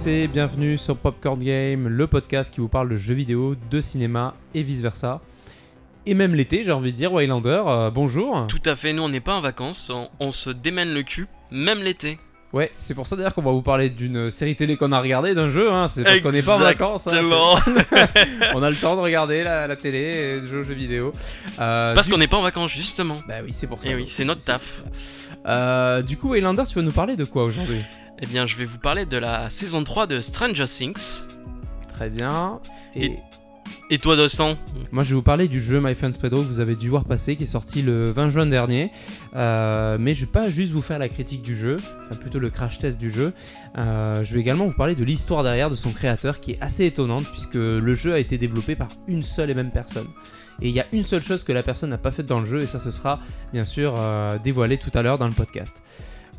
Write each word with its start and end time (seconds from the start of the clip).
Tous 0.00 0.06
et 0.06 0.28
bienvenue 0.28 0.78
sur 0.78 0.96
Popcorn 0.96 1.42
Game, 1.42 1.88
le 1.88 2.06
podcast 2.06 2.54
qui 2.54 2.60
vous 2.60 2.68
parle 2.68 2.88
de 2.88 2.96
jeux 2.96 3.14
vidéo, 3.14 3.56
de 3.70 3.80
cinéma 3.80 4.34
et 4.54 4.62
vice 4.62 4.80
versa. 4.80 5.20
Et 6.06 6.14
même 6.14 6.34
l'été, 6.36 6.62
j'ai 6.62 6.70
envie 6.70 6.92
de 6.92 6.96
dire, 6.96 7.12
Waylander, 7.12 7.62
euh, 7.66 7.90
bonjour. 7.90 8.46
Tout 8.48 8.62
à 8.64 8.76
fait, 8.76 8.92
nous 8.92 9.02
on 9.02 9.08
n'est 9.08 9.20
pas 9.20 9.34
en 9.34 9.40
vacances, 9.40 9.90
on, 9.92 10.08
on 10.20 10.30
se 10.30 10.50
démène 10.50 10.94
le 10.94 11.02
cul, 11.02 11.26
même 11.50 11.80
l'été. 11.80 12.18
Ouais, 12.52 12.70
c'est 12.78 12.94
pour 12.94 13.06
ça 13.08 13.16
d'ailleurs 13.16 13.34
qu'on 13.34 13.42
va 13.42 13.50
vous 13.50 13.62
parler 13.62 13.90
d'une 13.90 14.30
série 14.30 14.54
télé 14.54 14.76
qu'on 14.76 14.92
a 14.92 15.00
regardée, 15.00 15.34
d'un 15.34 15.50
jeu, 15.50 15.72
hein. 15.72 15.88
c'est 15.88 16.04
parce 16.04 16.20
qu'on 16.20 16.32
n'est 16.32 16.42
pas 16.42 16.56
en 16.56 16.60
vacances. 16.60 17.08
hein, 17.08 17.20
on 18.54 18.62
a 18.62 18.70
le 18.70 18.76
temps 18.76 18.94
de 18.94 19.00
regarder 19.00 19.42
la, 19.42 19.66
la 19.66 19.76
télé 19.76 20.40
de 20.40 20.46
jouer 20.46 20.58
aux 20.60 20.64
jeux 20.64 20.74
vidéo. 20.74 21.12
Euh, 21.58 21.94
Parce 21.94 22.06
du- 22.06 22.12
qu'on 22.12 22.18
n'est 22.18 22.28
pas 22.28 22.36
en 22.38 22.42
vacances, 22.42 22.70
justement. 22.70 23.16
Bah 23.26 23.36
oui, 23.44 23.52
c'est 23.52 23.66
pour 23.66 23.82
ça. 23.82 23.90
Et 23.90 23.94
oui, 23.96 24.06
c'est 24.06 24.24
notre 24.24 24.44
taf. 24.44 24.82
Euh, 25.46 26.02
du 26.02 26.16
coup, 26.16 26.28
Waylander, 26.30 26.62
tu 26.68 26.76
vas 26.76 26.82
nous 26.82 26.92
parler 26.92 27.16
de 27.16 27.24
quoi 27.24 27.44
aujourd'hui? 27.44 27.80
Eh 28.20 28.26
bien, 28.26 28.46
je 28.46 28.56
vais 28.56 28.64
vous 28.64 28.78
parler 28.78 29.06
de 29.06 29.16
la 29.16 29.48
saison 29.50 29.84
3 29.84 30.06
de 30.06 30.20
Stranger 30.20 30.64
Things. 30.64 31.26
Très 31.88 32.10
bien. 32.10 32.60
Et, 32.94 33.06
Et- 33.06 33.18
Et 33.90 33.98
toi, 33.98 34.16
Dostan 34.16 34.56
moi, 34.92 35.02
je 35.04 35.10
vais 35.10 35.14
vous 35.14 35.22
parler 35.22 35.46
du 35.46 35.60
jeu 35.60 35.78
My 35.82 35.94
Friend 35.94 36.16
Pedro 36.18 36.40
que 36.42 36.46
vous 36.46 36.60
avez 36.60 36.74
dû 36.74 36.88
voir 36.88 37.04
passer, 37.04 37.36
qui 37.36 37.44
est 37.44 37.46
sorti 37.46 37.82
le 37.82 38.06
20 38.06 38.30
juin 38.30 38.46
dernier. 38.46 38.90
Euh, 39.36 39.96
mais 40.00 40.14
je 40.14 40.20
vais 40.22 40.30
pas 40.30 40.48
juste 40.48 40.72
vous 40.72 40.80
faire 40.82 40.98
la 40.98 41.08
critique 41.08 41.42
du 41.42 41.54
jeu, 41.56 41.76
enfin 42.06 42.16
plutôt 42.18 42.38
le 42.38 42.48
crash 42.50 42.78
test 42.78 42.98
du 42.98 43.10
jeu. 43.10 43.32
Euh, 43.76 44.22
je 44.24 44.34
vais 44.34 44.40
également 44.40 44.66
vous 44.66 44.72
parler 44.76 44.94
de 44.94 45.04
l'histoire 45.04 45.42
derrière 45.42 45.68
de 45.70 45.74
son 45.74 45.90
créateur, 45.90 46.40
qui 46.40 46.52
est 46.52 46.58
assez 46.62 46.84
étonnante, 46.86 47.24
puisque 47.30 47.54
le 47.56 47.94
jeu 47.94 48.14
a 48.14 48.18
été 48.18 48.36
développé 48.38 48.74
par 48.74 48.88
une 49.06 49.22
seule 49.22 49.50
et 49.50 49.54
même 49.54 49.70
personne. 49.70 50.06
Et 50.60 50.68
il 50.70 50.74
y 50.74 50.80
a 50.80 50.86
une 50.92 51.04
seule 51.04 51.22
chose 51.22 51.44
que 51.44 51.52
la 51.52 51.62
personne 51.62 51.90
n'a 51.90 51.98
pas 51.98 52.10
faite 52.10 52.26
dans 52.26 52.40
le 52.40 52.46
jeu, 52.46 52.62
et 52.62 52.66
ça, 52.66 52.78
ce 52.78 52.90
sera 52.90 53.20
bien 53.52 53.64
sûr 53.64 53.94
euh, 53.98 54.38
dévoilé 54.42 54.76
tout 54.78 54.90
à 54.94 55.02
l'heure 55.02 55.18
dans 55.18 55.28
le 55.28 55.34
podcast. 55.34 55.82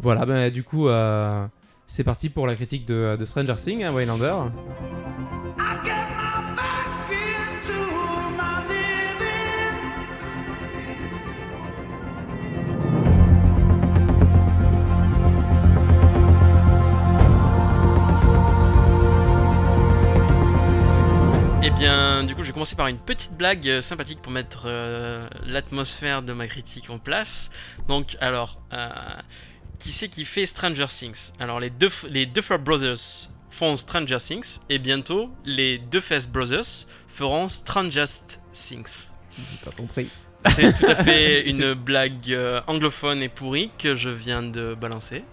Voilà, 0.01 0.25
ben 0.25 0.49
du 0.51 0.63
coup, 0.63 0.87
euh, 0.87 1.45
c'est 1.89 2.03
parti 2.03 2.29
pour 2.29 2.45
la 2.45 2.55
critique 2.55 2.85
de, 2.85 3.17
Stranger 3.25 3.55
Things, 3.55 3.83
hein, 3.83 3.91
Waylander. 3.91 4.35
Eh 21.63 21.71
bien, 21.71 22.23
du 22.23 22.35
coup, 22.35 22.43
je 22.43 22.47
vais 22.47 22.53
commencer 22.53 22.75
par 22.75 22.87
une 22.87 22.99
petite 22.99 23.33
blague 23.33 23.67
euh, 23.67 23.81
sympathique 23.81 24.21
pour 24.21 24.31
mettre 24.31 24.63
euh, 24.65 25.27
l'atmosphère 25.43 26.21
de 26.21 26.33
ma 26.33 26.47
critique 26.47 26.91
en 26.91 26.99
place. 26.99 27.49
Donc, 27.87 28.15
alors, 28.21 28.61
euh, 28.73 28.89
qui 29.79 29.91
c'est 29.91 30.09
qui 30.09 30.25
fait 30.25 30.45
Stranger 30.45 30.85
Things 30.87 31.31
Alors, 31.39 31.59
les, 31.59 31.69
deux, 31.69 31.89
les 32.09 32.25
Duffer 32.25 32.57
Brothers 32.57 33.29
font 33.49 33.75
Stranger 33.77 34.17
Things, 34.19 34.59
et 34.69 34.77
bientôt, 34.79 35.29
les 35.45 35.77
Duffus 35.79 36.27
Brothers 36.29 36.85
feront 37.07 37.49
Strangest 37.49 38.41
Things. 38.53 39.11
J'ai 39.31 39.65
pas 39.65 39.71
compris. 39.75 40.09
C'est 40.51 40.73
tout 40.73 40.85
à 40.85 40.95
fait 40.95 41.41
une 41.49 41.73
blague 41.73 42.31
euh, 42.31 42.61
anglophone 42.67 43.21
et 43.23 43.29
pourrie 43.29 43.71
que 43.77 43.95
je 43.95 44.09
viens 44.09 44.43
de 44.43 44.73
balancer. 44.75 45.23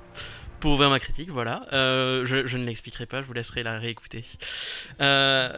Pour 0.59 0.73
ouvrir 0.73 0.91
ma 0.91 0.99
critique, 0.99 1.29
voilà. 1.31 1.61
Euh, 1.73 2.25
je, 2.25 2.47
je 2.47 2.57
ne 2.57 2.65
l'expliquerai 2.65 3.07
pas, 3.07 3.21
je 3.23 3.27
vous 3.27 3.33
laisserai 3.35 3.63
la 3.63 3.79
réécouter. 3.79 4.25
Euh, 5.01 5.57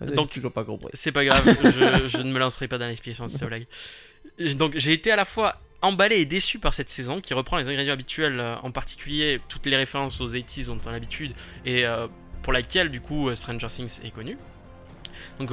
Donc- 0.00 0.30
toujours 0.30 0.52
pas 0.52 0.64
compris. 0.64 0.90
c'est 0.92 1.12
pas 1.12 1.24
grave, 1.24 1.44
je, 1.62 2.08
je 2.08 2.18
ne 2.22 2.32
me 2.32 2.38
lancerai 2.38 2.68
pas 2.68 2.78
dans 2.78 2.86
l'explication 2.88 3.26
de 3.26 3.30
cette 3.30 3.46
blague. 3.48 3.66
Donc 4.56 4.72
j'ai 4.76 4.92
été 4.92 5.10
à 5.12 5.16
la 5.16 5.24
fois 5.24 5.56
emballé 5.82 6.16
et 6.16 6.24
déçu 6.24 6.58
par 6.58 6.74
cette 6.74 6.88
saison 6.88 7.20
qui 7.20 7.34
reprend 7.34 7.56
les 7.56 7.68
ingrédients 7.68 7.92
habituels, 7.92 8.40
euh, 8.40 8.56
en 8.62 8.70
particulier 8.70 9.40
toutes 9.48 9.66
les 9.66 9.76
références 9.76 10.20
aux 10.20 10.28
80s 10.28 10.66
dont 10.66 10.78
on 10.84 10.88
a 10.88 10.92
l'habitude 10.92 11.32
et 11.64 11.86
euh, 11.86 12.08
pour 12.42 12.52
laquelle 12.52 12.90
du 12.90 13.00
coup 13.00 13.28
euh, 13.28 13.34
Stranger 13.34 13.68
Things 13.68 14.00
est 14.04 14.10
connu. 14.10 14.36
Donc 15.38 15.50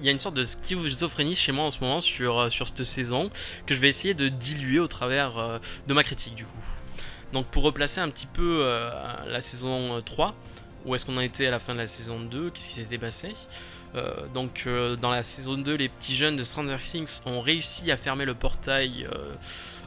il 0.00 0.06
y 0.06 0.08
a 0.08 0.12
une 0.12 0.18
sorte 0.18 0.36
de 0.36 0.44
schizophrénie 0.44 1.34
chez 1.34 1.52
moi 1.52 1.64
en 1.64 1.70
ce 1.70 1.80
moment 1.80 2.00
sur, 2.00 2.50
sur 2.52 2.68
cette 2.68 2.84
saison 2.84 3.30
que 3.66 3.74
je 3.74 3.80
vais 3.80 3.88
essayer 3.88 4.14
de 4.14 4.28
diluer 4.28 4.78
au 4.78 4.86
travers 4.86 5.60
de 5.86 5.94
ma 5.94 6.02
critique 6.02 6.34
du 6.34 6.44
coup. 6.44 6.50
Donc 7.32 7.46
pour 7.46 7.62
replacer 7.64 8.00
un 8.00 8.08
petit 8.10 8.26
peu 8.26 8.64
la 9.26 9.40
saison 9.40 10.00
3, 10.02 10.34
où 10.84 10.94
est-ce 10.94 11.04
qu'on 11.06 11.16
en 11.16 11.20
était 11.20 11.46
à 11.46 11.50
la 11.50 11.58
fin 11.58 11.74
de 11.74 11.78
la 11.78 11.86
saison 11.86 12.20
2, 12.20 12.50
qu'est-ce 12.50 12.68
qui 12.68 12.74
s'était 12.74 12.98
passé? 12.98 13.34
Euh, 13.94 14.26
donc 14.32 14.64
euh, 14.66 14.96
dans 14.96 15.10
la 15.10 15.22
saison 15.22 15.54
2, 15.54 15.74
les 15.74 15.88
petits 15.88 16.14
jeunes 16.14 16.36
de 16.36 16.44
Stranger 16.44 16.78
Things 16.78 17.20
ont 17.26 17.40
réussi 17.40 17.90
à 17.92 17.96
fermer 17.96 18.24
le 18.24 18.34
portail 18.34 19.06
euh, 19.12 19.34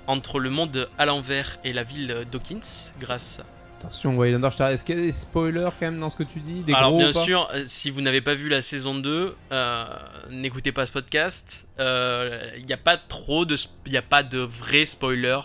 entre 0.07 0.39
le 0.39 0.49
monde 0.49 0.89
à 0.97 1.05
l'envers 1.05 1.57
et 1.63 1.73
la 1.73 1.83
ville 1.83 2.25
d'Hawkins 2.31 2.93
grâce 2.99 3.41
Attention, 3.79 4.17
Waylander. 4.17 4.49
Est-ce 4.59 4.83
qu'il 4.83 4.97
y 4.97 4.99
a 4.99 5.03
des 5.03 5.11
spoilers 5.11 5.69
quand 5.79 5.85
même 5.85 5.99
dans 5.99 6.09
ce 6.09 6.15
que 6.15 6.23
tu 6.23 6.39
dis? 6.39 6.63
Des 6.63 6.73
Alors 6.73 6.91
gros 6.91 6.97
bien 6.97 7.13
sûr, 7.13 7.47
si 7.65 7.91
vous 7.91 8.01
n'avez 8.01 8.21
pas 8.21 8.33
vu 8.33 8.49
la 8.49 8.61
saison 8.61 8.95
2, 8.95 9.35
euh, 9.51 9.85
n'écoutez 10.31 10.71
pas 10.71 10.87
ce 10.87 10.91
podcast. 10.91 11.67
Il 11.77 12.65
n'y 12.65 12.73
a 12.73 12.77
pas 12.77 12.97
trop 12.97 13.45
de... 13.45 13.55
Il 13.85 13.91
n'y 13.91 13.97
a 13.99 14.01
pas 14.01 14.23
de 14.23 14.39
vrais 14.39 14.85
spoilers. 14.85 15.41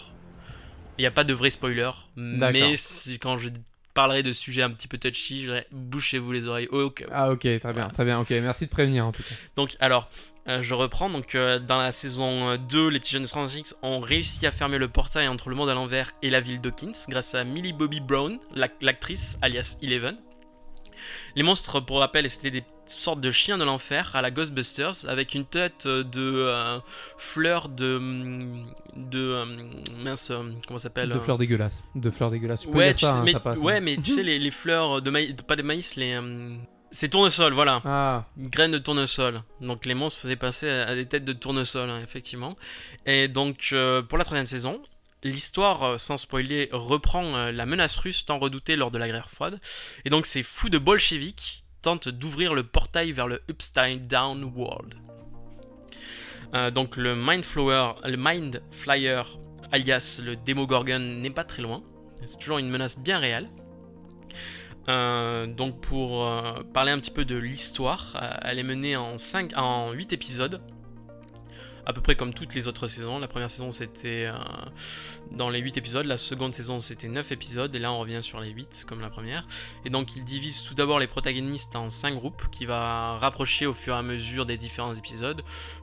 Il 0.97 1.03
n'y 1.03 1.06
a 1.06 1.11
pas 1.11 1.25
de 1.25 1.34
vrais 1.34 1.50
spoilers. 1.50 1.91
Mais 2.17 2.77
quand 3.21 3.37
je 3.37 3.50
parlerai 3.94 4.22
de 4.22 4.32
sujets 4.32 4.62
un 4.62 4.70
petit 4.70 4.88
peu 4.88 4.98
touchy, 4.98 5.42
je 5.42 5.47
dirais 5.48 5.66
bouchez-vous 5.72 6.32
les 6.32 6.47
oreilles. 6.47 6.69
Ah 7.10 7.30
ok, 7.30 7.41
très 7.41 7.58
bien, 7.58 7.72
Voilà. 7.72 7.91
très 7.91 8.04
bien. 8.04 8.20
Ok, 8.20 8.30
merci 8.30 8.64
de 8.66 8.70
prévenir 8.70 9.06
en 9.06 9.12
tout 9.12 9.22
cas. 9.22 9.34
Donc 9.56 9.76
alors, 9.80 10.08
euh, 10.48 10.62
je 10.62 10.75
reprends. 10.75 11.10
Donc 11.10 11.34
euh, 11.34 11.58
dans 11.58 11.78
la 11.78 11.92
saison 11.92 12.50
euh, 12.50 12.56
2, 12.56 12.88
les 12.88 13.00
petits 13.00 13.12
jeunes 13.12 13.22
de 13.22 13.28
Stranger 13.28 13.62
Things 13.62 13.75
ont 13.82 14.00
réussi 14.00 14.47
à 14.47 14.50
fermer 14.50 14.78
le 14.78 14.88
portail 14.88 15.28
entre 15.28 15.48
le 15.50 15.56
monde 15.56 15.69
à 15.69 15.75
l'envers 15.75 16.12
et 16.22 16.31
la 16.31 16.41
ville 16.41 16.60
d'Hawkins 16.60 16.92
grâce 17.08 17.34
à 17.34 17.44
Millie 17.44 17.72
Bobby 17.72 18.00
Brown, 18.00 18.38
l'ac- 18.54 18.75
l'actrice 18.81 19.38
alias 19.42 19.76
Eleven. 19.82 20.16
Les 21.34 21.42
monstres, 21.42 21.81
pour 21.81 21.98
rappel, 21.98 22.28
c'était 22.31 22.50
des 22.50 22.64
sortes 22.92 23.20
de 23.20 23.30
chiens 23.30 23.58
de 23.58 23.64
l'enfer 23.64 24.10
à 24.14 24.22
la 24.22 24.30
Ghostbusters 24.30 25.08
avec 25.08 25.34
une 25.34 25.44
tête 25.44 25.86
euh, 25.86 26.04
de 26.04 26.20
euh, 26.20 26.78
fleurs 27.16 27.69
de 27.69 27.97
hum, 27.97 28.66
de 28.97 29.19
euh, 29.20 29.44
mince 30.04 30.30
euh, 30.30 30.42
comment 30.66 30.78
ça 30.78 30.84
s'appelle 30.84 31.08
De 31.10 31.14
euh, 31.16 31.20
fleurs 31.20 31.38
dégueulasses. 31.38 31.84
De 31.94 32.10
fleurs 32.10 32.31
dégueulasses. 32.31 32.62
Tu 32.62 32.69
peux 32.69 32.78
ouais, 32.78 32.92
dire 32.92 32.97
tu 32.98 33.06
ça, 33.06 33.12
sais, 33.14 33.19
hein, 33.19 33.22
mais, 33.25 33.32
ça 33.32 33.41
passe. 33.41 33.58
ouais, 33.60 33.76
hein. 33.76 33.81
mais 33.81 33.97
tu 33.97 34.12
sais 34.12 34.22
les, 34.22 34.38
les 34.38 34.50
fleurs 34.50 35.00
de 35.02 35.10
maïs, 35.10 35.34
pas 35.47 35.56
des 35.56 35.62
maïs, 35.62 35.97
les 35.97 36.19
c'est 36.94 37.08
tournesol, 37.08 37.54
voilà 37.54 37.81
Ah, 37.86 38.26
graines 38.36 38.72
de 38.72 38.78
tournesol. 38.78 39.42
Donc 39.62 39.86
les 39.86 39.94
monstres 39.94 40.20
faisaient 40.20 40.36
passer 40.36 40.69
à 40.69 40.94
des 40.94 41.06
têtes 41.06 41.25
de 41.25 41.32
tournesol, 41.32 41.88
hein, 41.88 42.00
effectivement. 42.04 42.54
Et 43.06 43.28
donc 43.28 43.70
euh, 43.72 44.02
pour 44.02 44.19
la 44.19 44.25
troisième 44.25 44.44
saison, 44.47 44.78
l'histoire, 45.25 45.98
sans 45.98 46.19
spoiler, 46.19 46.69
reprend 46.70 47.47
la 47.50 47.64
menace 47.64 47.97
russe 47.97 48.26
tant 48.26 48.38
redoutée 48.38 48.76
lors 48.76 48.91
de 48.91 48.98
la 48.98 49.08
guerre 49.08 49.31
froide. 49.31 49.58
Et 50.04 50.10
donc 50.10 50.26
ces 50.26 50.42
fous 50.42 50.69
de 50.69 50.76
bolcheviks 50.76 51.62
tentent 51.82 52.09
d'ouvrir 52.09 52.54
le 52.54 52.62
portail 52.62 53.12
vers 53.12 53.26
le 53.26 53.43
Upside 53.50 54.06
Down 54.06 54.44
World. 54.56 54.94
Euh, 56.54 56.70
donc 56.70 56.97
le 56.97 57.16
Mind 57.16 57.44
Flower, 57.44 57.94
le 58.04 58.16
Mind 58.16 58.62
Flyer, 58.70 59.38
alias 59.72 60.20
le 60.25 60.37
Demogorgon, 60.37 60.98
n'est 60.98 61.31
pas 61.31 61.44
très 61.44 61.62
loin. 61.62 61.82
C'est 62.25 62.38
toujours 62.38 62.59
une 62.59 62.69
menace 62.69 62.98
bien 62.98 63.19
réelle. 63.19 63.50
Euh, 64.88 65.47
donc 65.47 65.81
pour 65.81 66.26
euh, 66.26 66.62
parler 66.72 66.93
un 66.93 66.98
petit 66.98 67.10
peu 67.10 67.25
de 67.25 67.37
l'histoire, 67.37 68.41
elle 68.43 68.59
est 68.59 68.64
menée 68.64 68.97
en, 68.97 69.16
5, 69.16 69.53
en 69.56 69.93
8 69.93 70.12
épisodes, 70.12 70.60
à 71.87 71.93
peu 71.93 72.00
près 72.00 72.15
comme 72.16 72.32
toutes 72.34 72.54
les 72.54 72.69
autres 72.69 72.87
saisons. 72.87 73.19
La 73.19 73.28
première 73.28 73.50
saison 73.50 73.72
c'était 73.72 74.26
euh, 74.26 74.34
dans 75.31 75.50
les 75.50 75.58
8 75.61 75.76
épisodes, 75.76 76.06
la 76.06 76.17
seconde 76.17 76.55
saison 76.55 76.81
c'était 76.81 77.08
9 77.08 77.32
épisodes, 77.32 77.75
et 77.75 77.79
là 77.79 77.93
on 77.93 77.99
revient 77.99 78.20
sur 78.23 78.40
les 78.40 78.50
8 78.50 78.84
comme 78.88 79.00
la 79.00 79.11
première. 79.11 79.46
Et 79.84 79.90
donc 79.90 80.14
il 80.17 80.25
divise 80.25 80.62
tout 80.62 80.75
d'abord 80.75 80.99
les 80.99 81.06
protagonistes 81.06 81.75
en 81.76 81.90
5 81.90 82.14
groupes, 82.14 82.43
qui 82.50 82.64
va 82.67 83.19
rapprocher 83.19 83.67
au 83.67 83.73
fur 83.73 83.94
et 83.94 83.99
à 83.99 84.02
mesure 84.02 84.46
des 84.46 84.56
différents 84.56 84.94
épisodes, 84.94 85.43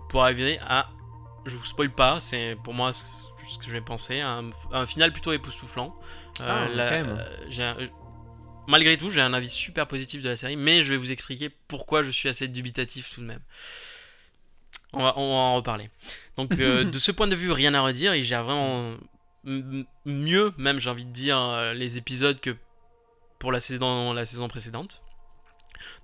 pour 0.10 0.24
arriver 0.24 0.60
à... 0.62 0.90
Je 1.46 1.56
vous 1.56 1.66
spoil 1.66 1.90
pas, 1.90 2.20
c'est 2.20 2.58
pour 2.64 2.74
moi 2.74 2.92
ce 2.94 3.24
que 3.58 3.66
je 3.66 3.72
vais 3.72 3.82
penser, 3.82 4.20
un, 4.22 4.50
un 4.72 4.86
final 4.86 5.12
plutôt 5.12 5.32
époustouflant. 5.34 5.96
Ah, 6.40 6.68
la- 6.74 6.90
quand 6.90 6.96
même. 6.96 7.18
euh, 7.20 7.46
j'ai 7.50 7.64
un- 7.64 7.78
Malgré 8.68 8.96
tout, 8.98 9.10
j'ai 9.10 9.22
un 9.22 9.34
avis 9.34 9.50
super 9.50 9.88
positif 9.88 10.22
de 10.22 10.30
la 10.30 10.36
série, 10.36 10.56
mais 10.56 10.84
je 10.84 10.92
vais 10.92 10.98
vous 10.98 11.12
expliquer 11.12 11.50
pourquoi 11.68 12.04
je 12.04 12.12
suis 12.12 12.30
assez 12.30 12.48
dubitatif 12.48 13.12
tout 13.16 13.22
de 13.22 13.26
même. 13.26 13.40
On 14.94 15.04
va, 15.04 15.14
on 15.18 15.30
va 15.30 15.36
en 15.36 15.56
reparler. 15.56 15.90
Donc, 16.36 16.54
euh, 16.60 16.84
de 16.86 16.98
ce 17.00 17.12
point 17.12 17.28
de 17.28 17.36
vue, 17.36 17.52
rien 17.52 17.74
à 17.74 17.82
redire. 17.82 18.16
Il 18.16 18.24
gère 18.24 18.44
vraiment 18.44 18.96
mieux, 20.06 20.54
même 20.58 20.80
j'ai 20.80 20.90
envie 20.90 21.06
de 21.06 21.12
dire, 21.12 21.38
euh, 21.40 21.74
les 21.74 21.98
épisodes 21.98 22.40
que 22.40 22.56
pour 23.38 23.52
la 23.52 23.60
saison, 23.60 24.14
la 24.14 24.26
saison 24.26 24.48
précédente. 24.48 25.02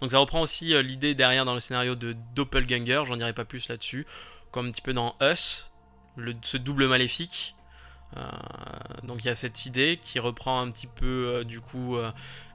Donc, 0.01 0.11
ça 0.11 0.19
reprend 0.19 0.41
aussi 0.41 0.73
euh, 0.73 0.81
l'idée 0.81 1.15
derrière 1.15 1.45
dans 1.45 1.53
le 1.53 1.59
scénario 1.59 1.95
de 1.95 2.15
Doppelganger. 2.33 3.03
J'en 3.05 3.17
dirai 3.17 3.33
pas 3.33 3.45
plus 3.45 3.67
là-dessus. 3.67 4.05
Comme 4.51 4.67
un 4.67 4.71
petit 4.71 4.81
peu 4.81 4.93
dans 4.93 5.15
Us, 5.21 5.67
le- 6.15 6.33
ce 6.43 6.57
double 6.57 6.87
maléfique. 6.87 7.55
Euh, 8.15 8.21
donc 9.03 9.17
il 9.23 9.25
y 9.25 9.29
a 9.29 9.35
cette 9.35 9.65
idée 9.65 9.99
qui 10.01 10.19
reprend 10.19 10.61
un 10.61 10.69
petit 10.71 10.87
peu 10.87 11.05
euh, 11.27 11.43
du 11.43 11.59
coup 11.59 11.97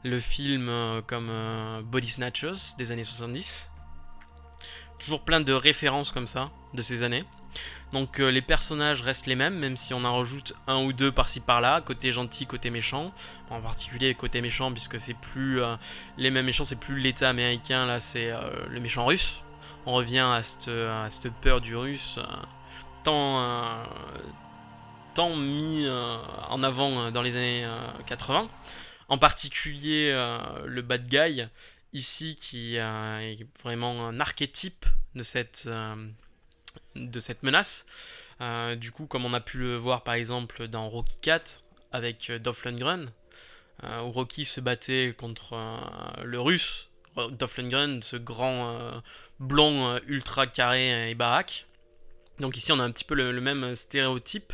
le 0.04 0.18
film 0.20 0.70
comme 1.06 1.30
Body 1.84 2.08
Snatchers 2.08 2.76
des 2.78 2.92
années 2.92 3.04
70. 3.04 3.70
Toujours 5.00 5.23
plein 5.23 5.41
de 5.41 5.52
références 5.52 6.12
comme 6.12 6.29
ça 6.29 6.50
de 6.75 6.82
ces 6.82 7.02
années. 7.02 7.25
Donc 7.93 8.20
euh, 8.20 8.31
les 8.31 8.43
personnages 8.43 9.02
restent 9.02 9.26
les 9.26 9.35
mêmes, 9.35 9.58
même 9.58 9.76
si 9.76 9.93
on 9.94 10.05
en 10.05 10.19
rajoute 10.19 10.52
un 10.69 10.85
ou 10.85 10.93
deux 10.93 11.11
par-ci 11.11 11.41
par-là, 11.41 11.81
côté 11.81 12.12
gentil, 12.12 12.47
côté 12.47 12.70
méchant. 12.70 13.12
En 13.50 13.61
particulier 13.61 14.14
côté 14.14 14.41
méchant, 14.41 14.70
puisque 14.70 15.00
c'est 15.00 15.14
plus 15.14 15.61
euh, 15.61 15.75
les 16.17 16.31
mêmes 16.31 16.47
méchants, 16.47 16.62
c'est 16.62 16.79
plus 16.79 17.00
l'État 17.00 17.29
américain, 17.29 17.87
là 17.87 17.99
c'est 17.99 18.31
euh, 18.31 18.41
le 18.69 18.79
méchant 18.79 19.06
russe. 19.06 19.43
On 19.87 19.94
revient 19.94 20.19
à 20.19 20.43
cette, 20.43 20.69
à 20.69 21.08
cette 21.11 21.32
peur 21.32 21.61
du 21.61 21.75
russe, 21.75 22.19
tant, 23.02 23.43
tant 25.14 25.35
mis 25.35 25.88
en 26.50 26.62
avant 26.62 27.11
dans 27.11 27.23
les 27.23 27.37
années 27.37 27.64
euh, 27.64 27.79
80. 28.06 28.49
En 29.08 29.17
particulier 29.17 30.12
le 30.67 30.82
bad 30.82 31.08
guy, 31.08 31.47
ici 31.92 32.37
qui 32.37 32.76
est 32.76 33.46
vraiment 33.62 34.06
un 34.06 34.20
archétype 34.20 34.87
de 35.14 35.22
cette, 35.22 35.64
euh, 35.66 35.96
de 36.94 37.20
cette 37.20 37.42
menace. 37.42 37.87
Euh, 38.40 38.75
du 38.75 38.92
coup, 38.92 39.06
comme 39.06 39.25
on 39.25 39.34
a 39.34 39.40
pu 39.40 39.58
le 39.58 39.76
voir 39.76 40.02
par 40.02 40.14
exemple 40.14 40.69
dans 40.69 40.88
Rocky 40.88 41.19
4 41.20 41.62
avec 41.92 42.31
euh, 42.31 42.38
Dolph 42.38 42.64
Lundgren, 42.64 43.10
où 43.82 44.10
Rocky 44.10 44.44
se 44.44 44.60
battait 44.60 45.14
contre 45.16 45.56
le 46.22 46.38
russe, 46.38 46.88
Dolph 47.31 47.56
Lundgren, 47.56 48.02
ce 48.02 48.16
grand 48.16 49.02
blond 49.38 49.98
ultra 50.06 50.46
carré 50.46 51.10
et 51.10 51.14
baraque. 51.14 51.64
Donc 52.40 52.58
ici, 52.58 52.72
on 52.72 52.78
a 52.78 52.82
un 52.82 52.90
petit 52.90 53.04
peu 53.04 53.14
le 53.14 53.40
même 53.40 53.75
stéréotype 53.75 54.52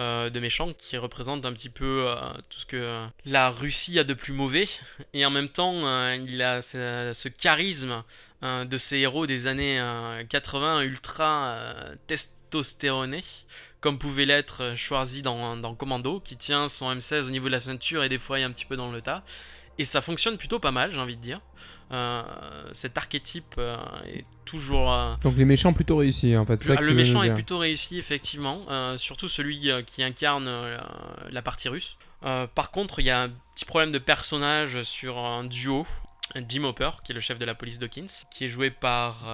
euh, 0.00 0.30
de 0.30 0.40
méchant 0.40 0.72
qui 0.72 0.96
représente 0.96 1.44
un 1.44 1.52
petit 1.52 1.68
peu 1.68 2.06
euh, 2.08 2.14
tout 2.48 2.58
ce 2.60 2.64
que 2.64 3.06
la 3.26 3.50
Russie 3.50 3.98
a 3.98 4.04
de 4.04 4.14
plus 4.14 4.32
mauvais. 4.32 4.66
Et 5.12 5.26
en 5.26 5.30
même 5.30 5.50
temps, 5.50 5.74
euh, 5.84 6.16
il 6.26 6.40
a 6.40 6.62
ce, 6.62 7.28
charisme 7.28 8.02
de 8.42 8.76
ces 8.78 8.96
héros 8.96 9.26
des 9.26 9.46
années 9.46 9.78
euh, 9.78 10.24
80 10.24 10.80
ultra 10.80 11.58
testostéronés, 12.06 13.24
comme 13.80 13.98
pouvait 13.98 14.24
l'être 14.24 14.72
Schwarzy 14.74 15.20
dans, 15.20 15.58
dans 15.58 15.74
Commando, 15.74 16.20
qui 16.20 16.38
tient 16.38 16.68
son 16.68 16.90
M16 16.90 17.26
au 17.26 17.30
niveau 17.30 17.48
de 17.48 17.52
la 17.52 17.60
ceinture 17.60 18.02
et 18.02 18.08
des 18.08 18.16
fois 18.16 18.40
est 18.40 18.44
un 18.44 18.50
petit 18.50 18.64
peu 18.64 18.76
dans 18.76 18.90
le 18.90 19.02
tas. 19.02 19.22
Et 19.76 19.84
ça 19.84 20.00
fonctionne 20.00 20.38
plutôt 20.38 20.58
pas 20.58 20.72
mal, 20.72 20.92
j'ai 20.92 21.00
envie 21.00 21.16
de 21.16 21.22
dire. 21.22 21.42
Euh, 21.92 22.22
cet 22.72 22.96
archétype 22.98 23.54
euh, 23.58 23.76
est 24.06 24.24
toujours. 24.44 24.92
euh, 24.92 25.14
Donc 25.22 25.36
les 25.36 25.44
méchants 25.44 25.72
plutôt 25.72 25.96
réussis 25.96 26.36
en 26.36 26.46
fait. 26.46 26.62
ça 26.62 26.80
le 26.80 26.94
méchant 26.94 27.22
est 27.22 27.34
plutôt 27.34 27.58
réussi, 27.58 27.98
effectivement, 27.98 28.64
surtout 28.96 29.28
celui 29.28 29.70
qui 29.86 30.02
incarne 30.02 30.48
la, 31.30 31.42
partie 31.42 31.68
russe. 31.68 31.96
Par 32.22 32.70
contre, 32.70 33.00
il 33.00 33.06
y 33.06 33.10
a 33.10 33.22
un 33.22 33.30
petit 33.54 33.64
problème 33.64 33.92
de 33.92 33.98
personnage 33.98 34.82
sur 34.82 35.18
un 35.18 35.44
duo. 35.44 35.86
Jim 36.48 36.62
Hopper, 36.62 36.90
qui 37.02 37.10
est 37.10 37.14
le 37.14 37.20
chef 37.20 37.40
de 37.40 37.44
la 37.44 37.56
police 37.56 37.80
Dawkins, 37.80 38.06
qui 38.30 38.44
est 38.44 38.48
joué 38.48 38.70
par, 38.70 39.24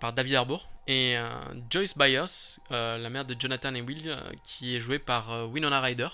par 0.00 0.12
David 0.12 0.34
Harbour, 0.34 0.68
et 0.88 1.16
Joyce 1.70 1.96
Byers, 1.96 2.58
la 2.70 3.08
mère 3.08 3.24
de 3.24 3.36
Jonathan 3.38 3.72
et 3.74 3.82
Will, 3.82 4.16
qui 4.42 4.74
est 4.74 4.80
jouée 4.80 4.98
par 4.98 5.48
Winona 5.48 5.80
Ryder. 5.80 6.08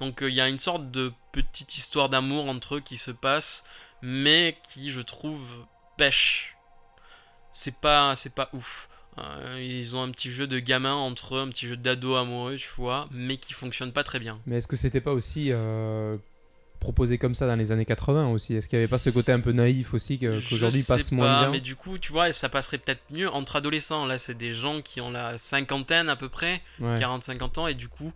Donc 0.00 0.18
il 0.22 0.32
y 0.32 0.40
a 0.40 0.48
une 0.48 0.58
sorte 0.58 0.90
de 0.90 1.12
petite 1.32 1.76
histoire 1.76 2.08
d'amour 2.08 2.48
entre 2.48 2.76
eux 2.76 2.80
qui 2.80 2.96
se 2.96 3.10
passe, 3.10 3.64
mais 4.02 4.56
qui, 4.62 4.90
je 4.90 5.00
trouve, 5.00 5.42
pêche. 5.96 6.56
C'est 7.52 7.74
pas, 7.74 8.14
c'est 8.16 8.34
pas 8.34 8.50
ouf. 8.52 8.88
Euh, 9.18 9.58
ils 9.66 9.96
ont 9.96 10.02
un 10.02 10.10
petit 10.10 10.30
jeu 10.30 10.46
de 10.46 10.58
gamin 10.58 10.92
entre 10.94 11.36
eux, 11.36 11.40
un 11.40 11.48
petit 11.48 11.66
jeu 11.66 11.76
d'ado 11.76 12.16
amoureux, 12.16 12.56
tu 12.56 12.68
vois, 12.76 13.08
mais 13.10 13.38
qui 13.38 13.54
fonctionne 13.54 13.92
pas 13.92 14.04
très 14.04 14.18
bien. 14.18 14.38
Mais 14.46 14.58
est-ce 14.58 14.66
que 14.68 14.76
c'était 14.76 15.00
pas 15.00 15.12
aussi 15.12 15.48
euh, 15.52 16.18
proposé 16.80 17.16
comme 17.16 17.34
ça 17.34 17.46
dans 17.46 17.54
les 17.54 17.72
années 17.72 17.86
80 17.86 18.28
aussi? 18.28 18.54
Est-ce 18.54 18.68
qu'il 18.68 18.78
n'y 18.78 18.84
avait 18.84 18.90
pas 18.90 18.98
ce 18.98 19.08
côté 19.08 19.32
un 19.32 19.40
peu 19.40 19.52
naïf 19.52 19.94
aussi 19.94 20.18
qu'aujourd'hui 20.18 20.82
sais 20.82 20.94
passe 20.94 21.12
moins 21.12 21.40
bien? 21.40 21.50
Mais 21.50 21.60
du 21.60 21.76
coup, 21.76 21.96
tu 21.98 22.12
vois, 22.12 22.30
ça 22.34 22.50
passerait 22.50 22.76
peut-être 22.76 23.00
mieux 23.10 23.30
entre 23.32 23.56
adolescents. 23.56 24.04
Là, 24.04 24.18
c'est 24.18 24.34
des 24.34 24.52
gens 24.52 24.82
qui 24.82 25.00
ont 25.00 25.10
la 25.10 25.38
cinquantaine 25.38 26.10
à 26.10 26.16
peu 26.16 26.28
près, 26.28 26.60
Ouais. 26.78 26.98
40-50 26.98 27.58
ans, 27.60 27.66
et 27.68 27.74
du 27.74 27.88
coup, 27.88 28.12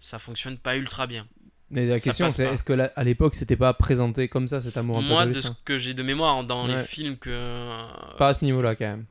ça 0.00 0.18
fonctionne 0.18 0.58
pas 0.58 0.76
ultra 0.76 1.06
bien. 1.06 1.26
Mais 1.74 1.86
la 1.86 1.98
ça 1.98 2.04
question 2.10 2.28
c'est 2.30 2.44
est-ce 2.46 2.62
que 2.62 2.72
là, 2.72 2.92
à 2.96 3.04
l'époque 3.04 3.34
c'était 3.34 3.56
pas 3.56 3.74
présenté 3.74 4.28
comme 4.28 4.46
ça 4.48 4.60
cet 4.60 4.76
amour 4.76 4.98
un 4.98 5.02
peu 5.02 5.08
Moi, 5.08 5.26
de 5.26 5.32
ce 5.32 5.48
que 5.64 5.76
j'ai 5.76 5.92
de 5.92 6.02
mémoire 6.02 6.44
dans 6.44 6.66
les 6.66 6.78
films 6.78 7.16
que. 7.16 7.30
euh, 7.30 7.82
Pas 8.16 8.28
à 8.28 8.34
ce 8.34 8.44
niveau-là 8.44 8.76
quand 8.76 8.84
même. 8.86 9.04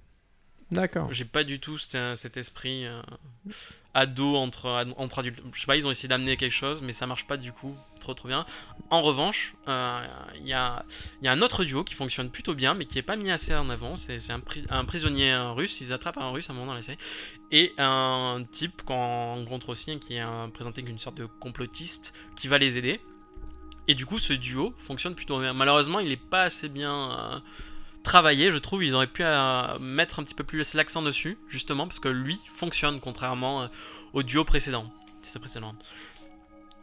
D'accord. 0.74 1.12
J'ai 1.12 1.26
pas 1.26 1.44
du 1.44 1.60
tout 1.60 1.78
cet, 1.78 2.38
esprit 2.38 2.86
euh, 2.86 3.02
ado 3.94 4.36
entre, 4.36 4.86
entre 4.98 5.20
adultes. 5.20 5.42
Je 5.54 5.60
sais 5.60 5.66
pas, 5.68 5.78
ils 5.78 5.86
ont 5.88 5.92
essayé 5.92 6.10
d'amener 6.10 6.36
quelque 6.38 6.52
chose, 6.52 6.82
mais 6.82 6.94
ça 6.94 7.08
marche 7.08 7.28
pas 7.28 7.38
du 7.38 7.52
coup 7.52 7.76
trop 8.00 8.14
trop 8.14 8.28
bien. 8.28 8.46
En 8.90 9.02
revanche, 9.02 9.54
euh, 9.68 10.06
il 10.36 10.48
y, 10.48 10.54
a, 10.54 10.84
un 11.24 11.42
autre 11.42 11.64
duo 11.64 11.84
qui 11.84 11.94
fonctionne 11.94 12.30
plutôt 12.30 12.54
bien, 12.54 12.74
mais 12.74 12.86
qui 12.86 12.98
est 12.98 13.04
pas 13.04 13.16
mis 13.16 13.32
assez 13.32 13.56
en 13.56 13.70
avant. 13.70 13.96
C'est 13.96 14.18
un, 14.32 14.40
pri- 14.40 14.66
un 14.70 14.84
prisonnier 14.86 15.36
russe, 15.56 15.80
ils 15.82 15.94
attrapent 15.94 16.18
un 16.18 16.32
russe 16.32 16.50
à 16.50 16.54
un 16.54 16.56
moment 16.56 16.72
dans 16.72 16.76
l'essai, 16.76 16.98
et 17.52 17.74
un 17.78 18.44
type 18.52 18.82
qu'on 18.84 19.36
rencontre 19.36 19.70
aussi, 19.70 19.92
hein, 19.92 20.00
qui 20.00 20.16
est 20.16 20.26
présenté 20.54 20.82
comme 20.82 20.92
une 20.92 21.00
sorte 21.00 21.18
de 21.18 21.26
complotiste, 21.26 22.14
qui 22.36 22.48
va 22.48 22.58
les 22.58 22.78
aider. 22.78 23.00
Et 23.88 23.96
du 23.96 24.06
coup, 24.06 24.18
ce 24.18 24.34
duo 24.34 24.74
fonctionne 24.78 25.14
plutôt 25.14 25.40
bien. 25.40 25.54
Malheureusement, 25.54 26.00
il 26.00 26.12
est 26.12 26.18
pas 26.18 26.44
assez 26.44 26.70
bien. 26.70 27.12
euh, 27.12 27.40
travaillé, 28.04 28.52
je 28.52 28.58
trouve. 28.58 28.84
Il 28.84 28.94
aurait 28.94 29.08
pu 29.08 29.24
euh, 29.24 29.80
mettre 29.80 30.20
un 30.20 30.24
petit 30.24 30.36
peu 30.36 30.44
plus 30.44 30.74
l'accent 30.74 31.02
dessus, 31.02 31.38
justement, 31.50 31.88
parce 31.88 32.00
que 32.00 32.10
lui 32.10 32.40
fonctionne 32.54 33.00
contrairement 33.00 33.64
euh, 33.64 33.68
au 34.14 34.24
duo 34.24 34.44
précédent. 34.44 34.86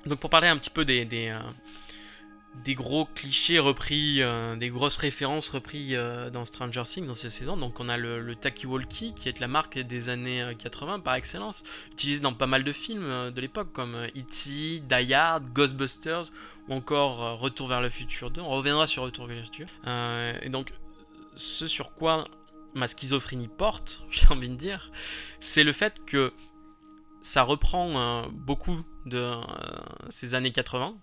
Donc 0.07 0.19
pour 0.19 0.31
parler 0.31 0.49
un 0.49 0.57
petit 0.57 0.71
peu 0.71 0.85
des, 0.85 1.05
des, 1.05 1.29
euh, 1.29 2.75
gros 2.75 3.05
clichés 3.05 3.59
repris, 3.59 4.23
des 4.59 4.71
grosses 4.71 4.97
références 4.97 5.49
repris 5.49 5.95
euh, 5.95 6.31
dans 6.31 6.45
Stranger 6.47 6.83
Things 6.85 7.07
dans 7.07 7.15
cette 7.15 7.31
saison, 7.33 7.57
donc 7.57 7.79
on 7.81 7.89
a 7.89 7.99
le, 7.99 8.21
le 8.21 8.35
Talkie-Walkie 8.35 9.15
qui 9.15 9.29
est 9.29 9.41
la 9.41 9.49
marque 9.49 9.79
des 9.79 10.09
années 10.09 10.43
euh, 10.43 10.55
80 10.55 11.01
par 11.01 11.15
excellence, 11.15 11.63
utilisé 11.93 12.21
dans 12.21 12.33
pas 12.33 12.47
mal 12.47 12.65
de 12.65 12.73
films 12.73 13.31
de 13.31 13.41
l'époque 13.41 13.73
comme 13.73 13.95
E.T., 13.95 14.81
Die 14.81 15.15
Hard, 15.15 15.53
Ghostbusters 15.53 16.33
ou 16.69 16.75
encore 16.75 17.39
Retour 17.41 17.69
vers 17.69 17.83
le 17.83 17.91
futur 17.91 18.31
2. 18.31 18.41
On 18.41 18.51
reviendra 18.51 18.87
sur 18.87 19.03
Retour 19.03 19.27
vers 19.27 19.37
le 19.37 19.45
futur. 19.45 19.67
Et 20.43 20.49
donc 20.49 20.73
ce 21.37 21.67
sur 21.67 21.95
quoi 21.95 22.29
ma 22.75 22.87
schizophrénie 22.87 23.49
porte, 23.49 24.05
j'ai 24.11 24.27
envie 24.29 24.49
de 24.49 24.55
dire, 24.55 24.91
c'est 25.39 25.65
le 25.65 25.73
fait 25.73 26.05
que 26.05 26.33
ça 27.23 27.43
reprend 27.43 27.97
euh, 27.97 28.29
beaucoup 28.31 28.85
de 29.07 29.19
euh, 29.19 29.43
ces 30.09 30.35
années 30.35 30.53
80, 30.53 30.95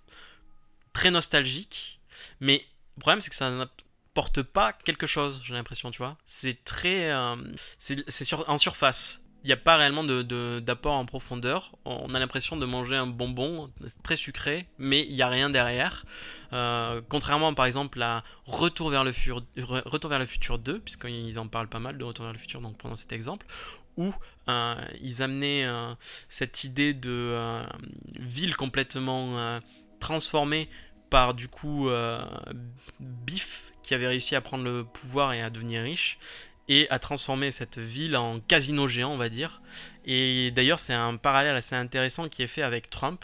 très 0.93 1.11
nostalgique, 1.11 1.99
mais 2.39 2.65
le 2.95 3.01
problème 3.01 3.21
c'est 3.21 3.29
que 3.29 3.35
ça 3.35 3.51
n'apporte 3.51 4.41
pas 4.41 4.73
quelque 4.73 5.05
chose, 5.05 5.41
j'ai 5.43 5.53
l'impression, 5.53 5.91
tu 5.91 5.99
vois. 5.99 6.17
C'est 6.25 6.63
très... 6.63 7.11
euh, 7.11 7.35
c'est 7.77 8.33
en 8.33 8.57
surface. 8.57 9.21
Il 9.43 9.47
n'y 9.47 9.53
a 9.53 9.57
pas 9.57 9.77
réellement 9.77 10.03
d'apport 10.03 10.95
en 10.95 11.05
profondeur. 11.05 11.71
On 11.85 12.13
a 12.13 12.19
l'impression 12.19 12.57
de 12.57 12.65
manger 12.65 12.95
un 12.95 13.07
bonbon 13.07 13.71
très 14.03 14.15
sucré, 14.15 14.67
mais 14.77 15.05
il 15.07 15.13
n'y 15.13 15.21
a 15.21 15.29
rien 15.29 15.49
derrière. 15.49 16.05
Euh, 16.53 17.01
contrairement 17.07 17.53
par 17.53 17.65
exemple 17.65 18.01
à 18.01 18.23
Retour 18.45 18.89
vers 18.89 19.03
le, 19.03 19.11
futur 19.11 20.59
2, 20.59 20.79
puisqu'ils 20.79 21.39
en 21.39 21.47
parlent 21.47 21.69
pas 21.69 21.79
mal 21.79 21.97
de 21.97 22.03
Retour 22.03 22.25
vers 22.25 22.33
le 22.33 22.39
futur, 22.39 22.61
donc 22.61 22.77
prenons 22.77 22.95
cet 22.95 23.11
exemple, 23.13 23.45
où 23.95 24.13
euh, 24.49 24.75
ils 25.01 25.21
amenaient 25.21 25.65
euh, 25.65 25.93
cette 26.29 26.63
idée 26.63 26.93
de 26.93 27.63
ville 28.19 28.55
complètement 28.55 29.59
transformée 29.99 30.69
par 31.09 31.33
du 31.33 31.47
coup 31.47 31.89
Biff, 32.99 33.71
qui 33.83 33.93
avait 33.93 34.07
réussi 34.07 34.35
à 34.35 34.41
prendre 34.41 34.65
le 34.65 34.83
pouvoir 34.83 35.31
et 35.31 35.41
à 35.41 35.49
devenir 35.49 35.83
riche, 35.83 36.17
et 36.69 36.87
à 36.89 36.99
transformer 36.99 37.51
cette 37.51 37.77
ville 37.79 38.17
en 38.17 38.39
casino 38.39 38.87
géant, 38.87 39.11
on 39.11 39.17
va 39.17 39.29
dire. 39.29 39.61
Et 40.05 40.51
d'ailleurs, 40.51 40.79
c'est 40.79 40.93
un 40.93 41.15
parallèle 41.15 41.55
assez 41.55 41.75
intéressant 41.75 42.27
qui 42.29 42.43
est 42.43 42.47
fait 42.47 42.61
avec 42.61 42.89
Trump. 42.89 43.23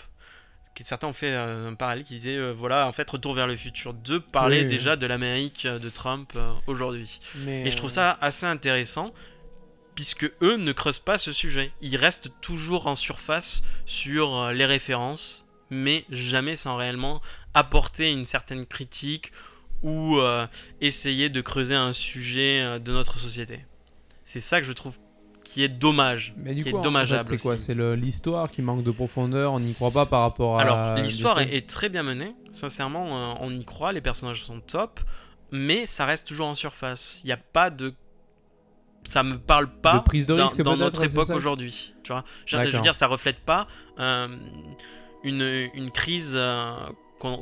Certains 0.81 1.07
ont 1.07 1.13
fait 1.13 1.31
euh, 1.31 1.69
un 1.69 1.75
parallèle 1.75 2.03
qui 2.03 2.15
disait, 2.15 2.35
euh, 2.35 2.51
voilà, 2.51 2.87
en 2.87 2.91
fait, 2.91 3.07
Retour 3.09 3.35
vers 3.35 3.45
le 3.45 3.55
futur 3.55 3.93
2 3.93 4.19
parlait 4.19 4.59
Oui, 4.59 4.63
oui. 4.63 4.69
déjà 4.69 4.95
de 4.95 5.05
l'Amérique 5.05 5.65
euh, 5.65 5.77
de 5.77 5.89
Trump 5.89 6.31
euh, 6.35 6.49
aujourd'hui. 6.65 7.19
Et 7.47 7.69
je 7.69 7.77
trouve 7.77 7.91
ça 7.91 8.17
assez 8.21 8.47
intéressant, 8.47 9.13
puisque 9.93 10.25
eux 10.41 10.57
ne 10.57 10.71
creusent 10.71 10.97
pas 10.99 11.19
ce 11.19 11.31
sujet. 11.31 11.71
Ils 11.81 11.95
restent 11.95 12.31
toujours 12.41 12.87
en 12.87 12.95
surface 12.95 13.61
sur 13.85 14.49
les 14.51 14.65
références, 14.65 15.45
mais 15.69 16.05
jamais 16.09 16.55
sans 16.55 16.75
réellement 16.75 17.21
apporter 17.53 18.11
une 18.11 18.25
certaine 18.25 18.65
critique 18.65 19.31
ou 19.83 20.17
euh, 20.17 20.47
essayer 20.81 21.29
de 21.29 21.41
creuser 21.41 21.75
un 21.75 21.93
sujet 21.93 22.61
euh, 22.61 22.79
de 22.79 22.91
notre 22.91 23.19
société. 23.19 23.65
C'est 24.23 24.39
ça 24.39 24.61
que 24.61 24.65
je 24.65 24.73
trouve 24.73 24.97
qui 25.43 25.63
est 25.63 25.69
dommage, 25.69 26.33
Mais 26.37 26.55
du 26.55 26.63
qui 26.63 26.71
coup, 26.71 26.77
est 26.77 26.79
en 26.79 26.81
dommageable. 26.81 27.25
fait, 27.25 27.37
c'est 27.37 27.43
quoi. 27.43 27.57
C'est 27.57 27.75
l'histoire 27.75 28.49
qui 28.49 28.63
manque 28.63 28.83
de 28.83 28.89
profondeur, 28.89 29.53
on 29.53 29.59
n'y 29.59 29.73
croit 29.75 29.91
pas 29.93 30.05
par 30.07 30.21
rapport 30.21 30.57
à. 30.57 30.61
Alors, 30.61 30.95
l'histoire 30.95 31.39
est, 31.39 31.69
très 31.69 31.89
bien 31.89 32.01
menée. 32.01 32.33
Sincèrement, 32.53 33.33
euh, 33.33 33.35
on 33.39 33.53
y 33.53 33.63
croit, 33.63 33.93
les 33.93 34.01
personnages 34.01 34.43
sont 34.43 34.61
top, 34.61 34.99
mais 35.51 35.85
ça 35.85 36.05
reste 36.05 36.25
toujours 36.27 36.47
en 36.47 36.55
surface. 36.55 37.21
Il 37.23 37.27
n'y 37.27 37.33
a 37.33 37.37
pas 37.37 37.69
de. 37.69 37.93
Ça 39.03 39.21
me 39.21 39.37
parle 39.37 39.67
pas 39.67 39.99
De 39.99 40.03
prise 40.03 40.25
de 40.25 40.33
risque, 40.33 40.61
dans 40.61 40.77
notre 40.77 41.03
époque 41.03 41.29
aujourd'hui. 41.29 41.93
Tu 42.03 42.11
vois, 42.11 42.23
je, 42.45 42.57
veux 42.57 42.79
dire, 42.79 42.95
ça 42.95 43.05
reflète 43.07 43.39
pas 43.39 43.67
euh, 43.99 44.29
une, 45.23 45.69
une 45.73 45.91
crise 45.91 46.33
euh, 46.35 46.73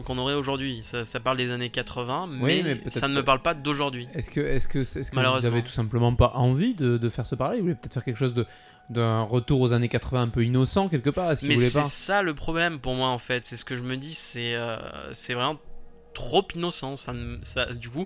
qu'on 0.03 0.17
aurait 0.17 0.33
aujourd'hui. 0.35 0.81
Ça, 0.83 1.05
ça 1.05 1.19
parle 1.19 1.37
des 1.37 1.51
années 1.51 1.69
80, 1.69 2.27
mais, 2.27 2.81
ça 2.91 3.07
ne 3.07 3.15
me 3.15 3.23
parle 3.23 3.41
pas 3.41 3.53
d'aujourd'hui. 3.53 4.07
Est-ce 4.13 4.29
que, 4.29 4.39
est-ce 4.39 4.67
que, 4.67 4.79
est-ce 4.79 5.11
que 5.11 5.39
vous 5.39 5.45
avez 5.45 5.63
tout 5.63 5.71
simplement 5.71 6.13
pas 6.15 6.33
envie 6.35 6.73
de, 6.75 6.97
de 6.97 7.09
faire 7.09 7.25
ce 7.25 7.35
parallèle? 7.35 7.59
Vous 7.59 7.65
voulez 7.65 7.75
peut-être 7.75 7.93
faire 7.93 8.05
quelque 8.05 8.17
chose 8.17 8.33
de 8.33 8.45
d'un 8.89 9.21
retour 9.21 9.61
aux 9.61 9.71
années 9.71 9.87
80 9.87 10.21
un 10.23 10.27
peu 10.27 10.43
innocent 10.43 10.89
quelque 10.89 11.09
part 11.09 11.29
que 11.29 11.45
Mais 11.45 11.55
c'est 11.55 11.83
ça 11.83 12.21
le 12.21 12.33
problème 12.33 12.79
pour 12.79 12.93
moi 12.93 13.07
en 13.07 13.17
fait. 13.19 13.45
C'est 13.45 13.55
ce 13.55 13.63
que 13.63 13.77
je 13.77 13.83
me 13.83 13.95
dis. 13.95 14.13
C'est 14.13 14.55
euh, 14.55 14.77
c'est 15.13 15.33
vraiment 15.33 15.57
trop 16.13 16.45
innocent. 16.55 16.97
Ça, 16.97 17.13
ne- 17.13 17.37
ça- 17.41 17.67
du 17.73 17.89
coup, 17.89 18.05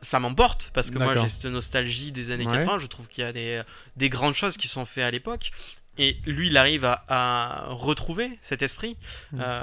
ça 0.00 0.20
m'emporte 0.20 0.70
parce 0.74 0.92
que 0.92 0.98
moi 0.98 1.16
j'ai 1.16 1.28
cette 1.28 1.46
nostalgie 1.46 2.12
des 2.12 2.30
années 2.30 2.46
Ouais. 2.46 2.52
80. 2.60 2.78
Je 2.78 2.86
trouve 2.86 3.08
qu'il 3.08 3.24
y 3.24 3.26
a 3.26 3.32
des, 3.32 3.62
des 3.96 4.08
grandes 4.08 4.34
choses 4.34 4.56
qui 4.56 4.68
sont 4.68 4.84
faites 4.84 5.04
à 5.04 5.10
l'époque. 5.10 5.50
Et 5.98 6.18
lui, 6.26 6.48
il 6.48 6.56
arrive 6.56 6.84
à, 6.84 7.04
à 7.08 7.66
retrouver 7.70 8.38
cet 8.42 8.62
esprit. 8.62 8.96
Mm. 9.32 9.38
euh, 9.40 9.62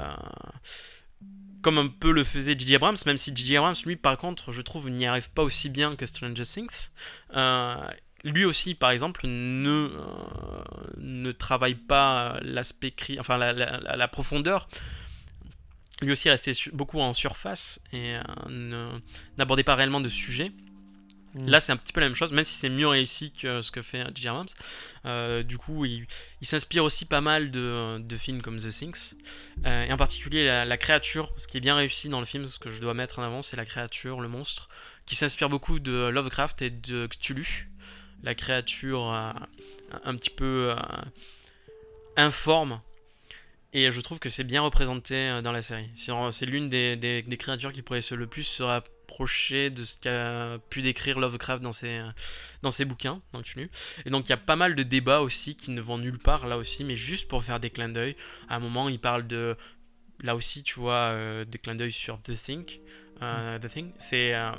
comme 1.64 1.78
un 1.78 1.88
peu 1.88 2.12
le 2.12 2.22
faisait 2.22 2.56
J.J. 2.56 2.76
Abrams, 2.76 2.96
même 3.06 3.16
si 3.16 3.34
J.J. 3.34 3.56
Abrams, 3.56 3.74
lui, 3.86 3.96
par 3.96 4.16
contre, 4.18 4.52
je 4.52 4.60
trouve, 4.62 4.90
n'y 4.90 5.06
arrive 5.06 5.30
pas 5.30 5.42
aussi 5.42 5.70
bien 5.70 5.96
que 5.96 6.04
Stranger 6.06 6.44
Things. 6.44 6.90
Euh, 7.34 7.74
lui 8.22 8.44
aussi, 8.44 8.74
par 8.74 8.90
exemple, 8.90 9.22
ne, 9.26 9.90
euh, 9.90 10.64
ne 10.98 11.32
travaille 11.32 11.74
pas 11.74 12.38
l'aspect, 12.42 12.90
cri- 12.90 13.18
enfin 13.18 13.38
la, 13.38 13.54
profondeur. 14.08 14.68
Lui 16.02 16.12
aussi 16.12 16.28
su- 16.54 16.70
beaucoup 16.72 17.00
en 17.00 17.12
surface 17.14 17.80
et 17.92 18.16
euh, 18.48 18.98
n'abordait 19.38 19.62
pas 19.64 19.74
réellement 19.74 20.00
de 20.00 20.08
sujet. 20.10 20.52
Mm. 21.34 21.48
Là, 21.48 21.60
c'est 21.60 21.72
un 21.72 21.76
petit 21.76 21.92
peu 21.92 22.00
la 22.00 22.06
même 22.06 22.14
chose, 22.14 22.32
même 22.32 22.44
si 22.44 22.56
c'est 22.56 22.68
mieux 22.68 22.86
réussi 22.86 23.32
que 23.32 23.60
ce 23.60 23.70
que 23.70 23.82
fait. 23.82 24.00
Abrams. 24.00 24.46
Euh, 25.04 25.42
du 25.42 25.58
coup, 25.58 25.84
il, 25.84 26.06
s'inspire 26.42 26.84
aussi 26.84 27.04
pas 27.04 27.20
mal 27.20 27.50
de, 27.50 28.16
films 28.16 28.40
comme 28.42 28.58
The 28.58 28.68
Things, 28.68 29.14
Euh, 29.66 29.84
et 29.84 29.92
en 29.92 29.96
particulier 29.96 30.44
la, 30.44 30.76
créature. 30.76 31.32
Ce 31.36 31.46
qui 31.46 31.56
est 31.56 31.60
bien 31.60 31.76
réussi 31.76 32.08
dans 32.08 32.20
le 32.20 32.26
film, 32.26 32.46
ce 32.48 32.58
que 32.58 32.70
je 32.70 32.80
dois 32.80 32.94
mettre 32.94 33.18
en 33.18 33.22
avant, 33.22 33.42
c'est 33.42 33.56
la 33.56 33.64
créature, 33.64 34.20
le 34.20 34.28
monstre, 34.28 34.68
qui 35.06 35.16
s'inspire 35.16 35.48
beaucoup 35.48 35.78
de 35.80 36.08
Lovecraft 36.08 36.62
et 36.62 36.70
de 36.70 37.06
Cthulhu. 37.06 37.70
La 38.22 38.34
créature 38.34 39.12
euh, 39.12 39.32
un 40.04 40.14
petit 40.14 40.30
peu 40.30 40.74
informe. 42.16 42.80
Et 43.76 43.90
je 43.90 44.00
trouve 44.00 44.18
que 44.20 44.28
c'est 44.30 44.44
bien 44.44 44.62
représenté 44.62 45.14
euh, 45.16 45.42
dans 45.42 45.52
la 45.52 45.60
série. 45.62 45.90
C'est 45.94 46.46
l'une 46.46 46.68
des, 46.68 46.96
des- 46.96 47.22
des 47.22 47.36
créatures 47.36 47.72
qui 47.72 47.82
pourrait 47.82 48.02
se 48.02 48.14
le 48.14 48.26
plus 48.28 48.44
se 48.44 48.62
rapprocher 48.62 49.70
de 49.70 49.82
ce 49.84 49.96
qu'a 49.98 50.58
pu 50.70 50.80
décrire 50.80 51.18
Lovecraft 51.18 51.60
dans 51.62 51.72
ses, 51.72 51.98
euh, 51.98 52.08
dans 52.62 52.70
ses 52.70 52.84
bouquins, 52.84 53.20
dans 53.32 53.42
Cthulhu. 53.42 53.68
Et 54.06 54.10
donc 54.10 54.26
il 54.26 54.30
y 54.30 54.32
a 54.32 54.36
pas 54.36 54.54
mal 54.56 54.74
de 54.76 54.82
débats 54.84 55.20
aussi 55.20 55.56
qui 55.56 55.72
ne 55.72 55.80
vont 55.80 55.98
nulle 55.98 56.18
part 56.20 56.46
là 56.46 56.56
aussi, 56.56 56.84
mais 56.84 56.94
juste 56.96 57.26
pour 57.28 57.42
faire 57.42 57.58
des 57.58 57.70
clins 57.70 57.88
d'œil. 57.88 58.16
À 58.48 58.56
un 58.56 58.60
moment, 58.60 58.88
il 58.88 59.00
parle 59.00 59.26
de. 59.26 59.56
Là 60.22 60.36
aussi, 60.36 60.62
tu 60.62 60.78
vois, 60.78 61.10
euh, 61.10 61.44
des 61.44 61.58
clins 61.58 61.74
d'œil 61.74 61.90
sur 61.92 62.22
The 62.22 62.32
Thing. 62.34 62.64
Euh, 63.22 63.58
The 63.58 63.68
Thing, 63.68 63.90
c'est 63.98 64.34
euh, 64.34 64.52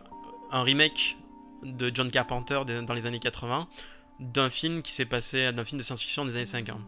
un 0.51 0.61
remake 0.63 1.15
de 1.63 1.89
John 1.93 2.11
Carpenter 2.11 2.61
dans 2.85 2.93
les 2.93 3.05
années 3.05 3.19
80 3.19 3.67
d'un 4.19 4.49
film 4.49 4.81
qui 4.81 4.91
s'est 4.91 5.05
passé, 5.05 5.51
d'un 5.51 5.63
film 5.63 5.77
de 5.77 5.83
science-fiction 5.83 6.25
des 6.25 6.35
années 6.35 6.45
50. 6.45 6.79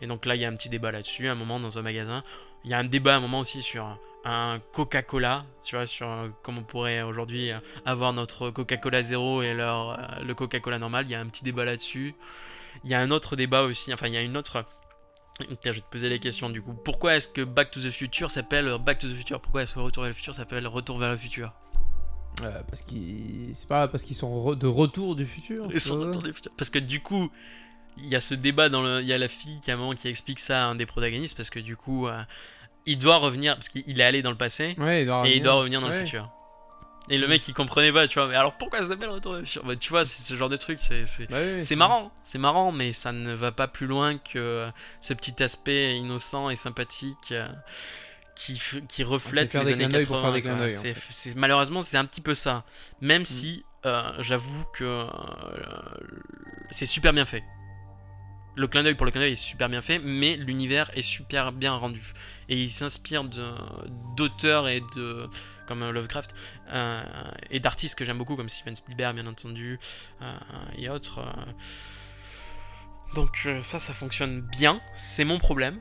Et 0.00 0.06
donc 0.06 0.26
là, 0.26 0.34
il 0.34 0.42
y 0.42 0.44
a 0.44 0.48
un 0.48 0.54
petit 0.54 0.68
débat 0.68 0.92
là-dessus. 0.92 1.28
Un 1.28 1.34
moment, 1.34 1.60
dans 1.60 1.78
un 1.78 1.82
magasin, 1.82 2.22
il 2.64 2.70
y 2.70 2.74
a 2.74 2.78
un 2.78 2.84
débat 2.84 3.14
à 3.14 3.16
un 3.18 3.20
moment 3.20 3.40
aussi 3.40 3.62
sur 3.62 3.98
un 4.24 4.58
Coca-Cola, 4.72 5.44
tu 5.64 5.76
vois, 5.76 5.86
sur 5.86 6.08
euh, 6.08 6.28
comment 6.42 6.60
on 6.60 6.64
pourrait 6.64 7.02
aujourd'hui 7.02 7.52
euh, 7.52 7.58
avoir 7.84 8.12
notre 8.14 8.50
Coca-Cola 8.50 9.02
zéro 9.02 9.42
et 9.42 9.52
leur, 9.52 9.90
euh, 9.90 10.24
le 10.24 10.34
Coca-Cola 10.34 10.78
normal. 10.78 11.04
Il 11.06 11.10
y 11.10 11.14
a 11.14 11.20
un 11.20 11.26
petit 11.26 11.44
débat 11.44 11.64
là-dessus. 11.64 12.14
Il 12.84 12.90
y 12.90 12.94
a 12.94 13.00
un 13.00 13.10
autre 13.10 13.36
débat 13.36 13.62
aussi, 13.62 13.92
enfin, 13.92 14.08
il 14.08 14.14
y 14.14 14.16
a 14.16 14.22
une 14.22 14.36
autre. 14.36 14.64
Je 15.40 15.70
vais 15.70 15.80
te 15.80 15.90
poser 15.90 16.08
les 16.08 16.20
questions 16.20 16.48
du 16.48 16.62
coup. 16.62 16.74
Pourquoi 16.74 17.16
est-ce 17.16 17.28
que 17.28 17.42
Back 17.42 17.72
to 17.72 17.80
the 17.80 17.90
Future 17.90 18.30
s'appelle 18.30 18.78
Back 18.78 18.98
to 18.98 19.08
the 19.08 19.14
Future 19.14 19.40
Pourquoi 19.40 19.62
est-ce 19.62 19.74
que 19.74 19.80
Retour 19.80 20.04
vers 20.04 20.10
le 20.10 20.14
futur 20.14 20.34
s'appelle 20.34 20.66
Retour 20.66 20.98
vers 20.98 21.10
le 21.10 21.16
futur? 21.16 21.52
Euh, 22.42 22.60
Parce 22.68 22.82
qu'ils, 22.82 23.50
c'est 23.54 23.68
pas 23.68 23.86
parce 23.88 24.02
qu'ils 24.02 24.16
sont 24.16 24.28
re- 24.44 24.58
de 24.58 24.66
retour 24.66 25.14
du 25.16 25.26
futur. 25.26 25.68
Ils 25.72 25.80
sont 25.80 26.00
Retour. 26.00 26.22
Parce 26.56 26.70
que 26.70 26.78
du 26.80 27.00
coup, 27.00 27.30
il 27.96 28.08
y 28.08 28.16
a 28.16 28.20
ce 28.20 28.34
débat 28.34 28.68
dans 28.68 28.82
le. 28.82 29.00
Il 29.00 29.06
y 29.06 29.12
a 29.12 29.18
la 29.18 29.28
fille 29.28 29.60
qui, 29.60 29.70
à 29.70 29.74
un 29.74 29.76
moment, 29.76 29.94
qui 29.94 30.08
explique 30.08 30.40
ça 30.40 30.64
à 30.64 30.66
un 30.68 30.74
des 30.74 30.86
protagonistes 30.86 31.36
parce 31.36 31.50
que 31.50 31.60
du 31.60 31.76
coup, 31.76 32.08
euh, 32.08 32.22
il 32.86 32.98
doit 32.98 33.16
revenir. 33.18 33.54
Parce 33.54 33.68
qu'il 33.68 34.00
est 34.00 34.04
allé 34.04 34.20
dans 34.22 34.30
le 34.30 34.36
passé 34.36 34.74
Ouais, 34.78 35.02
il 35.02 35.06
doit 35.06 35.26
et 35.28 35.36
il 35.36 35.42
doit 35.42 35.54
revenir 35.54 35.80
dans 35.80 35.88
Ouais. 35.88 36.00
le 36.00 36.04
futur. 36.04 36.28
Et 37.10 37.18
le 37.18 37.28
mec 37.28 37.46
il 37.46 37.52
comprenait 37.54 37.92
pas, 37.92 38.08
tu 38.08 38.18
vois. 38.18 38.28
Mais 38.28 38.34
alors 38.34 38.54
pourquoi 38.56 38.78
ça 38.80 38.86
s'appelle 38.88 39.10
Retour 39.10 39.36
Bah, 39.64 39.76
Tu 39.76 39.90
vois, 39.90 40.04
c'est 40.06 40.22
ce 40.22 40.34
genre 40.36 40.48
de 40.48 40.56
truc. 40.56 40.78
C'est. 40.80 41.04
c'est- 41.04 41.30
Bah 41.30 41.36
oui, 41.40 41.62
C'est 41.62 41.76
marrant, 41.76 42.10
c'est 42.24 42.38
marrant, 42.38 42.72
mais 42.72 42.92
ça 42.92 43.12
ne 43.12 43.32
va 43.34 43.52
pas 43.52 43.68
plus 43.68 43.86
loin 43.86 44.16
que 44.16 44.38
euh, 44.38 44.70
ce 45.02 45.12
petit 45.14 45.40
aspect 45.42 45.98
innocent 45.98 46.48
et 46.50 46.56
sympathique 46.56 47.32
qui, 48.34 49.02
reflète 49.04 49.52
les 49.54 49.60
années 49.60 49.76
clins 49.76 49.88
d'œil 49.88 50.00
80. 50.02 50.06
pour 50.06 50.20
faire 50.22 50.32
des 50.32 50.42
clins 50.42 50.56
quoi. 50.56 50.66
d'œil, 50.66 50.76
en 50.76 50.80
C'est- 50.80 50.94
fait. 50.94 51.12
c'est- 51.12 51.34
malheureusement, 51.36 51.82
c'est 51.82 51.96
un 51.96 52.04
petit 52.04 52.20
peu 52.20 52.34
ça. 52.34 52.64
Même 53.00 53.24
si 53.24 53.64
euh, 53.86 54.12
j'avoue 54.20 54.64
que 54.74 54.84
euh, 54.84 55.06
c'est 56.70 56.86
super 56.86 57.12
bien 57.12 57.26
fait. 57.26 57.42
Le 58.56 58.68
clin 58.68 58.82
d'œil 58.84 58.94
pour 58.94 59.04
le 59.04 59.10
clin 59.10 59.20
d'œil 59.20 59.32
est 59.32 59.36
super 59.36 59.68
bien 59.68 59.80
fait, 59.82 59.98
mais 59.98 60.36
l'univers 60.36 60.88
est 60.94 61.02
super 61.02 61.50
bien 61.52 61.74
rendu. 61.74 62.12
Et 62.48 62.56
il 62.62 62.70
s'inspire 62.72 63.24
de- 63.24 63.52
d'auteurs 64.16 64.68
et 64.68 64.80
de. 64.96 65.28
comme 65.66 65.82
euh, 65.82 65.92
Lovecraft, 65.92 66.34
euh, 66.70 67.02
et 67.50 67.58
d'artistes 67.60 67.96
que 67.98 68.04
j'aime 68.04 68.18
beaucoup, 68.18 68.36
comme 68.36 68.48
Steven 68.48 68.76
Spielberg, 68.76 69.14
bien 69.16 69.26
entendu, 69.26 69.78
et 70.78 70.88
autres. 70.88 71.20
Donc, 73.14 73.48
ça, 73.60 73.78
ça 73.78 73.92
fonctionne 73.94 74.40
bien. 74.40 74.80
C'est 74.92 75.24
mon 75.24 75.38
problème. 75.38 75.80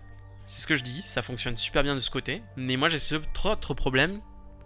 C'est 0.53 0.61
ce 0.61 0.67
que 0.67 0.75
je 0.75 0.83
dis. 0.83 1.01
Ça 1.01 1.23
fonctionne 1.23 1.57
super 1.57 1.81
bien 1.81 1.95
de 1.95 1.99
ce 1.99 2.11
côté. 2.11 2.43
Mais 2.57 2.77
moi, 2.77 2.87
j'ai 2.87 2.99
ce 2.99 3.15
autre 3.15 3.73
problème. 3.73 4.21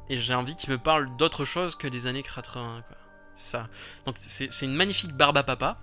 Et 0.09 0.19
j'ai 0.19 0.33
envie 0.33 0.53
qu'il 0.53 0.69
me 0.69 0.77
parle 0.77 1.15
d'autre 1.15 1.45
chose 1.45 1.77
que 1.77 1.87
des 1.87 2.07
années 2.07 2.23
80. 2.23 2.83
Quoi. 2.85 2.97
Ça. 3.37 3.69
C'est 4.19 4.65
une 4.65 4.75
magnifique 4.75 5.13
barbe 5.13 5.37
à 5.37 5.43
papa. 5.43 5.79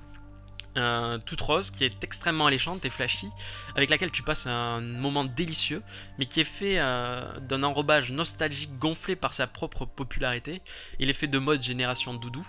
euh, 0.76 1.18
toute 1.24 1.40
rose, 1.40 1.70
qui 1.70 1.84
est 1.84 2.04
extrêmement 2.04 2.46
alléchante 2.46 2.84
et 2.84 2.90
flashy, 2.90 3.28
avec 3.76 3.88
laquelle 3.88 4.10
tu 4.10 4.22
passes 4.22 4.46
un 4.46 4.80
moment 4.80 5.24
délicieux, 5.24 5.82
mais 6.18 6.26
qui 6.26 6.40
est 6.40 6.44
fait 6.44 6.80
euh, 6.80 7.38
d'un 7.40 7.62
enrobage 7.62 8.10
nostalgique 8.10 8.76
gonflé 8.78 9.16
par 9.16 9.32
sa 9.32 9.46
propre 9.46 9.86
popularité 9.86 10.60
et 10.98 11.06
l'effet 11.06 11.28
de 11.28 11.38
mode 11.38 11.62
génération 11.62 12.12
doudou. 12.12 12.46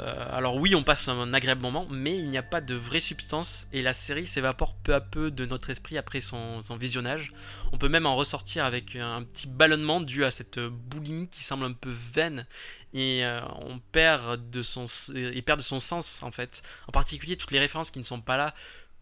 Euh, 0.00 0.26
alors 0.30 0.56
oui, 0.56 0.74
on 0.74 0.82
passe 0.82 1.08
un 1.08 1.34
agréable 1.34 1.60
moment, 1.60 1.86
mais 1.90 2.16
il 2.16 2.28
n'y 2.28 2.38
a 2.38 2.42
pas 2.42 2.60
de 2.60 2.74
vraie 2.74 3.00
substance 3.00 3.66
et 3.72 3.82
la 3.82 3.92
série 3.92 4.26
s'évapore 4.26 4.74
peu 4.74 4.94
à 4.94 5.00
peu 5.00 5.30
de 5.30 5.44
notre 5.44 5.70
esprit 5.70 5.98
après 5.98 6.20
son, 6.20 6.60
visionnage. 6.78 7.32
On 7.72 7.78
peut 7.78 7.88
même 7.88 8.06
en 8.06 8.16
ressortir 8.16 8.64
avec 8.64 8.96
un 8.96 9.22
petit 9.22 9.46
ballonnement 9.46 10.00
dû 10.00 10.24
à 10.24 10.30
cette 10.30 10.58
boulimie 10.58 11.28
qui 11.28 11.44
semble 11.44 11.64
un 11.66 11.72
peu 11.72 11.90
vaine 11.90 12.46
et 12.94 13.24
euh, 13.24 13.40
on 13.60 13.78
perd 13.92 14.50
de 14.50 14.62
son 14.62 14.86
sens 14.86 16.22
en 16.22 16.30
fait. 16.30 16.62
En 16.88 16.92
particulier 16.92 17.36
toutes 17.36 17.50
les 17.50 17.58
références 17.58 17.90
qui 17.90 17.98
ne 17.98 18.04
sont 18.04 18.20
pas 18.20 18.36
là 18.36 18.54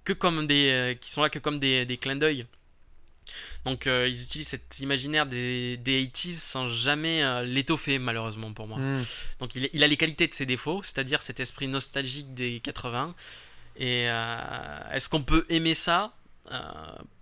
que 0.05 0.13
comme 0.13 0.47
des 0.47 0.71
euh, 0.71 0.95
qui 0.95 1.13
sont 1.13 1.23
là 1.23 1.31
que 1.31 1.39
comme 1.39 1.61
des 1.61 1.99
clins 2.01 2.17
d'œil. 2.17 2.47
Donc 3.65 3.87
euh, 3.87 4.09
ils 4.09 4.23
utilisent 4.23 4.49
cet 4.49 4.81
imaginaire 4.81 5.27
des, 5.27 5.77
des 5.77 6.07
80s 6.07 6.35
sans 6.35 6.67
jamais 6.67 7.23
euh, 7.23 7.43
l'étoffer 7.43 7.99
malheureusement 7.99 8.53
pour 8.53 8.67
moi. 8.67 8.79
Hmm. 8.79 9.03
Donc 9.41 9.55
il, 9.55 9.69
il 9.73 9.83
a 9.85 9.87
les 9.87 9.97
qualités 9.97 10.27
de 10.27 10.35
ses 10.35 10.47
défauts, 10.47 10.83
c'est-à-dire 10.83 11.21
cet 11.23 11.41
esprit 11.41 11.69
nostalgique 11.69 12.35
des 12.35 12.61
80. 12.61 13.15
Et 13.77 14.09
euh, 14.09 14.37
est-ce 14.93 15.09
qu'on 15.09 15.23
peut 15.23 15.45
aimer 15.51 15.75
ça 15.75 16.13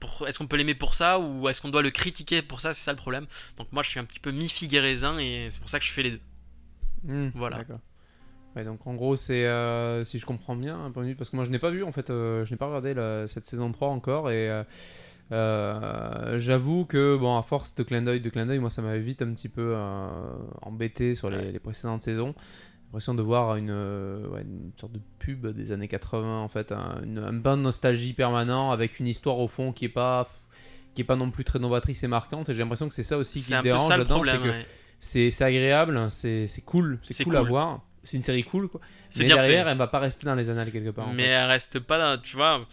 pour- 0.01 0.27
Est-ce 0.29 0.39
qu'on 0.39 0.47
peut 0.47 0.57
l'aimer 0.57 0.75
pour 0.77 0.95
ça 0.95 1.19
ou 1.19 1.49
est-ce 1.49 1.61
qu'on 1.61 1.69
doit 1.69 1.83
le 1.83 1.91
critiquer 1.91 2.43
pour 2.43 2.61
ça 2.61 2.73
C'est 2.73 2.85
ça 2.85 2.93
le 2.93 2.97
problème. 2.97 3.27
Donc 3.57 3.69
moi 3.73 3.83
je 3.83 3.91
suis 3.91 3.99
un 4.01 4.05
petit 4.05 4.21
peu 4.21 4.31
mi-figue 4.31 4.75
et 4.75 4.81
raisin 4.81 5.19
et 5.19 5.49
c'est 5.51 5.61
pour 5.61 5.69
ça 5.69 5.79
que 5.79 5.85
je 5.85 5.91
fais 5.93 6.03
les 6.05 6.11
deux. 6.13 6.21
Hmm, 7.05 7.31
Voilà. 7.35 7.59
Ouais, 8.55 8.65
donc 8.65 8.87
en 8.87 8.95
gros, 8.95 9.17
c'est 9.17 9.45
euh, 9.45 10.03
si 10.05 10.19
je 10.19 10.25
comprends 10.25 10.57
bien, 10.57 10.83
un 10.83 10.91
peu 10.91 11.03
minute, 11.03 11.19
parce 11.19 11.29
que 11.29 11.37
moi 11.37 11.45
je 11.45 11.51
n'ai 11.51 11.59
pas 11.59 11.69
vu 11.71 11.85
en 11.85 11.93
fait, 11.93 12.09
euh, 12.09 12.47
je 12.47 12.51
n'ai 12.53 12.57
pas 12.57 12.67
regardé 12.67 12.95
la- 12.95 13.27
cette 13.29 13.45
saison 13.45 13.71
3 13.71 13.89
encore 13.89 14.31
et 14.31 14.49
euh, 14.49 14.65
euh, 15.33 16.39
j'avoue 16.39 16.85
que 16.85 17.17
bon, 17.17 17.37
à 17.37 17.43
force 17.43 17.75
de 17.75 17.83
clin 17.83 18.03
d'œil, 18.03 18.21
de 18.21 18.31
clin 18.31 18.47
d'œil, 18.47 18.59
moi 18.59 18.71
ça 18.71 18.83
m'avait 18.83 19.01
vite 19.01 19.23
un 19.23 19.33
petit 19.33 19.49
peu 19.49 19.73
euh, 19.75 20.09
embêté 20.63 21.15
sur 21.15 21.31
les, 21.31 21.59
précédentes 21.59 22.03
saisons. 22.03 22.35
L'impression 22.87 23.15
de 23.15 23.23
voir 23.23 23.57
une, 23.57 23.71
euh, 23.71 24.27
ouais, 24.29 24.43
une 24.43 24.71
sorte 24.79 24.93
de 24.93 25.01
pub 25.19 25.47
des 25.49 25.73
années 25.73 25.89
80 25.89 26.41
en 26.41 26.49
fait, 26.49 26.71
un, 26.73 27.01
une- 27.03 27.19
un 27.19 27.33
bain 27.33 27.57
de 27.57 27.63
nostalgie 27.63 28.13
permanent 28.13 28.71
avec 28.71 29.01
une 29.01 29.09
histoire 29.09 29.39
au 29.39 29.49
fond 29.49 29.73
qui 29.73 29.87
est 29.87 29.91
pas 29.91 30.29
qui 30.95 31.03
est 31.03 31.05
pas 31.05 31.17
non 31.17 31.31
plus 31.31 31.45
très 31.45 31.59
novatrice 31.59 32.03
et 32.05 32.09
marquante 32.09 32.49
et 32.49 32.55
j'ai 32.55 32.61
l'impression 32.61 32.89
que 32.89 32.95
c'est 32.95 33.03
ça 33.03 33.19
aussi 33.19 33.43
qui 33.43 33.55
me 33.55 33.63
dérange 33.63 33.89
là-dedans, 33.91 34.23
c'est 34.23 34.39
ouais. 34.39 35.31
c'est 35.31 35.45
agréable, 35.45 36.07
c'est 36.11 36.47
cool, 36.65 36.99
c'est 37.03 37.25
cool, 37.25 37.37
à 37.37 37.43
voir. 37.43 37.81
C'est 38.03 38.17
une 38.17 38.23
série 38.23 38.45
cool 38.45 38.69
quoi. 38.69 38.81
Mais 39.19 39.25
bien 39.25 39.35
derrière, 39.37 39.65
fait. 39.67 39.73
elle 39.73 39.79
va 39.79 39.89
pas 39.89 39.99
rester 39.99 40.25
dans 40.27 40.37
les 40.37 40.49
annales 40.49 40.71
quelque 40.71 40.91
part. 40.91 41.09
en 41.09 41.13
Mais 41.13 41.25
fait. 41.25 41.29
elle 41.31 41.49
reste 41.49 41.81
pas, 41.81 42.17
tu 42.19 42.37
vois. 42.37 42.65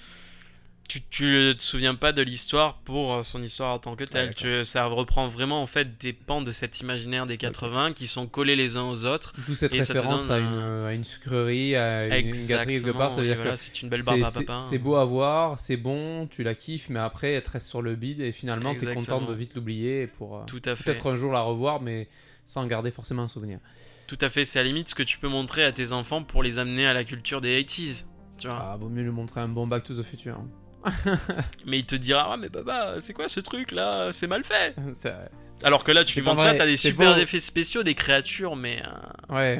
Tu, 0.93 1.01
tu 1.09 1.53
te 1.57 1.61
souviens 1.61 1.95
pas 1.95 2.11
de 2.11 2.21
l'histoire 2.21 2.77
pour 2.79 3.13
euh, 3.13 3.23
son 3.23 3.41
histoire 3.41 3.73
en 3.73 3.79
tant 3.79 3.95
que 3.95 4.03
telle. 4.03 4.33
Tu- 4.35 4.63
ça 4.65 4.85
reprend 4.85 5.27
vraiment 5.27 5.61
en 5.61 5.67
fait 5.67 5.97
des 5.99 6.13
pans 6.13 6.41
de 6.41 6.51
cet 6.51 6.79
imaginaire 6.81 7.25
des 7.25 7.37
80 7.37 7.93
qui 7.93 8.07
sont 8.07 8.27
collés 8.27 8.55
les 8.55 8.77
uns 8.77 8.83
aux 8.89 9.05
autres. 9.05 9.33
D'où 9.47 9.55
cette 9.55 9.73
Et 9.73 9.79
référence 9.79 10.29
à 10.29 10.39
donne 10.39 10.47
une, 10.53 10.59
un- 10.59 10.85
à 10.85 10.93
une 10.93 11.03
sucrerie, 11.03 11.75
à 11.75 12.17
une, 12.19 12.27
une 12.27 12.47
gâterie 12.47 12.75
quelque 12.75 12.91
part. 12.91 13.09
Voilà, 13.11 13.35
que 13.35 13.55
c'est 13.55 13.81
une 13.81 13.89
belle 13.89 14.01
c'est- 14.01 14.05
barbe 14.05 14.23
à 14.23 14.29
c'est- 14.31 14.43
papa. 14.45 14.59
c'est 14.61 14.77
beau 14.77 14.95
à 14.95 15.05
voir, 15.05 15.59
c'est 15.59 15.77
bon, 15.77 16.27
tu 16.27 16.43
la 16.43 16.55
kiffes, 16.55 16.89
mais 16.89 16.99
après, 16.99 17.33
elle 17.33 17.43
te 17.43 17.51
reste 17.51 17.69
sur 17.69 17.81
le 17.81 17.95
bide 17.95 18.21
et 18.21 18.31
finalement, 18.31 18.75
tu 18.75 18.87
es 18.87 18.93
content 18.93 19.21
de 19.21 19.33
vite 19.33 19.55
l'oublier 19.55 20.07
pour 20.07 20.37
euh, 20.37 20.43
Tout 20.45 20.61
à 20.65 20.75
fait. 20.75 20.83
peut-être 20.93 21.11
un 21.11 21.15
jour 21.15 21.31
la 21.33 21.41
revoir, 21.41 21.81
mais 21.81 22.07
sans 22.45 22.65
garder 22.67 22.91
forcément 22.91 23.23
un 23.23 23.27
souvenir. 23.27 23.59
Tout 24.05 24.17
à 24.21 24.29
fait. 24.29 24.43
C'est 24.45 24.59
à 24.59 24.63
la 24.63 24.67
limite 24.67 24.89
ce 24.89 24.95
que 24.95 25.03
tu 25.03 25.17
peux 25.17 25.29
montrer 25.29 25.63
à 25.63 25.71
tes 25.71 25.91
enfants 25.93 26.23
pour 26.23 26.43
les 26.43 26.59
amener 26.59 26.85
à 26.85 26.93
la 26.93 27.03
culture 27.05 27.39
des 27.39 27.57
80s. 27.63 28.05
Tu 28.37 28.47
vois. 28.47 28.59
Ah, 28.73 28.77
vaut 28.77 28.89
mieux 28.89 29.03
lui 29.03 29.11
montrer 29.11 29.39
un 29.39 29.47
bon 29.47 29.65
Back 29.65 29.83
to 29.85 29.93
the 29.93 30.03
Future. 30.03 30.37
Mais 31.65 31.79
il 31.79 31.85
te 31.85 31.95
dira 31.95 32.29
Ah, 32.31 32.37
mais 32.37 32.49
papa, 32.49 32.95
c'est 32.99 33.13
quoi 33.13 33.27
ce 33.27 33.39
truc 33.39 33.71
là 33.71 34.11
C'est 34.11 34.27
mal 34.27 34.43
fait. 34.43 34.75
Alors 35.63 35.83
que 35.83 35.91
là, 35.91 36.03
tu 36.03 36.19
lui 36.19 36.25
montres 36.25 36.41
ça, 36.41 36.53
t'as 36.55 36.65
des 36.65 36.77
super 36.77 37.13
beau. 37.15 37.19
effets 37.21 37.39
spéciaux, 37.39 37.83
des 37.83 37.95
créatures, 37.95 38.55
mais 38.55 38.81
euh, 39.29 39.33
Ouais. 39.35 39.59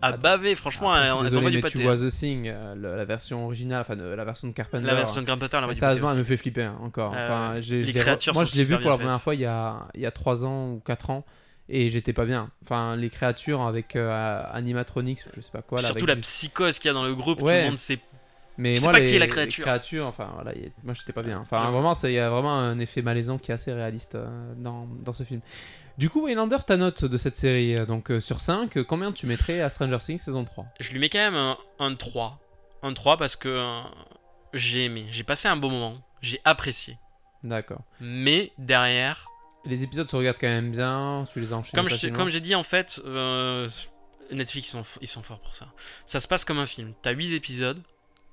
à 0.00 0.08
Attends. 0.08 0.18
baver. 0.18 0.56
Franchement, 0.56 0.92
suis 0.94 1.02
elles 1.06 1.12
désolé, 1.44 1.50
du 1.50 1.56
mais 1.58 1.62
pâté. 1.62 1.78
tu 1.78 1.84
vois 1.84 1.96
The 1.96 2.08
Thing, 2.08 2.48
euh, 2.48 2.74
le- 2.74 2.96
la 2.96 3.04
version 3.04 3.44
originale, 3.44 3.82
enfin 3.82 3.94
la 3.94 4.24
version 4.24 4.48
de 4.48 4.52
Carpenter. 4.52 4.84
La 4.84 4.94
version 4.94 5.22
de 5.22 5.26
envoie 5.64 5.74
du 5.74 5.80
pâté 5.80 5.94
Sérieusement, 5.94 6.12
elle 6.12 6.18
me 6.18 6.24
fait 6.24 6.36
flipper 6.36 6.64
hein, 6.64 6.78
encore. 6.82 7.14
Euh, 7.14 7.24
Enfin, 7.52 7.60
les 7.60 7.92
créatures 7.92 8.34
Moi, 8.34 8.44
je 8.44 8.56
l'ai 8.56 8.64
vu 8.64 8.76
pour 8.80 8.90
la 8.90 8.96
première 8.98 9.20
fois 9.20 9.34
il 9.36 9.42
y 9.42 9.46
a, 9.46 9.86
il 9.94 10.00
y 10.00 10.06
a 10.06 10.10
3 10.10 10.44
ans 10.44 10.70
ou 10.72 10.80
4 10.84 11.10
ans 11.10 11.24
et 11.68 11.88
j'étais 11.90 12.12
pas 12.12 12.24
bien. 12.24 12.50
Enfin, 12.64 12.96
les 12.96 13.08
créatures 13.10 13.62
avec 13.62 13.94
euh, 13.94 14.42
animatronics, 14.52 15.20
je 15.36 15.40
sais 15.40 15.52
pas 15.52 15.62
quoi. 15.62 15.78
Là, 15.78 15.84
Surtout 15.84 15.98
avec 15.98 16.08
la 16.08 16.14
du- 16.16 16.20
psychose 16.22 16.80
qu'il 16.80 16.88
y 16.88 16.90
a 16.90 16.94
dans 16.94 17.04
le 17.04 17.14
groupe, 17.14 17.38
tout 17.38 17.44
Ouais. 17.44 17.60
le 17.62 17.66
monde 17.68 17.78
sait. 17.78 18.00
Mais 18.62 18.74
je 18.74 18.80
sais 18.80 18.86
moi, 18.86 18.92
pas 18.92 18.98
les, 19.00 19.04
qui 19.06 19.14
est 19.16 19.18
la 19.18 19.26
créature. 19.26 19.64
créatures, 19.64 20.06
enfin, 20.06 20.30
voilà, 20.34 20.54
y 20.54 20.70
moi, 20.84 20.94
j'étais 20.94 21.12
pas 21.12 21.22
bien. 21.22 21.40
Enfin, 21.40 21.58
J'avoue. 21.60 21.72
vraiment, 21.72 21.94
ça- 21.94 22.08
il 22.10 22.14
y 22.14 22.18
a 22.18 22.30
vraiment 22.30 22.54
un 22.58 22.78
effet 22.78 23.02
malaisant 23.02 23.38
qui 23.38 23.50
est 23.50 23.54
assez 23.54 23.72
réaliste 23.72 24.14
euh, 24.14 24.54
dans, 24.56 24.86
dans 24.86 25.12
ce 25.12 25.24
film. 25.24 25.40
Du 25.98 26.08
coup, 26.08 26.22
Waylander, 26.24 26.58
ta 26.66 26.76
note 26.76 27.04
de 27.04 27.16
cette 27.16 27.36
série, 27.36 27.76
euh, 27.76 27.84
donc 27.86 28.10
euh, 28.10 28.20
sur 28.20 28.40
5, 28.40 28.76
euh, 28.76 28.84
combien 28.84 29.12
tu 29.12 29.26
mettrais 29.26 29.60
à 29.60 29.68
Stranger 29.68 29.98
Things 29.98 30.18
saison 30.18 30.44
3 30.44 30.66
Je 30.80 30.90
lui 30.92 30.98
mets 30.98 31.08
quand 31.10 31.18
même 31.18 31.34
un, 31.36 31.56
un 31.80 31.94
3. 31.94 32.38
Un 32.82 32.92
3 32.94 33.16
parce 33.16 33.36
que 33.36 33.48
euh, 33.48 33.80
j'ai 34.54 34.84
aimé. 34.84 35.06
J'ai 35.10 35.22
passé 35.24 35.48
un 35.48 35.56
bon 35.56 35.70
moment. 35.70 35.98
J'ai 36.22 36.40
apprécié. 36.44 36.96
D'accord. 37.42 37.82
Mais 38.00 38.52
derrière, 38.58 39.26
Les 39.64 39.82
épisodes 39.84 40.08
se 40.08 40.16
regardent 40.16 40.38
quand 40.40 40.46
même 40.48 40.70
bien, 40.70 41.26
tu 41.32 41.40
les 41.40 41.52
enchaînes 41.52 41.78
comme 41.78 41.88
je- 41.88 41.94
facilement. 41.94 42.16
comme 42.16 42.30
j'ai 42.30 42.40
dit 42.40 42.54
en 42.54 42.62
fait, 42.62 43.00
Netflix 44.30 44.68
ils 44.68 44.70
sont, 44.70 44.82
ils 45.00 45.06
sont 45.08 45.22
forts 45.22 45.40
pour 45.40 45.54
ça. 45.54 45.66
Ça 46.06 46.20
se 46.20 46.28
passe 46.28 46.44
comme 46.44 46.58
un 46.58 46.66
film. 46.66 46.94
T'as 47.02 47.10
8 47.12 47.34
épisodes, 47.34 47.80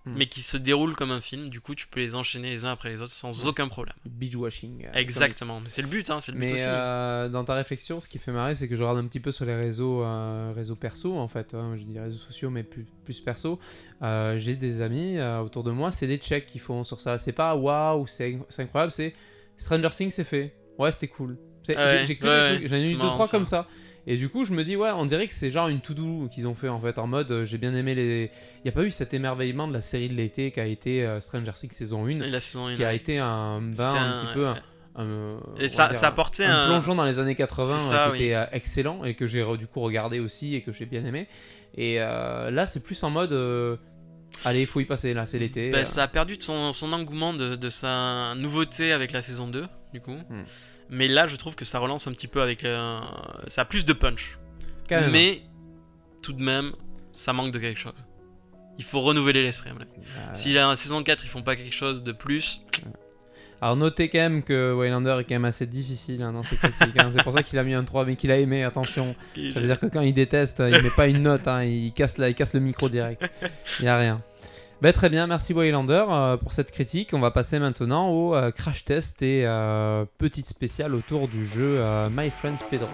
Hmm. 0.05 0.13
mais 0.15 0.27
qui 0.27 0.41
se 0.41 0.55
déroulent 0.55 0.95
comme 0.95 1.11
un 1.11 1.19
film. 1.19 1.49
Du 1.49 1.59
coup, 1.59 1.75
tu 1.75 1.85
peux 1.85 1.99
les 1.99 2.15
enchaîner 2.15 2.51
les 2.51 2.63
uns 2.63 2.71
après 2.71 2.87
les 2.89 3.01
autres 3.01 3.11
sans 3.11 3.45
aucun 3.45 3.67
problème. 3.67 3.93
Binge 4.05 4.33
watching. 4.37 4.85
euh, 4.85 4.91
Exactement. 4.93 5.59
Mais 5.59 5.67
c'est 5.67 5.81
le 5.81 5.89
but, 5.89 6.09
hein, 6.09 6.21
c'est 6.21 6.31
le 6.31 6.37
but 6.39 6.45
Mais 6.45 6.53
aussi. 6.53 6.63
euh, 6.65 7.27
dans 7.27 7.43
ta 7.43 7.53
réflexion, 7.53 7.99
ce 7.99 8.07
qui 8.07 8.17
fait 8.17 8.31
marrer, 8.31 8.55
c'est 8.55 8.69
que 8.69 8.77
je 8.77 8.81
regarde 8.81 8.97
un 9.03 9.07
petit 9.07 9.19
peu 9.19 9.31
sur 9.31 9.43
les 9.45 9.55
réseaux, 9.55 10.01
euh, 10.05 10.53
réseaux 10.55 10.77
perso, 10.77 11.17
en 11.17 11.27
fait. 11.27 11.53
hein, 11.53 11.73
je 11.75 11.83
dis 11.83 11.99
réseaux 11.99 12.17
sociaux, 12.17 12.49
mais 12.49 12.63
plus, 12.63 12.85
plus 13.03 13.19
perso. 13.19 13.59
Euh, 14.01 14.37
J'ai 14.37 14.55
des 14.55 14.79
amis 14.81 15.17
euh, 15.17 15.39
autour 15.41 15.65
de 15.65 15.71
moi, 15.71 15.91
c'est 15.91 16.07
des 16.07 16.17
checks 16.17 16.45
qu'ils 16.45 16.61
font 16.61 16.85
sur 16.85 17.01
ça. 17.01 17.17
C'est 17.17 17.33
pas 17.33 17.55
waouh, 17.55 18.07
c'est 18.07 18.39
incroyable, 18.57 18.93
c'est 18.93 19.13
Stranger 19.57 19.89
Things, 19.89 20.11
c'est 20.11 20.23
fait. 20.23 20.55
Ouais, 20.77 20.93
c'était 20.93 21.09
cool. 21.09 21.37
J'ai- 21.67 21.75
ouais, 21.75 21.85
ouais, 22.23 22.61
j'en 22.63 22.75
ai 22.77 22.89
eu 22.89 22.93
deux, 22.93 22.99
trois 22.99 23.25
ça. 23.27 23.31
comme 23.31 23.43
ça. 23.45 23.67
Et 24.07 24.17
du 24.17 24.29
coup, 24.29 24.45
je 24.45 24.53
me 24.53 24.63
dis, 24.63 24.75
ouais, 24.75 24.89
on 24.95 25.05
dirait 25.05 25.27
que 25.27 25.33
c'est 25.33 25.51
genre 25.51 25.67
une 25.67 25.81
to-do 25.81 26.27
qu'ils 26.31 26.47
ont 26.47 26.55
fait 26.55 26.69
en 26.69 26.79
fait, 26.79 26.97
en 26.97 27.05
mode 27.07 27.29
euh, 27.31 27.45
j'ai 27.45 27.57
bien 27.57 27.73
aimé 27.75 27.93
les. 27.95 28.31
Il 28.57 28.61
n'y 28.65 28.69
a 28.69 28.71
pas 28.71 28.83
eu 28.83 28.91
cet 28.91 29.13
émerveillement 29.13 29.67
de 29.67 29.73
la 29.73 29.81
série 29.81 30.09
de 30.09 30.15
l'été 30.15 30.51
qui 30.51 30.59
a 30.59 30.65
été 30.65 31.05
euh, 31.05 31.19
Stranger 31.19 31.51
Things 31.55 31.71
saison 31.71 32.05
1, 32.07 32.17
la 32.27 32.39
saison 32.39 32.69
qui 32.73 32.83
a 32.83 32.89
1, 32.89 32.91
été 32.93 33.19
un 33.19 33.61
bain 33.61 33.73
C'était 33.73 33.83
un, 33.97 34.11
un- 34.11 34.13
petit 34.13 34.33
peu. 34.33 34.45
ouais. 34.47 34.57
un- 34.95 35.37
Et 35.59 35.67
ça, 35.67 35.93
ça 35.93 36.07
apportait 36.07 36.45
un 36.45 36.63
un. 36.63 36.67
plongeon 36.67 36.95
dans 36.95 37.05
les 37.05 37.19
années 37.19 37.35
80 37.35 37.77
C'est 37.77 37.89
ça, 37.89 38.05
euh, 38.07 38.11
qui 38.11 38.11
oui. 38.13 38.23
était 38.25 38.35
euh, 38.35 38.45
excellent 38.51 39.03
et 39.03 39.13
que 39.13 39.27
j'ai 39.27 39.45
du 39.57 39.67
coup 39.67 39.81
regardé 39.81 40.19
aussi 40.19 40.55
et 40.55 40.61
que 40.61 40.71
j'ai 40.71 40.85
bien 40.85 41.05
aimé. 41.05 41.27
Et 41.77 41.97
là, 41.99 42.65
c'est 42.65 42.83
plus 42.83 43.01
en 43.03 43.09
mode. 43.11 43.31
Allez, 44.45 44.61
il 44.61 44.67
faut 44.67 44.79
y 44.79 44.85
passer, 44.85 45.13
là, 45.13 45.25
c'est 45.25 45.39
l'été. 45.39 45.69
Bah, 45.69 45.83
ça 45.83 46.03
a 46.03 46.07
perdu 46.07 46.37
de 46.37 46.41
son, 46.41 46.71
son 46.71 46.93
engouement, 46.93 47.33
de, 47.33 47.55
de 47.55 47.69
sa 47.69 48.33
nouveauté 48.35 48.91
avec 48.93 49.11
la 49.11 49.21
saison 49.21 49.47
2, 49.47 49.67
du 49.93 49.99
coup. 50.01 50.15
Hmm. 50.29 50.43
Mais 50.89 51.07
là, 51.07 51.27
je 51.27 51.35
trouve 51.35 51.55
que 51.55 51.65
ça 51.65 51.79
relance 51.79 52.07
un 52.07 52.11
petit 52.13 52.27
peu 52.27 52.41
avec. 52.41 52.63
euh, 52.63 52.99
ça 53.47 53.61
a 53.61 53.65
plus 53.65 53.85
de 53.85 53.93
punch. 53.93 54.39
Quand 54.87 55.01
même. 55.01 55.11
Mais, 55.11 55.41
tout 56.21 56.33
de 56.33 56.41
même, 56.41 56.73
ça 57.13 57.33
manque 57.33 57.51
de 57.51 57.59
quelque 57.59 57.79
chose. 57.79 57.93
Il 58.77 58.83
faut 58.85 59.01
renouveler 59.01 59.43
l'esprit. 59.43 59.69
à 59.69 59.73
mon 59.73 59.81
avis. 59.81 59.91
Euh, 59.97 60.29
Si 60.33 60.53
la 60.53 60.73
saison 60.75 61.03
4, 61.03 61.23
ils 61.25 61.29
font 61.29 61.43
pas 61.43 61.55
quelque 61.55 61.75
chose 61.75 62.01
de 62.01 62.11
plus, 62.13 62.61
Alors, 63.61 63.75
notez 63.75 64.07
quand 64.09 64.19
même 64.19 64.41
que 64.43 64.73
Waylander 64.73 65.17
est 65.19 65.23
quand 65.25 65.35
même 65.35 65.45
assez 65.45 65.65
difficile 65.65 66.21
hein, 66.23 66.31
dans 66.31 66.43
ses 66.43 66.55
critiques. 66.55 66.97
hein. 66.97 67.09
C'est 67.11 67.23
pour 67.23 67.33
ça 67.33 67.43
qu'il 67.43 67.59
a 67.59 67.63
mis 67.63 67.73
un 67.73 67.83
3, 67.83 68.05
mais 68.05 68.15
qu'il 68.15 68.31
a 68.31 68.37
aimé, 68.37 68.63
attention. 68.63 69.15
Ça 69.53 69.59
veut 69.59 69.65
dire 69.67 69.79
que 69.79 69.87
quand 69.87 70.01
il 70.01 70.13
déteste, 70.13 70.61
il 70.65 70.81
met 70.81 70.89
pas 70.95 71.07
une 71.07 71.21
note, 71.23 71.47
hein, 71.47 71.63
il, 71.63 71.91
casse 71.91 72.17
la- 72.17 72.29
il 72.29 72.35
casse 72.35 72.53
le 72.53 72.61
micro 72.61 72.87
direct. 72.87 73.29
Il 73.79 73.83
n'y 73.83 73.89
a 73.89 73.97
rien. 73.97 74.21
Ben, 74.81 74.93
très 74.93 75.09
bien, 75.09 75.27
merci 75.27 75.53
Waylander 75.53 76.05
euh, 76.09 76.37
pour 76.37 76.53
cette 76.53 76.71
critique. 76.71 77.09
On 77.11 77.19
va 77.19 77.31
passer 77.31 77.59
maintenant 77.59 78.07
au 78.11 78.33
euh, 78.33 78.49
crash 78.51 78.85
test 78.85 79.21
et 79.21 79.43
euh, 79.45 80.05
petite 80.17 80.47
spéciale 80.47 80.95
autour 80.95 81.27
du 81.27 81.45
jeu 81.45 81.79
euh, 81.81 82.05
My 82.15 82.29
Friends 82.29 82.63
Pedro. 82.69 82.87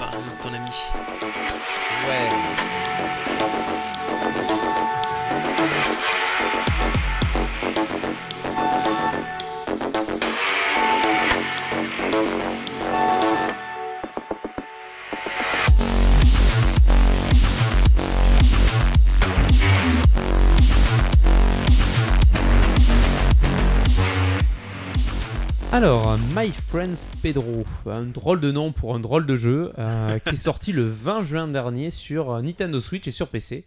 parle 0.00 0.14
de 0.14 0.42
ton 0.42 0.48
ami. 0.48 0.68
Ouais. 2.08 2.28
Alors, 25.72 26.18
My 26.36 26.52
Friends 26.68 27.06
Pedro, 27.22 27.64
un 27.86 28.02
drôle 28.02 28.40
de 28.40 28.52
nom 28.52 28.72
pour 28.72 28.94
un 28.94 29.00
drôle 29.00 29.24
de 29.24 29.36
jeu, 29.36 29.72
euh, 29.78 30.18
qui 30.24 30.34
est 30.34 30.36
sorti 30.36 30.70
le 30.72 30.86
20 30.86 31.22
juin 31.22 31.48
dernier 31.48 31.90
sur 31.90 32.30
euh, 32.30 32.42
Nintendo 32.42 32.78
Switch 32.78 33.06
et 33.08 33.10
sur 33.10 33.28
PC. 33.28 33.64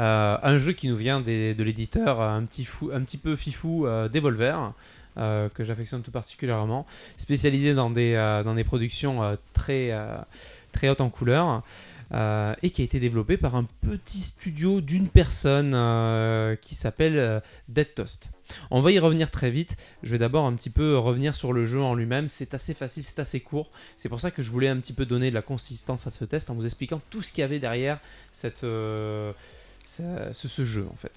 Euh, 0.00 0.36
un 0.42 0.58
jeu 0.58 0.72
qui 0.72 0.88
nous 0.88 0.96
vient 0.96 1.20
des- 1.20 1.54
de 1.54 1.62
l'éditeur 1.62 2.20
un, 2.20 2.44
petit 2.44 2.66
fou- 2.66 2.90
un 2.92 3.00
petit 3.00 3.16
peu 3.16 3.36
fifou 3.36 3.86
euh, 3.86 4.08
Devolver, 4.08 4.72
que 5.16 5.64
j'affectionne 5.64 6.02
tout 6.02 6.10
particulièrement, 6.10 6.84
spécialisé 7.16 7.72
dans 7.72 7.88
des, 7.88 8.12
dans 8.44 8.52
des 8.54 8.64
productions 8.64 9.38
très, 9.54 9.90
très 10.72 10.90
hautes 10.90 11.00
en 11.00 11.08
couleur. 11.08 11.62
Euh, 12.12 12.54
et 12.62 12.70
qui 12.70 12.82
a 12.82 12.84
été 12.84 13.00
développé 13.00 13.36
par 13.36 13.56
un 13.56 13.64
petit 13.64 14.20
studio 14.20 14.80
d'une 14.80 15.08
personne 15.08 15.72
euh, 15.74 16.54
qui 16.54 16.76
s'appelle 16.76 17.18
euh, 17.18 17.40
Dead 17.68 17.94
Toast. 17.94 18.30
On 18.70 18.80
va 18.80 18.92
y 18.92 18.98
revenir 19.00 19.32
très 19.32 19.50
vite. 19.50 19.76
Je 20.04 20.12
vais 20.12 20.18
d'abord 20.18 20.46
un 20.46 20.54
petit 20.54 20.70
peu 20.70 20.96
revenir 20.98 21.34
sur 21.34 21.52
le 21.52 21.66
jeu 21.66 21.82
en 21.82 21.94
lui-même. 21.94 22.28
C'est 22.28 22.54
assez 22.54 22.74
facile, 22.74 23.02
c'est 23.02 23.18
assez 23.18 23.40
court. 23.40 23.70
C'est 23.96 24.08
pour 24.08 24.20
ça 24.20 24.30
que 24.30 24.42
je 24.42 24.52
voulais 24.52 24.68
un 24.68 24.76
petit 24.76 24.92
peu 24.92 25.04
donner 25.04 25.30
de 25.30 25.34
la 25.34 25.42
consistance 25.42 26.06
à 26.06 26.12
ce 26.12 26.24
test 26.24 26.48
en 26.48 26.54
vous 26.54 26.64
expliquant 26.64 27.00
tout 27.10 27.22
ce 27.22 27.32
qu'il 27.32 27.42
y 27.42 27.44
avait 27.44 27.58
derrière 27.58 27.98
ce 28.32 29.34
jeu 29.84 30.86
en 30.88 30.96
fait. 30.96 31.12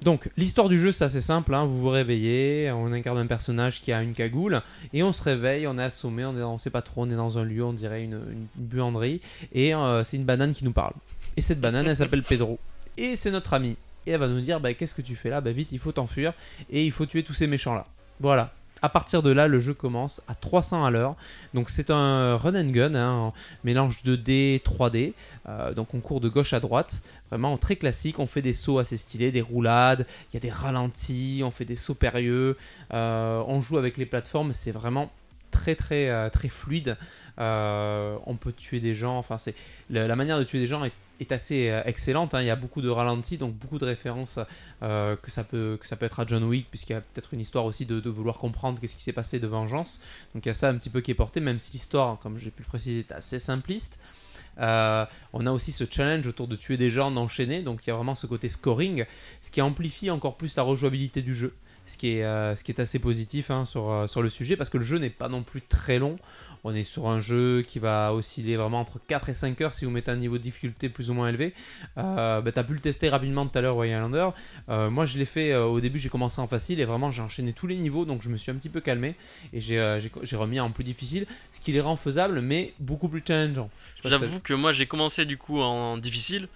Donc 0.00 0.30
l'histoire 0.36 0.68
du 0.68 0.78
jeu 0.78 0.90
c'est 0.90 1.04
assez 1.04 1.20
simple, 1.20 1.54
hein. 1.54 1.64
vous 1.64 1.80
vous 1.80 1.90
réveillez, 1.90 2.72
on 2.72 2.92
incarne 2.92 3.18
un 3.18 3.26
personnage 3.26 3.80
qui 3.80 3.92
a 3.92 4.02
une 4.02 4.14
cagoule 4.14 4.62
et 4.92 5.02
on 5.02 5.12
se 5.12 5.22
réveille, 5.22 5.66
on 5.68 5.78
est 5.78 5.82
assommé, 5.82 6.24
on, 6.24 6.36
est, 6.36 6.42
on 6.42 6.58
sait 6.58 6.70
pas 6.70 6.82
trop, 6.82 7.02
on 7.02 7.10
est 7.10 7.14
dans 7.14 7.38
un 7.38 7.44
lieu, 7.44 7.64
on 7.64 7.72
dirait 7.72 8.02
une, 8.02 8.20
buanderie 8.56 9.20
et 9.52 9.74
euh, 9.74 10.02
c'est 10.02 10.16
une 10.16 10.24
banane 10.24 10.54
qui 10.54 10.64
nous 10.64 10.72
parle. 10.72 10.94
Et 11.36 11.40
cette 11.40 11.60
banane 11.60 11.86
elle 11.86 11.96
s'appelle 11.96 12.22
Pedro 12.22 12.58
et 12.96 13.14
c'est 13.14 13.30
notre 13.30 13.52
ami 13.52 13.76
et 14.06 14.10
elle 14.10 14.20
va 14.20 14.28
nous 14.28 14.40
dire 14.40 14.58
bah, 14.58 14.74
qu'est-ce 14.74 14.94
que 14.94 15.02
tu 15.02 15.14
fais 15.14 15.30
là? 15.30 15.40
Bah 15.40 15.52
vite 15.52 15.70
il 15.70 15.78
faut 15.78 15.92
t'enfuir 15.92 16.32
et 16.68 16.84
il 16.84 16.90
faut 16.90 17.06
tuer 17.06 17.22
tous 17.22 17.34
ces 17.34 17.46
méchants 17.46 17.74
là. 17.74 17.86
Voilà. 18.18 18.52
À 18.84 18.88
partir 18.88 19.22
de 19.22 19.30
là, 19.30 19.46
le 19.46 19.60
jeu 19.60 19.74
commence 19.74 20.20
à 20.26 20.34
300 20.34 20.84
à 20.84 20.90
l'heure. 20.90 21.14
Donc 21.54 21.70
c'est 21.70 21.90
un 21.90 22.36
run 22.36 22.56
and 22.56 22.70
gun, 22.70 22.94
hein, 22.96 23.28
un 23.28 23.32
mélange 23.62 24.02
2D, 24.04 24.60
3D. 24.60 25.12
Euh, 25.48 25.72
donc 25.72 25.94
on 25.94 26.00
court 26.00 26.20
de 26.20 26.28
gauche 26.28 26.52
à 26.52 26.58
droite, 26.58 27.00
vraiment 27.32 27.56
très 27.56 27.76
classique. 27.76 28.18
On 28.18 28.26
fait 28.26 28.42
des 28.42 28.52
sauts 28.52 28.78
assez 28.78 28.98
stylés, 28.98 29.32
des 29.32 29.40
roulades, 29.40 30.06
il 30.30 30.34
y 30.34 30.36
a 30.36 30.40
des 30.40 30.50
ralentis, 30.50 31.40
on 31.42 31.50
fait 31.50 31.64
des 31.64 31.76
sauts 31.76 31.94
périlleux. 31.94 32.58
Euh, 32.92 33.42
on 33.46 33.62
joue 33.62 33.78
avec 33.78 33.96
les 33.96 34.04
plateformes, 34.04 34.52
c'est 34.52 34.70
vraiment 34.70 35.10
très 35.50 35.74
très 35.74 36.10
euh, 36.10 36.28
très 36.28 36.48
fluide. 36.48 36.98
Euh, 37.38 38.18
on 38.26 38.36
peut 38.36 38.52
tuer 38.52 38.80
des 38.80 38.94
gens, 38.94 39.16
enfin 39.16 39.38
c'est 39.38 39.54
la, 39.88 40.14
manière 40.14 40.38
de 40.38 40.44
tuer 40.44 40.60
des 40.60 40.66
gens 40.66 40.84
est, 40.84 40.92
assez 41.30 41.72
excellente. 41.86 42.34
hein. 42.34 42.42
Il 42.42 42.46
y 42.46 42.50
a 42.50 42.56
beaucoup 42.56 42.82
de 42.82 42.88
ralentis, 42.88 43.38
donc 43.38 43.54
beaucoup 43.54 43.78
de 43.78 43.84
références 43.84 44.40
que 44.80 45.30
ça 45.30 45.44
peut 45.44 45.78
que 45.80 45.86
ça 45.86 45.94
peut 45.94 46.04
être 46.04 46.18
à 46.18 46.26
John 46.26 46.42
Wick, 46.42 46.66
puisqu'il 46.68 46.94
y 46.94 46.96
a 46.96 47.00
peut-être 47.00 47.32
une 47.32 47.38
histoire 47.40 47.64
aussi 47.64 47.86
de, 47.86 48.00
de 48.00 48.10
vouloir 48.10 48.38
comprendre 48.38 48.80
qu'est-ce 48.80 48.96
qui 48.96 49.02
s'est 49.02 49.12
passé 49.12 49.38
de 49.38 49.46
vengeance. 49.46 50.00
Donc 50.34 50.44
il 50.44 50.48
y 50.48 50.50
a 50.50 50.54
ça 50.54 50.68
un 50.68 50.74
petit 50.74 50.90
peu 50.90 51.00
qui 51.00 51.12
est 51.12 51.14
porté, 51.14 51.38
même 51.38 51.60
si 51.60 51.72
l'histoire, 51.72 52.18
comme 52.18 52.38
j'ai 52.38 52.50
pu 52.50 52.62
le 52.62 52.68
préciser, 52.68 52.98
est 53.00 53.12
assez 53.12 53.38
simpliste. 53.38 54.00
Euh, 54.60 55.06
on 55.32 55.46
a 55.46 55.52
aussi 55.52 55.72
ce 55.72 55.84
challenge 55.88 56.26
autour 56.26 56.48
de 56.48 56.56
tuer 56.56 56.76
des 56.76 56.90
gens, 56.90 57.10
d'enchaîner, 57.10 57.62
donc 57.62 57.86
il 57.86 57.90
y 57.90 57.92
a 57.92 57.96
vraiment 57.96 58.14
ce 58.14 58.26
côté 58.26 58.48
scoring, 58.48 59.04
ce 59.40 59.50
qui 59.50 59.62
amplifie 59.62 60.10
encore 60.10 60.36
plus 60.36 60.56
la 60.56 60.62
rejouabilité 60.62 61.22
du 61.22 61.34
jeu. 61.34 61.54
ce 61.84 61.96
qui 61.96 62.18
est, 62.18 62.24
euh, 62.24 62.54
assez 62.78 62.98
positif 63.00 63.50
hein, 63.50 63.64
euh, 63.74 64.06
sur 64.06 64.22
le 64.22 64.28
sujet, 64.28 64.56
parce 64.56 64.70
que 64.70 64.78
le 64.78 64.84
jeu 64.84 64.98
n'est 64.98 65.10
pas 65.10 65.28
non 65.28 65.42
plus 65.42 65.62
très 65.62 65.98
long. 65.98 66.16
On 66.64 66.74
est 66.74 66.84
sur 66.84 67.08
un 67.08 67.20
jeu 67.20 67.62
qui 67.62 67.78
va 67.78 68.14
osciller 68.14 68.56
vraiment 68.56 68.80
entre 68.80 69.00
4 69.06 69.28
et 69.28 69.34
5 69.34 69.60
heures 69.60 69.74
si 69.74 69.84
vous 69.84 69.90
mettez 69.90 70.10
un 70.10 70.16
niveau 70.16 70.38
de 70.38 70.42
difficulté 70.42 70.88
plus 70.88 71.10
ou 71.10 71.14
moins 71.14 71.28
élevé. 71.28 71.54
Euh, 71.98 72.40
bah, 72.40 72.52
tu 72.52 72.58
as 72.58 72.64
pu 72.64 72.74
le 72.74 72.80
tester 72.80 73.08
rapidement 73.08 73.46
tout 73.46 73.58
à 73.58 73.62
l'heure, 73.62 73.74
Royal 73.74 74.00
Lander. 74.00 74.28
Euh, 74.68 74.90
moi, 74.90 75.04
je 75.04 75.18
l'ai 75.18 75.24
fait 75.24 75.52
euh, 75.52 75.64
au 75.64 75.80
début, 75.80 75.98
j'ai 75.98 76.08
commencé 76.08 76.40
en 76.40 76.46
facile 76.46 76.78
et 76.80 76.84
vraiment 76.84 77.10
j'ai 77.10 77.22
enchaîné 77.22 77.52
tous 77.52 77.66
les 77.66 77.76
niveaux, 77.76 78.04
donc 78.04 78.22
je 78.22 78.28
me 78.28 78.36
suis 78.36 78.50
un 78.50 78.54
petit 78.54 78.68
peu 78.68 78.80
calmé 78.80 79.16
et 79.52 79.60
j'ai 79.60 79.78
euh, 79.78 80.00
remis 80.32 80.60
en 80.60 80.70
plus 80.70 80.84
difficile, 80.84 81.26
ce 81.52 81.60
qui 81.60 81.72
les 81.72 81.80
rend 81.80 81.96
faisables, 81.96 82.40
mais 82.40 82.74
beaucoup 82.78 83.08
plus 83.08 83.22
challengeant. 83.26 83.70
J'avoue 84.04 84.40
que 84.40 84.54
moi 84.54 84.72
j'ai 84.72 84.86
commencé 84.86 85.24
du 85.24 85.38
coup 85.38 85.60
en 85.60 85.98
difficile 85.98 86.48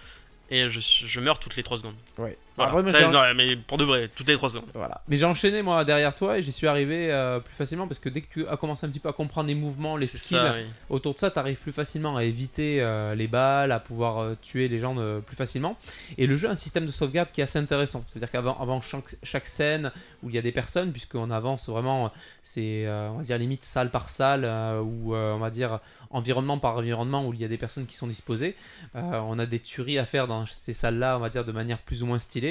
et 0.51 0.69
je, 0.69 0.81
je 0.81 1.21
meurs 1.21 1.39
toutes 1.39 1.57
les 1.57 1.63
3 1.63 1.79
secondes. 1.79 1.97
Ouais. 2.19 2.37
Voilà. 2.57 2.71
Après, 2.71 2.83
moi, 2.83 2.91
Ça, 2.91 3.05
j'ai- 3.07 3.13
non, 3.13 3.21
mais 3.37 3.57
pour 3.57 3.77
de 3.77 3.85
vrai, 3.85 4.09
toutes 4.15 4.29
les 4.29 4.35
3 4.35 4.49
secondes. 4.49 4.71
Voilà. 4.75 5.03
Mais 5.09 5.17
j'ai 5.19 5.27
enchaîné 5.27 5.61
moi 5.63 5.85
derrière 5.85 6.15
toi 6.15 6.39
et 6.39 6.43
j'y 6.43 6.53
suis 6.53 6.67
arrivé 6.67 7.13
euh, 7.13 7.39
plus 7.41 7.55
facilement 7.55 7.87
parce 7.87 7.99
que 7.99 8.09
dès 8.09 8.23
que 8.23 8.33
tu 8.33 8.49
as 8.49 8.57
commencé 8.57 8.87
un 8.87 8.89
petit 8.89 8.99
peu 9.01 9.09
à 9.11 9.13
comprendre 9.13 9.49
les 9.49 9.55
mouvements, 9.55 9.97
les 9.97 10.07
skills, 10.07 10.39
ça, 10.39 10.55
oui. 10.55 10.65
autour 10.89 11.15
de 11.15 11.19
ça, 11.19 11.31
tu 11.31 11.39
arrives 11.39 11.59
plus 11.59 11.73
facilement 11.73 12.17
à 12.17 12.25
éviter 12.25 12.81
euh, 12.81 13.15
les 13.15 13.29
balles, 13.29 13.73
à 13.73 13.81
pouvoir 13.81 14.19
euh, 14.19 14.37
tuer 14.41 14.69
les 14.69 14.79
gens 14.79 14.97
plus 15.27 15.37
facilement. 15.37 15.77
Et 16.17 16.27
le 16.27 16.37
jeu 16.37 16.49
a 16.49 16.53
un 16.53 16.57
système 16.57 16.87
de 16.87 16.91
sauvegarde 16.91 17.29
qui 17.33 17.41
est 17.41 17.45
assez 17.45 17.59
intéressant. 17.59 18.05
C'est-à-dire 18.07 18.31
qu'avant 18.31 18.57
avant 18.59 18.81
chaque, 18.81 19.05
chaque 19.23 19.47
scène 19.47 19.93
où 20.23 20.31
il 20.31 20.35
y 20.35 20.39
a 20.39 20.43
des 20.43 20.53
personnes, 20.53 20.93
puisqu'on 20.93 21.31
avance 21.31 21.69
vraiment, 21.69 22.11
c'est 22.43 22.87
on 22.89 23.19
va 23.19 23.23
dire 23.23 23.39
limite 23.39 23.65
salle 23.65 23.91
par 23.91 24.09
salle, 24.09 24.45
ou 24.83 25.15
on 25.15 25.39
va 25.39 25.51
dire 25.51 25.81
environnement 26.11 26.59
par 26.59 26.77
environnement 26.77 27.27
où 27.27 27.35
il 27.35 27.41
y 27.41 27.45
a 27.45 27.49
des 27.49 27.59
personnes 27.59 27.85
qui 27.87 27.97
sont 27.97 28.07
disposées. 28.07 28.57
On 28.95 29.39
a 29.39 29.47
des 29.47 29.59
tueries 29.61 29.99
à 29.99 30.07
faire 30.07 30.27
dans 30.27 30.47
ces 30.47 30.73
salles-là, 30.73 31.17
on 31.17 31.21
va 31.21 31.29
dire 31.29 31.45
de 31.45 31.53
manière 31.53 31.79
plus 31.79 32.03
ou 32.03 32.07
moins 32.07 32.19
stylée. 32.19 32.46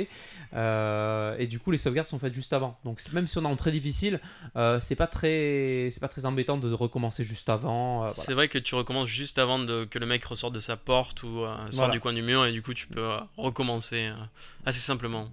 Euh, 0.54 1.36
et 1.38 1.48
du 1.48 1.60
coup, 1.60 1.72
les 1.72 1.78
sauvegardes 1.78 2.08
sont 2.08 2.20
faites 2.20 2.34
juste 2.34 2.54
avant. 2.54 2.78
Donc 2.86 3.02
même 3.14 3.28
si 3.28 3.38
on 3.38 3.44
est 3.44 3.48
en 3.48 3.56
très 3.56 3.72
difficile, 3.72 4.20
euh, 4.56 4.80
c'est 4.80 4.96
pas 4.96 5.08
très, 5.08 5.90
c'est 5.92 6.00
pas 6.00 6.08
très 6.08 6.26
embêtant 6.26 6.58
de 6.58 6.72
recommencer 6.72 7.24
juste 7.24 7.50
avant. 7.50 7.96
euh, 7.96 7.98
voilà. 8.08 8.14
C'est 8.14 8.34
vrai 8.34 8.48
que 8.48 8.58
tu 8.58 8.76
recommences 8.76 9.10
juste 9.10 9.38
avant 9.40 9.60
de, 9.60 9.86
que 9.86 10.00
le 10.00 10.06
mec 10.06 10.24
ressorte 10.26 10.54
de 10.54 10.60
sa 10.60 10.78
porte 10.78 11.24
ou 11.24 11.42
sorte 11.46 11.74
Voilà. 11.74 11.94
du 11.94 12.00
coin 12.00 12.14
du 12.14 12.22
mur 12.22 12.46
et 12.46 12.52
du 12.52 12.62
coup 12.62 12.74
tu 12.74 12.88
peux 12.88 13.08
recommencer 13.38 14.10
assez 14.66 14.80
simplement. 14.80 15.30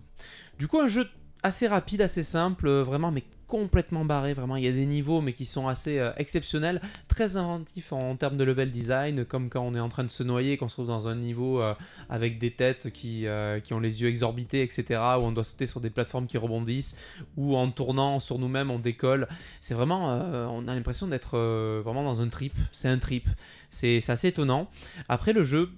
Du 0.59 0.69
coup, 0.69 0.81
un 0.81 0.89
jeu 0.89 1.09
assez 1.43 1.67
rapide, 1.67 2.03
assez 2.03 2.23
simple, 2.23 2.71
vraiment, 2.71 3.11
mais 3.11 3.25
complètement 3.53 4.07
barré. 4.07 4.33
Vraiment, 4.33 4.57
il 4.57 4.65
y 4.65 4.67
a 4.67 4.73
des 4.73 4.87
niveaux, 4.87 5.21
mais 5.21 5.35
qui 5.35 5.45
sont 5.45 5.69
assez 5.69 5.99
euh, 5.99 6.11
exceptionnels, 6.17 6.81
très 7.07 7.37
inventifs 7.37 7.93
en, 7.93 8.17
termes 8.17 8.39
de 8.39 8.45
level 8.45 8.71
design, 8.71 9.27
comme 9.27 9.51
quand 9.51 9.61
on 9.61 9.75
est 9.75 9.81
en 9.81 9.91
train 9.91 10.05
de 10.05 10.11
se 10.11 10.23
noyer, 10.23 10.57
qu'on 10.57 10.71
se 10.71 10.77
trouve 10.77 10.87
dans 10.87 11.07
un 11.07 11.17
niveau 11.17 11.61
euh, 11.61 11.75
avec 12.09 12.39
des 12.39 12.53
têtes 12.53 12.91
qui, 12.95 13.27
euh, 13.27 13.61
qui 13.61 13.75
ont 13.75 13.79
les 13.79 14.01
yeux 14.01 14.09
exorbités, 14.09 14.63
etc., 14.63 14.99
où 15.19 15.25
on 15.25 15.33
doit 15.33 15.45
sauter 15.45 15.67
sur 15.67 15.83
des 15.83 15.91
plateformes 15.91 16.27
qui 16.27 16.39
rebondissent, 16.39 16.97
ou 17.37 17.55
en 17.55 17.71
tournant 17.71 18.21
sur 18.21 18.39
nous-mêmes, 18.39 18.71
on 18.71 18.79
décolle. 18.79 19.29
C'est 19.61 19.75
vraiment, 19.75 20.07
on 20.51 20.67
a 20.67 20.75
l'impression 20.75 21.07
d'être 21.07 21.37
vraiment 21.85 22.05
dans 22.05 22.23
un 22.23 22.29
trip. 22.29 22.55
C'est 22.73 22.89
un 22.89 22.99
trip. 22.99 23.29
C'est 23.69 24.09
assez 24.09 24.29
étonnant. 24.29 24.71
Après, 25.11 25.35
le 25.35 25.45
jeu 25.45 25.73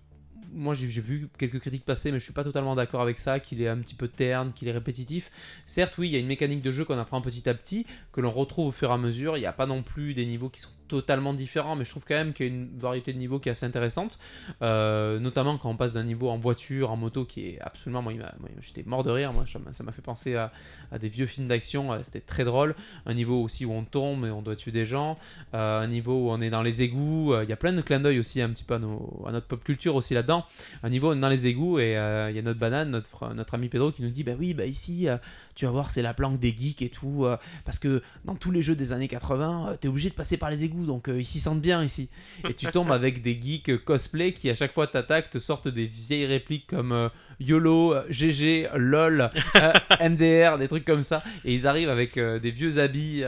moi 0.54 0.74
j'ai 0.74 0.86
vu 0.86 1.28
quelques 1.38 1.58
critiques 1.60 1.84
passer, 1.84 2.12
mais 2.12 2.18
je 2.18 2.24
suis 2.24 2.32
pas 2.32 2.44
totalement 2.44 2.74
d'accord 2.74 3.02
avec 3.02 3.18
ça, 3.18 3.40
qu'il 3.40 3.60
est 3.60 3.68
un 3.68 3.78
petit 3.78 3.94
peu 3.94 4.08
terne, 4.08 4.52
qu'il 4.52 4.68
est 4.68 4.72
répétitif. 4.72 5.30
Certes, 5.66 5.98
oui, 5.98 6.08
il 6.08 6.12
y 6.12 6.16
a 6.16 6.18
une 6.18 6.26
mécanique 6.26 6.62
de 6.62 6.72
jeu 6.72 6.84
qu'on 6.84 6.98
apprend 6.98 7.20
petit 7.20 7.48
à 7.48 7.54
petit, 7.54 7.86
que 8.12 8.20
l'on 8.20 8.30
retrouve 8.30 8.68
au 8.68 8.72
fur 8.72 8.90
et 8.90 8.94
à 8.94 8.98
mesure. 8.98 9.36
Il 9.36 9.40
n'y 9.40 9.46
a 9.46 9.52
pas 9.52 9.66
non 9.66 9.82
plus 9.82 10.14
des 10.14 10.26
niveaux 10.26 10.48
qui 10.48 10.60
sont 10.60 10.70
totalement 10.94 11.34
différents, 11.34 11.74
mais 11.74 11.84
je 11.84 11.90
trouve 11.90 12.04
quand 12.06 12.14
même 12.14 12.32
qu'il 12.32 12.46
y 12.46 12.48
a 12.48 12.52
une 12.52 12.78
variété 12.78 13.12
de 13.12 13.18
niveaux 13.18 13.40
qui 13.40 13.48
est 13.48 13.52
assez 13.52 13.66
intéressante. 13.66 14.18
Euh, 14.62 15.18
notamment 15.18 15.58
quand 15.58 15.68
on 15.68 15.76
passe 15.76 15.94
d'un 15.94 16.04
niveau 16.04 16.28
en 16.28 16.38
voiture, 16.38 16.92
en 16.92 16.96
moto, 16.96 17.24
qui 17.24 17.48
est 17.48 17.60
absolument. 17.60 18.00
Moi, 18.00 18.12
j'étais 18.60 18.84
mort 18.86 19.02
de 19.02 19.10
rire, 19.10 19.32
moi, 19.32 19.44
ça 19.46 19.58
m'a- 19.58 19.92
fait 19.92 20.02
penser 20.02 20.36
à, 20.36 20.52
des 21.00 21.08
vieux 21.08 21.26
films 21.26 21.48
d'action, 21.48 21.92
euh, 21.92 21.98
c'était 22.02 22.20
très 22.20 22.44
drôle. 22.44 22.76
Un 23.06 23.14
niveau 23.14 23.42
aussi 23.42 23.64
où 23.64 23.72
on 23.72 23.84
tombe 23.84 24.24
et 24.24 24.30
on 24.30 24.40
doit 24.40 24.54
tuer 24.54 24.70
des 24.70 24.86
gens. 24.86 25.18
Euh, 25.54 25.80
un 25.80 25.86
niveau 25.88 26.26
où 26.26 26.30
on 26.30 26.40
est 26.40 26.50
dans 26.50 26.62
les 26.62 26.82
égouts. 26.82 27.34
Il 27.42 27.48
y 27.48 27.52
a 27.52 27.56
plein 27.56 27.72
de 27.72 27.80
clins 27.80 28.00
d'œil 28.00 28.20
aussi 28.20 28.40
un 28.40 28.50
petit 28.50 28.64
peu 28.64 28.74
à, 28.74 28.78
notre 28.78 29.46
pop 29.46 29.64
culture 29.64 29.96
aussi 29.96 30.14
là-dedans. 30.14 30.44
Un 30.84 30.90
niveau 30.90 31.08
où 31.08 31.12
on 31.12 31.16
est 31.16 31.20
dans 31.20 31.28
les 31.28 31.46
égouts 31.48 31.80
et 31.80 31.92
il 32.30 32.36
y 32.36 32.38
a 32.38 32.42
notre 32.42 32.60
banane, 32.60 32.90
notre, 32.90 33.34
notre 33.34 33.54
ami 33.54 33.68
Pedro 33.68 33.90
qui 33.90 34.02
nous 34.02 34.10
dit 34.10 34.22
Bah 34.22 34.32
oui, 34.38 34.54
bah 34.54 34.66
ici, 34.66 35.08
tu 35.54 35.64
vas 35.64 35.70
voir, 35.70 35.90
c'est 35.90 36.02
la 36.02 36.14
planque 36.14 36.38
des 36.38 36.54
geeks 36.56 36.82
et 36.82 36.88
tout. 36.88 37.24
euh, 37.24 37.36
parce 37.64 37.78
que 37.78 38.02
dans 38.24 38.34
tous 38.34 38.50
les 38.50 38.62
jeux 38.62 38.74
des 38.74 38.92
années 38.92 39.08
80, 39.08 39.68
euh, 39.68 39.76
t'es 39.76 39.88
obligé 39.88 40.10
de 40.10 40.14
passer 40.14 40.36
par 40.36 40.50
les 40.50 40.64
égouts, 40.64 40.86
donc 40.86 41.08
euh, 41.08 41.20
ils 41.20 41.24
s'y 41.24 41.40
sentent 41.40 41.60
bien 41.60 41.82
ici. 41.82 42.08
Et 42.48 42.54
tu 42.54 42.66
tombes 42.66 42.92
avec 42.92 43.22
des 43.22 43.40
geeks 43.40 43.84
cosplay 43.84 44.32
qui, 44.32 44.50
à 44.50 44.54
chaque 44.54 44.72
fois, 44.72 44.86
t'attaquent, 44.86 45.30
te 45.30 45.38
sortent 45.38 45.68
des 45.68 45.86
vieilles 45.86 46.26
répliques 46.26 46.66
comme 46.66 47.10
YOLO, 47.40 47.94
GG, 48.08 48.68
LOL, 48.74 49.30
MDR, 50.00 50.58
des 50.58 50.68
trucs 50.68 50.84
comme 50.84 51.02
ça. 51.02 51.22
Et 51.44 51.54
ils 51.54 51.66
arrivent 51.66 51.90
avec 51.90 52.18
des 52.18 52.50
vieux 52.50 52.78
habits. 52.78 53.22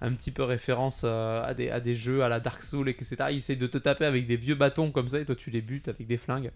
Un 0.00 0.12
petit 0.12 0.30
peu 0.30 0.42
référence 0.42 1.02
euh, 1.04 1.42
à, 1.44 1.54
des, 1.54 1.94
jeux 1.94 2.22
à 2.22 2.28
la 2.28 2.40
Dark 2.40 2.62
Souls, 2.62 2.88
etc. 2.88 3.16
Ils 3.30 3.38
essayent 3.38 3.56
de 3.56 3.66
te 3.66 3.78
taper 3.78 4.04
avec 4.04 4.26
des 4.26 4.36
vieux 4.36 4.54
bâtons 4.54 4.90
comme 4.90 5.08
ça 5.08 5.18
et 5.18 5.24
toi 5.24 5.34
tu 5.34 5.50
les 5.50 5.60
butes 5.60 5.88
avec 5.88 6.06
des 6.06 6.16
flingues. 6.16 6.50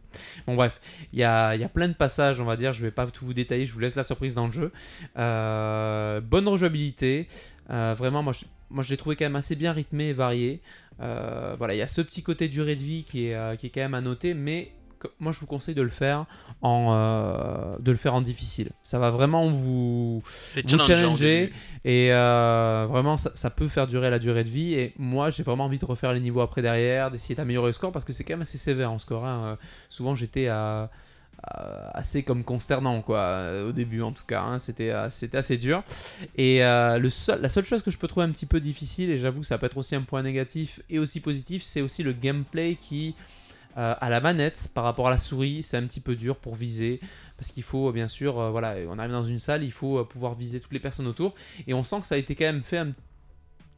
Bon 0.46 0.54
bref, 0.54 0.80
il 1.12 1.18
y 1.18 1.24
a, 1.24 1.54
il 1.54 1.68
plein 1.68 1.88
de 1.88 1.94
passages, 1.94 2.40
on 2.40 2.44
va 2.44 2.56
dire, 2.56 2.72
je 2.72 2.82
vais 2.82 2.90
pas 2.90 3.06
tout 3.06 3.24
vous 3.24 3.34
détailler, 3.34 3.66
je 3.66 3.72
vous 3.72 3.80
laisse 3.80 3.96
la 3.96 4.02
surprise 4.02 4.34
dans 4.34 4.46
le 4.46 4.52
jeu. 4.52 4.72
Euh, 5.18 6.20
bonne 6.20 6.48
rejouabilité, 6.48 7.28
Euh, 7.70 7.94
vraiment 7.96 8.24
moi 8.24 8.32
je, 8.32 8.90
l'ai 8.90 8.96
trouvé 8.96 9.14
quand 9.14 9.24
même 9.24 9.36
assez 9.36 9.54
bien 9.54 9.72
rythmé 9.72 10.08
et 10.08 10.12
varié. 10.12 10.60
Voilà, 10.98 11.74
il 11.74 11.78
y 11.78 11.82
a 11.82 11.88
ce 11.88 12.02
petit 12.02 12.22
côté 12.22 12.48
durée 12.48 12.76
de 12.76 12.82
vie 12.82 13.04
qui 13.04 13.28
est, 13.28 13.56
qui 13.58 13.66
est 13.66 13.70
quand 13.70 13.80
même 13.80 13.94
à 13.94 14.00
noter, 14.00 14.34
mais 14.34 14.72
moi 15.18 15.32
je 15.32 15.40
vous 15.40 15.46
conseille 15.46 15.74
de 15.74 15.82
le 15.82 15.88
faire 15.88 16.26
en, 16.62 16.94
euh, 16.94 17.76
de 17.78 17.90
le 17.90 17.96
faire 17.96 18.14
en 18.14 18.20
difficile. 18.20 18.70
Ça 18.84 18.98
va 18.98 19.10
vraiment 19.10 19.46
vous, 19.48 20.22
challenger. 20.86 21.52
et 21.84 22.08
euh, 22.12 22.86
vraiment, 22.88 23.16
ça, 23.16 23.30
ça 23.34 23.50
peut 23.50 23.68
faire 23.68 23.86
durer 23.86 24.10
la 24.10 24.18
durée 24.18 24.44
de 24.44 24.48
vie. 24.50 24.74
Et 24.74 24.94
moi, 24.98 25.30
j'ai 25.30 25.42
vraiment 25.42 25.64
envie 25.64 25.78
de 25.78 25.86
refaire 25.86 26.12
les 26.12 26.20
niveaux 26.20 26.40
après 26.42 26.62
derrière, 26.62 27.10
d'essayer 27.10 27.34
d'améliorer 27.34 27.68
le 27.68 27.72
score 27.72 27.92
parce 27.92 28.04
que 28.04 28.12
c'est 28.12 28.24
quand 28.24 28.34
même 28.34 28.42
assez 28.42 28.58
sévère 28.58 28.90
en 28.92 28.98
score. 28.98 29.24
hein. 29.24 29.42
Euh, 29.44 29.56
souvent, 29.88 30.14
j'étais 30.14 30.48
à, 30.48 30.90
assez 31.94 32.22
comme 32.22 32.44
consternant, 32.44 33.00
quoi, 33.00 33.64
au 33.66 33.72
début 33.72 34.02
en 34.02 34.12
tout 34.12 34.24
cas. 34.26 34.42
hein. 34.42 34.58
C'était 34.58 34.92
c'était 35.08 35.38
assez 35.38 35.56
dur. 35.56 35.82
Et 36.36 36.62
euh, 36.62 36.98
le 36.98 37.08
seul, 37.08 37.40
la 37.40 37.48
seule 37.48 37.64
chose 37.64 37.82
que 37.82 37.90
je 37.90 37.96
peux 37.98 38.08
trouver 38.08 38.26
un 38.26 38.30
petit 38.30 38.44
peu 38.46 38.60
difficile, 38.60 39.10
et 39.10 39.16
j'avoue 39.18 39.40
que 39.40 39.46
ça 39.46 39.56
peut 39.56 39.64
être 39.66 39.78
aussi 39.78 39.94
un 39.96 40.02
point 40.02 40.22
négatif 40.22 40.80
et 40.90 40.98
aussi 40.98 41.20
positif, 41.20 41.62
c'est 41.62 41.80
aussi 41.80 42.02
le 42.02 42.12
gameplay 42.12 42.76
qui. 42.80 43.14
Euh, 43.78 43.94
à 44.00 44.10
la 44.10 44.20
manette 44.20 44.68
par 44.74 44.84
rapport 44.84 45.06
à 45.06 45.10
la 45.10 45.18
souris, 45.18 45.62
c'est 45.62 45.76
un 45.76 45.86
petit 45.86 46.00
peu 46.00 46.16
dur 46.16 46.36
pour 46.36 46.54
viser. 46.54 47.00
Parce 47.36 47.52
qu'il 47.52 47.62
faut 47.62 47.90
bien 47.92 48.08
sûr, 48.08 48.38
euh, 48.38 48.50
voilà, 48.50 48.74
on 48.88 48.98
arrive 48.98 49.12
dans 49.12 49.24
une 49.24 49.38
salle, 49.38 49.62
il 49.64 49.72
faut 49.72 49.98
euh, 49.98 50.04
pouvoir 50.04 50.34
viser 50.34 50.60
toutes 50.60 50.72
les 50.72 50.80
personnes 50.80 51.06
autour. 51.06 51.34
Et 51.66 51.74
on 51.74 51.84
sent 51.84 52.00
que 52.00 52.06
ça 52.06 52.14
a 52.16 52.18
été 52.18 52.34
quand 52.34 52.44
même 52.44 52.62
fait 52.62 52.78
un- 52.78 52.92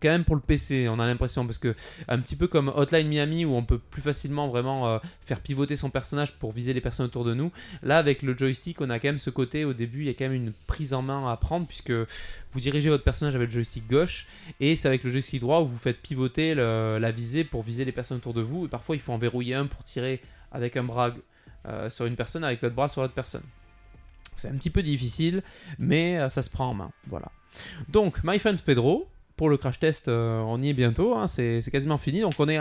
quand 0.03 0.09
même 0.09 0.25
pour 0.25 0.35
le 0.35 0.41
PC, 0.41 0.89
on 0.89 0.99
a 0.99 1.07
l'impression 1.07 1.47
parce 1.47 1.59
que 1.59 1.75
un 2.09 2.19
petit 2.19 2.37
peu 2.37 2.49
comme 2.49 2.73
Hotline 2.75 3.09
Miami 3.09 3.45
où 3.45 3.55
on 3.55 3.65
peut 3.65 3.79
plus 3.79 4.03
facilement 4.03 4.49
vraiment 4.49 4.89
euh, 4.89 4.99
faire 5.23 5.41
pivoter 5.41 5.77
son 5.77 5.91
personnage 5.91 6.33
pour 6.33 6.53
viser 6.53 6.75
les 6.75 6.81
personnes 6.81 7.07
autour 7.07 7.25
de 7.25 7.35
nous. 7.35 7.53
Là 7.83 7.99
avec 7.99 8.23
le 8.23 8.37
joystick, 8.37 8.81
on 8.81 8.91
a 8.91 8.99
quand 8.99 9.09
même 9.09 9.19
ce 9.19 9.31
côté 9.31 9.65
au 9.65 9.73
début, 9.73 10.01
il 10.01 10.07
y 10.07 10.11
a 10.11 10.15
quand 10.15 10.25
même 10.25 10.35
une 10.35 10.53
prise 10.67 10.93
en 10.95 11.03
main 11.03 11.31
à 11.31 11.37
prendre 11.37 11.67
puisque 11.67 11.93
vous 11.93 12.61
dirigez 12.61 12.89
votre 12.89 13.05
personnage 13.05 13.35
avec 13.35 13.49
le 13.49 13.55
joystick 13.55 13.89
gauche 13.89 14.27
et 14.61 14.77
c'est 14.77 14.89
avec 14.89 15.05
le 15.05 15.11
joystick 15.11 15.41
droit 15.41 15.61
où 15.61 15.67
vous 15.67 15.79
faites 15.79 16.01
pivoter 16.01 16.55
la 16.55 17.11
visée 17.11 17.45
pour 17.45 17.63
viser 17.63 17.85
les 17.85 17.93
personnes 17.93 18.19
autour 18.19 18.35
de 18.35 18.43
vous 18.43 18.67
et 18.67 18.69
parfois 18.69 18.97
il 18.97 19.01
faut 19.01 19.13
en 19.13 19.19
verrouiller 19.19 19.55
un 19.55 19.67
pour 19.67 19.83
tirer 19.85 20.21
avec 20.51 20.77
un 20.77 20.85
bras 20.85 21.13
euh, 21.67 21.91
sur 21.91 22.07
une 22.07 22.17
personne 22.17 22.43
avec 22.43 22.61
l'autre 22.61 22.75
bras 22.75 22.89
sur 22.89 23.03
l'autre 23.03 23.15
personne. 23.15 23.45
C'est 24.37 24.49
un 24.49 24.57
petit 24.57 24.71
peu 24.71 24.83
difficile, 24.83 25.43
mais 25.79 26.19
euh, 26.19 26.29
ça 26.29 26.43
se 26.43 26.51
prend 26.51 26.71
en 26.71 26.75
main. 26.75 26.91
Voilà. 27.07 27.31
Donc, 27.89 28.25
My 28.25 28.39
Friend 28.39 28.61
Pedro, 28.63 29.09
pour 29.37 29.49
le 29.49 29.57
crash 29.57 29.79
test, 29.79 30.09
euh, 30.09 30.41
on 30.41 30.61
y 30.63 30.69
est 30.69 30.75
bientôt, 30.75 31.15
hein, 31.17 31.27
c'est 31.27 31.63
quasiment 31.71 31.99
fini. 31.99 32.21
Donc, 32.21 32.35
on 32.39 32.49
est 32.49 32.59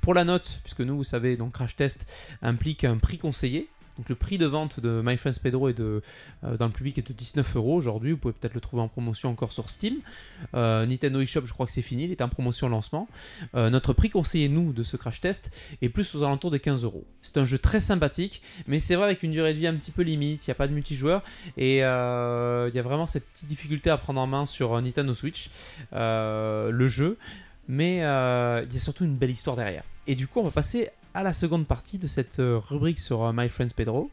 pour 0.00 0.14
la 0.14 0.24
note, 0.24 0.60
puisque 0.62 0.80
nous, 0.80 0.96
vous 0.96 1.04
savez, 1.04 1.36
donc 1.36 1.52
crash 1.52 1.76
test 1.76 2.06
implique 2.42 2.84
un 2.84 2.98
prix 2.98 3.18
conseillé. 3.18 3.68
Donc, 4.00 4.08
le 4.08 4.14
prix 4.14 4.38
de 4.38 4.46
vente 4.46 4.80
de 4.80 5.02
My 5.04 5.18
Friends 5.18 5.42
Pedro 5.42 5.68
est 5.68 5.74
de, 5.74 6.00
euh, 6.42 6.56
dans 6.56 6.64
le 6.64 6.72
public 6.72 6.96
est 6.96 7.06
de 7.06 7.12
19 7.12 7.56
euros 7.56 7.74
aujourd'hui. 7.74 8.12
Vous 8.12 8.16
pouvez 8.16 8.32
peut-être 8.32 8.54
le 8.54 8.60
trouver 8.62 8.80
en 8.80 8.88
promotion 8.88 9.28
encore 9.28 9.52
sur 9.52 9.68
Steam. 9.68 9.96
Euh, 10.54 10.86
Nintendo 10.86 11.20
eShop, 11.20 11.44
je 11.44 11.52
crois 11.52 11.66
que 11.66 11.72
c'est 11.72 11.82
fini, 11.82 12.04
il 12.04 12.10
est 12.10 12.22
en 12.22 12.30
promotion 12.30 12.70
lancement. 12.70 13.08
Euh, 13.54 13.68
notre 13.68 13.92
prix 13.92 14.08
conseillé, 14.08 14.48
nous, 14.48 14.72
de 14.72 14.82
ce 14.82 14.96
crash 14.96 15.20
test, 15.20 15.54
est 15.82 15.90
plus 15.90 16.14
aux 16.14 16.22
alentours 16.22 16.50
des 16.50 16.60
15 16.60 16.84
euros. 16.84 17.04
C'est 17.20 17.36
un 17.36 17.44
jeu 17.44 17.58
très 17.58 17.78
sympathique, 17.78 18.40
mais 18.66 18.78
c'est 18.78 18.94
vrai 18.94 19.04
avec 19.04 19.22
une 19.22 19.32
durée 19.32 19.52
de 19.52 19.58
vie 19.58 19.66
un 19.66 19.74
petit 19.74 19.90
peu 19.90 20.00
limite, 20.00 20.46
il 20.46 20.48
n'y 20.48 20.52
a 20.52 20.54
pas 20.54 20.66
de 20.66 20.72
multijoueur, 20.72 21.22
et 21.58 21.74
il 21.74 21.80
y 21.80 21.82
a 21.82 22.82
vraiment 22.82 23.06
cette 23.06 23.26
petite 23.26 23.48
difficulté 23.48 23.90
à 23.90 23.98
prendre 23.98 24.22
en 24.22 24.26
main 24.26 24.46
sur 24.46 24.80
Nintendo 24.80 25.12
Switch, 25.12 25.50
le 25.92 26.88
jeu, 26.88 27.18
mais 27.68 27.96
il 27.96 28.00
y 28.72 28.76
a 28.76 28.78
surtout 28.78 29.04
une 29.04 29.16
belle 29.16 29.30
histoire 29.30 29.56
derrière. 29.56 29.84
Et 30.06 30.14
du 30.14 30.26
coup, 30.26 30.40
on 30.40 30.44
va 30.44 30.50
passer 30.50 30.88
à 31.14 31.22
la 31.22 31.32
seconde 31.32 31.66
partie 31.66 31.98
de 31.98 32.08
cette 32.08 32.38
euh, 32.38 32.58
rubrique 32.58 32.98
sur 32.98 33.24
euh, 33.24 33.32
My 33.34 33.48
Friends 33.48 33.70
Pedro. 33.74 34.10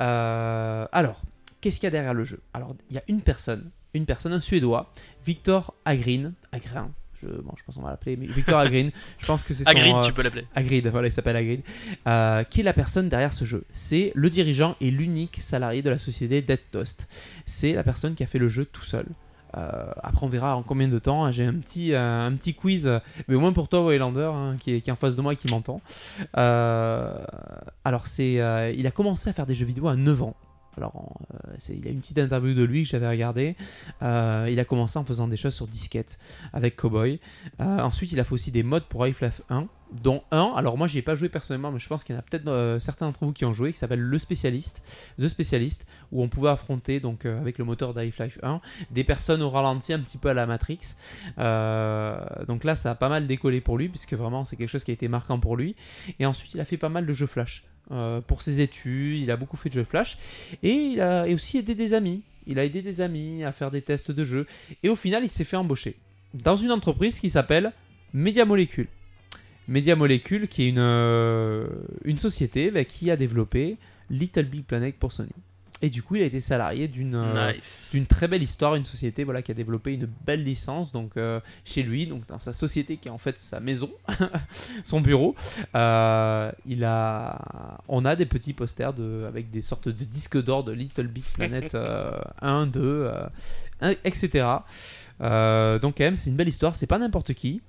Euh, 0.00 0.86
alors, 0.92 1.22
qu'est-ce 1.60 1.76
qu'il 1.76 1.84
y 1.84 1.88
a 1.88 1.90
derrière 1.90 2.14
le 2.14 2.24
jeu? 2.24 2.40
Alors, 2.54 2.74
il 2.90 2.96
y 2.96 2.98
a 2.98 3.02
une 3.08 3.22
personne, 3.22 3.70
une 3.94 4.06
personne, 4.06 4.32
un 4.32 4.40
Suédois, 4.40 4.92
Victor 5.24 5.74
Agrin, 5.84 6.32
Agrin, 6.52 6.90
Je, 7.20 7.26
bon, 7.26 7.52
je 7.56 7.64
pense 7.64 7.76
qu'on 7.76 7.82
va 7.82 7.90
l'appeler, 7.90 8.16
mais 8.16 8.26
Victor 8.26 8.58
Agrid. 8.58 8.92
je 9.18 9.26
pense 9.26 9.42
que 9.42 9.54
c'est 9.54 9.64
son. 9.64 9.70
Euh, 9.70 10.00
tu 10.00 10.12
peux 10.12 10.22
l'appeler. 10.22 10.46
Hagrid, 10.54 10.86
voilà, 10.88 11.08
il 11.08 11.12
s'appelle 11.12 11.62
euh, 12.06 12.44
qui 12.44 12.60
est 12.60 12.64
la 12.64 12.72
personne 12.72 13.08
derrière 13.08 13.32
ce 13.32 13.44
jeu. 13.44 13.64
C'est 13.72 14.12
le 14.14 14.30
dirigeant 14.30 14.76
et 14.80 14.90
l'unique 14.90 15.38
salarié 15.40 15.82
de 15.82 15.90
la 15.90 15.98
société 15.98 16.42
Dead 16.42 16.60
Toast. 16.70 17.08
C'est 17.46 17.72
la 17.72 17.82
personne 17.82 18.14
qui 18.14 18.22
a 18.22 18.26
fait 18.26 18.38
le 18.38 18.48
jeu 18.48 18.64
tout 18.64 18.84
seul. 18.84 19.06
Euh, 19.56 19.90
après, 20.02 20.24
on 20.24 20.28
verra 20.28 20.56
en 20.56 20.62
combien 20.62 20.88
de 20.88 20.98
temps. 20.98 21.30
J'ai 21.32 21.44
un 21.44 21.54
petit, 21.54 21.92
euh, 21.94 22.26
un 22.26 22.32
petit 22.32 22.54
quiz, 22.54 22.86
euh, 22.86 22.98
mais 23.28 23.34
au 23.34 23.40
moins 23.40 23.52
pour 23.52 23.68
toi, 23.68 23.84
Waylander, 23.84 24.30
hein, 24.34 24.56
qui, 24.60 24.74
est, 24.74 24.80
qui 24.80 24.90
est 24.90 24.92
en 24.92 24.96
face 24.96 25.16
de 25.16 25.22
moi 25.22 25.32
et 25.32 25.36
qui 25.36 25.50
m'entend. 25.50 25.80
Alors, 26.34 28.06
c'est, 28.06 28.74
il 28.76 28.86
a 28.86 28.90
commencé 28.90 29.30
à 29.30 29.32
faire 29.32 29.46
des 29.46 29.54
jeux 29.54 29.66
vidéo 29.66 29.88
à 29.88 29.96
9 29.96 30.22
ans. 30.22 30.36
Alors, 30.76 31.20
il 31.70 31.84
y 31.84 31.88
a 31.88 31.90
une 31.90 32.00
petite 32.00 32.18
interview 32.18 32.54
de 32.54 32.62
lui 32.62 32.82
que 32.82 32.88
j'avais 32.90 33.08
regardé. 33.08 33.56
Euh, 34.02 34.48
il 34.50 34.60
a 34.60 34.64
commencé 34.64 34.98
en 34.98 35.04
faisant 35.04 35.26
des 35.26 35.36
choses 35.36 35.54
sur 35.54 35.66
disquette 35.66 36.18
avec 36.52 36.76
Cowboy. 36.76 37.18
Ensuite, 37.58 38.12
il 38.12 38.20
a 38.20 38.24
fait 38.24 38.34
aussi 38.34 38.50
des 38.50 38.62
mods 38.62 38.80
pour 38.88 39.04
Half-Life 39.04 39.42
1, 39.48 39.68
dont 39.92 40.22
un. 40.30 40.52
Alors, 40.56 40.76
moi, 40.76 40.88
j'y 40.88 40.98
ai 40.98 41.02
pas 41.02 41.14
joué 41.14 41.28
personnellement, 41.28 41.70
mais 41.70 41.78
je 41.78 41.88
pense 41.88 42.04
qu'il 42.04 42.14
y 42.14 42.16
en 42.16 42.20
a 42.20 42.22
peut-être 42.22 42.48
euh, 42.48 42.78
certains 42.78 43.06
d'entre 43.06 43.24
vous 43.24 43.32
qui 43.32 43.44
ont 43.44 43.52
joué, 43.52 43.72
qui 43.72 43.78
s'appelle 43.78 44.00
Le 44.00 44.18
Spécialiste, 44.18 44.82
The 45.18 45.28
Specialist, 45.28 45.86
où 46.12 46.22
on 46.22 46.28
pouvait 46.28 46.50
affronter, 46.50 47.00
donc, 47.00 47.24
euh, 47.24 47.40
avec 47.40 47.58
le 47.58 47.64
moteur 47.64 47.94
d'Half-Life 47.94 48.38
1, 48.42 48.60
des 48.90 49.04
personnes 49.04 49.42
au 49.42 49.50
ralenti, 49.50 49.92
un 49.92 50.00
petit 50.00 50.18
peu 50.18 50.28
à 50.28 50.34
la 50.34 50.46
Matrix. 50.46 50.80
Euh, 51.38 52.18
donc 52.46 52.64
là, 52.64 52.76
ça 52.76 52.90
a 52.90 52.94
pas 52.94 53.08
mal 53.08 53.26
décollé 53.26 53.60
pour 53.60 53.78
lui, 53.78 53.88
puisque 53.88 54.14
vraiment, 54.14 54.44
c'est 54.44 54.56
quelque 54.56 54.70
chose 54.70 54.84
qui 54.84 54.90
a 54.90 54.94
été 54.94 55.08
marquant 55.08 55.38
pour 55.38 55.56
lui. 55.56 55.76
Et 56.18 56.26
ensuite, 56.26 56.54
il 56.54 56.60
a 56.60 56.64
fait 56.64 56.78
pas 56.78 56.88
mal 56.88 57.06
de 57.06 57.14
jeux 57.14 57.26
Flash. 57.26 57.64
pour 58.26 58.42
ses 58.42 58.60
études, 58.60 59.20
il 59.20 59.30
a 59.30 59.36
beaucoup 59.36 59.56
fait 59.56 59.68
de 59.68 59.74
jeux 59.74 59.84
Flash 59.84 60.18
et 60.62 60.72
il 60.72 61.00
a 61.00 61.26
aussi 61.26 61.58
aidé 61.58 61.74
des 61.74 61.94
amis. 61.94 62.22
Il 62.46 62.58
a 62.58 62.64
aidé 62.64 62.82
des 62.82 63.00
amis 63.00 63.44
à 63.44 63.52
faire 63.52 63.70
des 63.70 63.82
tests 63.82 64.10
de 64.10 64.24
jeux 64.24 64.46
et 64.82 64.88
au 64.88 64.96
final, 64.96 65.24
il 65.24 65.28
s'est 65.30 65.44
fait 65.44 65.56
embaucher 65.56 65.96
dans 66.34 66.56
une 66.56 66.72
entreprise 66.72 67.20
qui 67.20 67.30
s'appelle 67.30 67.72
Media 68.12 68.44
Molecule. 68.44 68.88
Media 69.68 69.96
Molecule, 69.96 70.48
qui 70.48 70.62
est 70.64 70.68
une, 70.68 70.78
euh, 70.78 71.66
une 72.04 72.18
société 72.18 72.70
bah, 72.70 72.84
qui 72.84 73.10
a 73.10 73.16
développé 73.16 73.76
Little 74.10 74.44
Big 74.44 74.64
Planet 74.64 74.94
pour 74.96 75.12
Sony. 75.12 75.30
Et 75.82 75.90
du 75.90 76.02
coup, 76.02 76.16
il 76.16 76.22
a 76.22 76.24
été 76.24 76.40
salarié 76.40 76.88
d'une 76.88 77.14
euh, 77.16 77.52
Nice. 77.52 77.90
d'une 77.92 78.06
très 78.06 78.28
belle 78.28 78.42
histoire, 78.42 78.76
une 78.76 78.86
société 78.86 79.24
voilà, 79.24 79.42
qui 79.42 79.50
a 79.50 79.54
développé 79.54 79.92
une 79.92 80.08
belle 80.24 80.42
licence 80.42 80.90
donc 80.90 81.18
euh, 81.18 81.38
chez 81.66 81.82
lui, 81.82 82.06
donc 82.06 82.26
dans 82.28 82.38
sa 82.38 82.54
société 82.54 82.96
qui 82.96 83.08
est 83.08 83.10
en 83.10 83.18
fait 83.18 83.38
sa 83.38 83.60
maison, 83.60 83.90
son 84.84 85.02
bureau. 85.02 85.34
Euh, 85.74 86.50
il 86.64 86.82
a, 86.82 87.78
on 87.88 88.06
a 88.06 88.16
des 88.16 88.24
petits 88.24 88.54
posters 88.54 88.94
de, 88.94 89.24
avec 89.28 89.50
des 89.50 89.60
sortes 89.60 89.88
de 89.90 90.04
disques 90.04 90.42
d'or 90.42 90.64
de 90.64 90.72
Little 90.72 91.08
Big 91.08 91.24
Planet 91.34 91.74
euh, 91.74 92.10
1, 92.40 92.66
2, 92.68 92.80
euh, 92.82 93.26
un- 93.82 93.94
etc. 94.04 94.46
Donc 95.20 95.98
quand 95.98 96.04
même, 96.04 96.16
c'est 96.16 96.30
une 96.30 96.36
belle 96.36 96.48
histoire. 96.48 96.74
C'est 96.74 96.86
pas 96.86 96.98
n'importe 96.98 97.34
qui. 97.34 97.60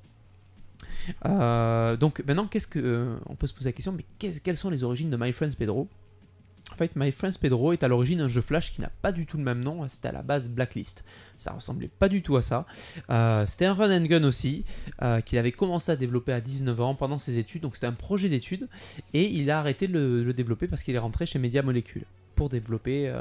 Euh, 1.25 1.95
donc 1.97 2.23
maintenant, 2.25 2.47
qu'est-ce 2.47 2.67
que 2.67 2.79
euh, 2.79 3.15
on 3.27 3.35
peut 3.35 3.47
se 3.47 3.53
poser 3.53 3.69
la 3.69 3.73
question 3.73 3.91
Mais 3.91 4.05
quelles 4.19 4.57
sont 4.57 4.69
les 4.69 4.83
origines 4.83 5.09
de 5.09 5.17
My 5.17 5.31
Friends 5.31 5.55
Pedro? 5.57 5.87
En 6.73 6.75
fait, 6.75 6.91
My 6.97 7.11
Friends 7.11 7.37
Pedro 7.39 7.71
est 7.71 7.83
à 7.83 7.87
l'origine 7.87 8.19
un 8.19 8.27
jeu 8.27 8.41
Flash 8.41 8.73
qui 8.73 8.81
n'a 8.81 8.91
pas 9.01 9.13
du 9.13 9.25
tout 9.25 9.37
le 9.37 9.43
même 9.43 9.61
nom. 9.61 9.87
C'était 9.87 10.09
à 10.09 10.11
la 10.11 10.21
base 10.21 10.49
Blacklist. 10.49 11.03
Ça 11.37 11.53
ressemblait 11.53 11.87
pas 11.87 12.09
du 12.09 12.21
tout 12.21 12.35
à 12.35 12.41
ça. 12.41 12.65
Euh, 13.09 13.45
c'était 13.45 13.65
un 13.65 13.73
run 13.73 13.95
and 13.95 14.05
gun 14.05 14.23
aussi 14.25 14.65
qu'il 15.25 15.37
avait 15.37 15.53
commencé 15.53 15.93
à 15.93 15.95
développer 15.95 16.33
à 16.33 16.41
19 16.41 16.81
ans 16.81 16.93
pendant 16.93 17.17
ses 17.17 17.37
études. 17.37 17.61
Donc 17.61 17.75
c'était 17.75 17.87
un 17.87 17.93
projet 17.93 18.27
d'études 18.27 18.67
et 19.13 19.27
il 19.27 19.49
a 19.49 19.59
arrêté 19.59 19.87
de 19.87 19.93
le, 19.93 20.33
développer 20.33 20.67
parce 20.67 20.83
qu'il 20.83 20.93
est 20.93 20.99
rentré 20.99 21.25
chez 21.25 21.39
Media 21.39 21.61
Molecule 21.61 22.03
pour 22.35 22.49
développer, 22.49 23.11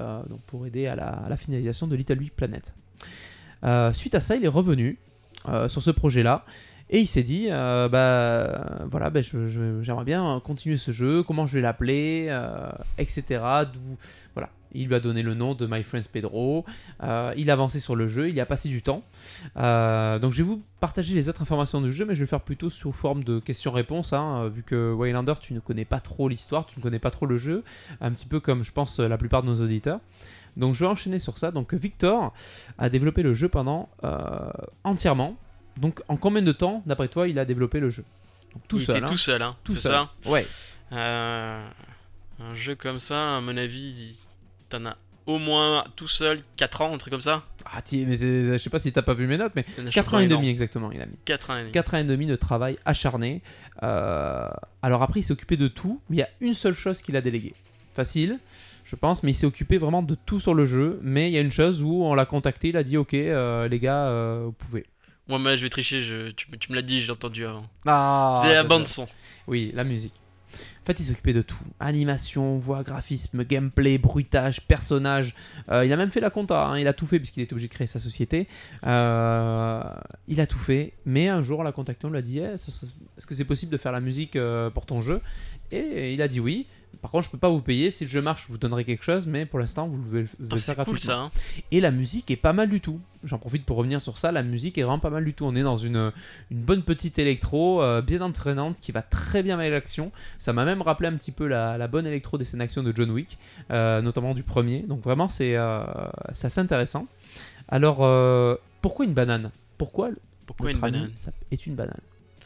pour 0.49 0.67
aider 0.67 0.87
à 0.89 0.97
la, 0.97 1.37
finalisation 1.37 1.87
de 1.87 1.95
Little 1.95 2.19
Big 2.19 2.33
Planet. 2.33 2.75
Suite 3.93 4.17
à 4.17 4.21
ça, 4.21 4.35
il 4.35 4.45
est 4.45 4.49
revenu 4.49 4.99
sur 5.69 5.83
ce 5.83 5.93
projet-là. 5.93 6.45
Et 6.89 7.01
il 7.01 7.07
s'est 7.07 7.25
dit, 7.25 7.49
euh, 7.51 7.89
bah 7.89 8.87
voilà, 8.91 9.11
bah, 9.11 9.21
j'aimerais 9.21 10.05
bien 10.05 10.41
continuer 10.45 10.77
ce 10.77 10.93
jeu, 10.93 11.25
comment 11.25 11.47
je 11.47 11.55
vais 11.55 11.61
l'appeler, 11.61 12.27
euh, 12.29 12.71
etc. 12.99 13.25
Voilà, 14.35 14.51
il 14.73 14.87
lui 14.87 14.95
a 14.95 15.01
donné 15.01 15.23
le 15.23 15.35
nom 15.35 15.55
de 15.55 15.67
My 15.69 15.83
Friends 15.83 16.09
Pedro. 16.13 16.65
Euh, 17.03 17.35
il 17.37 17.51
a 17.51 17.55
avancé 17.55 17.81
sur 17.81 17.97
le 17.97 18.07
jeu, 18.07 18.29
il 18.29 18.39
a 18.39 18.47
passé 18.47 18.69
du 18.69 18.83
temps. 18.83 19.03
Euh, 19.57 20.21
donc 20.21 20.33
je 20.33 20.39
vais 20.39 20.49
vous 20.49 20.63
partager 20.79 21.13
les 21.13 21.29
autres 21.29 21.43
informations 21.43 21.81
du 21.81 21.93
jeu, 21.93 22.05
mais 22.05 22.15
je 22.15 22.21
vais 22.21 22.25
le 22.25 22.29
faire 22.29 22.43
plutôt 22.43 22.71
sous 22.71 22.93
forme 22.93 23.25
de 23.25 23.41
questions-réponses, 23.41 24.13
hein, 24.13 24.49
vu 24.49 24.63
que 24.63 24.93
Waylander, 24.93 25.35
tu 25.41 25.55
ne 25.55 25.61
connais 25.61 25.85
pas 25.85 25.99
trop 25.99 26.29
l'histoire, 26.29 26.67
tu 26.67 26.79
ne 26.79 26.85
connais 26.85 27.01
pas 27.01 27.11
trop 27.11 27.27
le 27.27 27.37
jeu, 27.37 27.65
un 28.01 28.13
petit 28.13 28.27
peu 28.27 28.39
comme 28.39 28.63
je 28.63 28.71
pense 28.71 29.01
la 29.01 29.19
plupart 29.19 29.43
de 29.43 29.49
nos 29.49 29.61
auditeurs. 29.61 29.99
Donc 30.57 30.75
je 30.75 30.85
vais 30.85 30.91
enchaîner 30.91 31.19
sur 31.19 31.37
ça. 31.37 31.51
Donc 31.51 31.75
Victor 31.75 32.33
a 32.79 32.89
développé 32.89 33.25
le 33.25 33.35
jeu 33.35 33.49
pendant 33.49 33.89
entièrement. 34.85 35.37
Donc 35.77 36.01
en 36.09 36.17
combien 36.17 36.43
de 36.43 36.53
temps, 36.53 36.83
d'après 36.87 37.09
toi, 37.09 37.29
il 37.29 37.39
a 37.39 37.45
développé 37.45 37.81
le 37.81 37.91
jeu 37.91 38.05
Donc 38.55 38.63
tout 38.69 38.77
il 38.79 38.85
seul. 38.85 38.97
était 38.97 39.05
hein. 39.05 39.09
tout 39.09 39.17
seul, 39.19 39.43
hein. 39.43 39.57
Tout 39.65 39.77
seul. 39.77 39.93
ça. 39.93 40.11
Ouais. 40.31 40.47
Euh, 40.93 41.67
un 42.41 42.55
jeu 42.55 42.75
comme 42.75 42.99
ça, 42.99 43.37
à 43.37 43.41
mon 43.41 43.57
avis, 43.57 44.19
t'en 44.69 44.85
as 44.87 44.97
au 45.27 45.39
moins 45.39 45.85
tout 45.97 46.07
seul 46.07 46.41
4 46.57 46.83
ans, 46.83 46.95
un 46.95 46.99
truc 46.99 47.11
comme 47.11 47.21
ça. 47.21 47.43
Ah, 47.65 47.83
ti- 47.83 48.05
mais 48.07 48.15
je 48.15 48.59
sais 48.59 48.71
pas 48.71 48.79
si 48.79 48.93
t'as 48.93 49.03
pas 49.03 49.15
vu 49.15 49.27
mes 49.27 49.37
notes, 49.37 49.53
mais 49.57 49.65
Il 49.77 49.83
y 49.83 49.87
en 49.87 49.89
a 49.89 49.91
4 49.91 50.15
ans 50.15 50.19
et 50.21 50.29
demi 50.29 50.49
exactement, 50.49 50.93
il 50.93 51.03
a 51.03 51.07
mis. 51.07 51.17
4 51.25 51.51
ans 51.51 51.57
et 51.57 51.61
demi. 51.63 51.73
4 51.73 51.95
ans 51.95 51.99
et 51.99 52.05
demi 52.05 52.27
de 52.27 52.37
travail 52.37 52.77
acharné. 52.85 53.43
Euh, 53.83 54.49
alors 54.83 55.03
après, 55.03 55.21
il 55.21 55.23
s'est 55.25 55.33
occupé 55.33 55.57
de 55.57 55.67
tout, 55.67 56.01
mais 56.09 56.17
il 56.17 56.19
y 56.21 56.23
a 56.23 56.29
une 56.41 56.55
seule 56.55 56.75
chose 56.75 57.03
qu'il 57.03 57.17
a 57.17 57.21
déléguée. 57.21 57.55
Facile, 57.97 58.39
je 58.85 58.95
pense, 58.95 59.25
mais 59.25 59.33
il 59.33 59.35
s'est 59.35 59.47
occupé 59.47 59.79
vraiment 59.79 60.03
de 60.03 60.15
tout 60.15 60.39
sur 60.39 60.55
le 60.55 60.65
jeu. 60.65 61.01
Mais 61.03 61.29
il 61.29 61.33
y 61.35 61.39
a 61.39 61.41
une 61.41 61.51
chose 61.51 61.83
où 61.83 62.05
on 62.05 62.15
l'a 62.15 62.25
contacté, 62.27 62.69
il 62.69 62.77
a 62.77 62.85
dit 62.85 62.97
Ok, 62.97 63.15
euh, 63.15 63.67
les 63.67 63.81
gars, 63.81 64.07
euh, 64.07 64.43
vous 64.45 64.53
pouvez. 64.53 64.87
Moi, 65.29 65.39
mais 65.39 65.57
je 65.57 65.63
vais 65.63 65.69
tricher, 65.69 66.01
je- 66.01 66.31
tu, 66.31 66.47
tu 66.59 66.71
me 66.71 66.77
l'as 66.77 66.83
dit, 66.83 67.01
je 67.01 67.07
l'ai 67.07 67.13
entendu 67.13 67.45
avant. 67.45 67.65
Ah, 67.87 68.41
c'est 68.43 68.53
la 68.55 68.63
je 68.63 68.69
bande 68.69 68.87
sais. 68.87 68.95
son. 68.95 69.09
Oui, 69.49 69.73
la 69.75 69.85
musique. 69.85 70.15
En 70.55 70.87
fait, 70.87 71.01
il 71.01 71.05
s'occupait 71.07 71.33
de 71.33 71.43
tout. 71.43 71.59
Animation, 71.81 72.59
voix, 72.59 72.85
graphisme, 72.85 73.43
gameplay, 73.45 73.99
bruitage, 73.99 74.61
personnage. 74.61 75.35
Euh, 75.69 75.85
il 75.85 75.93
a 75.93 75.97
même 75.97 76.13
fait 76.13 76.21
la 76.21 76.31
compta. 76.31 76.65
hein. 76.69 76.79
Il 76.79 76.87
a 76.87 76.93
tout 76.93 77.07
fait 77.09 77.19
puisqu'il 77.19 77.43
était 77.43 77.53
obligé 77.55 77.67
de 77.67 77.73
créer 77.75 77.89
sa 77.89 77.99
société. 77.99 78.47
Euh, 78.87 79.83
il 80.29 80.41
a 80.41 80.47
tout 80.47 80.59
fait. 80.59 80.93
Mais 81.05 81.29
un 81.29 81.43
jour, 81.43 81.59
on 81.59 81.63
l'a 81.65 81.73
contacté. 81.73 82.07
On 82.07 82.11
lui 82.11 82.19
a 82.19 82.23
dit 82.23 82.39
Eh, 82.39 82.55
Est-ce 82.55 83.27
que 83.27 83.35
c'est 83.35 83.45
possible 83.45 83.73
de 83.73 83.79
faire 83.79 83.91
la 83.93 84.01
musique 84.01 84.37
euh, 84.37 84.71
pour 84.71 84.87
ton 84.87 85.01
jeu? 85.01 85.21
Et 85.73 86.13
il 86.15 86.23
a 86.23 86.29
dit 86.29 86.41
oui. 86.41 86.67
Par 87.03 87.11
contre, 87.11 87.25
je 87.27 87.31
peux 87.31 87.39
pas 87.39 87.51
vous 87.51 87.61
payer. 87.61 87.91
Si 87.91 88.05
le 88.05 88.11
jeu 88.11 88.23
marche, 88.23 88.45
je 88.47 88.53
vous 88.53 88.59
donnerai 88.59 88.85
quelque 88.85 89.03
chose. 89.05 89.27
Mais 89.27 89.45
pour 89.45 89.59
l'instant, 89.59 89.87
vous 89.87 89.99
devez 90.03 90.21
le 90.23 90.27
faire 90.27 90.59
C'est 90.59 90.75
cool 90.75 90.85
gratuitement. 90.85 91.13
ça. 91.15 91.19
hein. 91.25 91.31
Et 91.71 91.81
la 91.81 91.91
musique 91.91 92.31
est 92.31 92.37
pas 92.37 92.55
mal 92.55 92.71
du 92.71 92.81
tout. 92.81 93.01
J'en 93.23 93.39
profite 93.39 93.67
pour 93.67 93.77
revenir 93.77 94.01
sur 94.01 94.17
ça. 94.17 94.33
La 94.33 94.43
musique 94.43 94.79
est 94.79 94.83
vraiment 94.83 94.99
pas 94.99 95.11
mal 95.11 95.25
du 95.25 95.35
tout. 95.35 95.45
On 95.45 95.55
est 95.55 95.63
dans 95.63 95.77
une, 95.77 96.11
une 96.51 96.63
bonne 96.63 96.83
petite 96.83 97.19
électro, 97.19 97.83
euh, 97.83 98.01
bien 98.01 98.23
entraînante, 98.23 98.81
qui 98.81 98.93
va 98.93 99.03
très 99.03 99.43
bien 99.43 99.59
avec 99.59 99.71
l'action. 99.73 100.11
Ça 100.39 100.53
m'a 100.55 100.65
même 100.65 100.81
rappelé 100.81 101.09
un 101.11 101.17
petit 101.17 101.33
peu 101.33 101.47
la, 101.47 101.77
la 101.77 101.87
bonne 101.87 102.07
électro 102.07 102.39
des 102.39 102.45
scènes 102.47 102.61
d'action 102.61 102.83
de 102.83 102.93
John 102.97 103.11
Wick, 103.11 103.37
euh, 103.71 104.01
notamment 104.01 104.35
du 104.35 104.43
premier. 104.43 104.81
Donc 104.81 105.03
vraiment, 105.03 105.29
c'est 105.29 105.55
euh, 105.55 105.85
assez 106.29 106.59
intéressant. 106.61 107.07
Alors, 107.69 107.99
pourquoi 108.81 109.05
une 109.05 109.13
banane? 109.15 109.51
Pourquoi 109.77 110.11
Pourquoi 110.47 110.71
une 110.71 110.77
ami 110.83 110.93
banane? 110.93 111.11
ça 111.15 111.31
est 111.51 111.67
une 111.67 111.75
banane? 111.75 112.01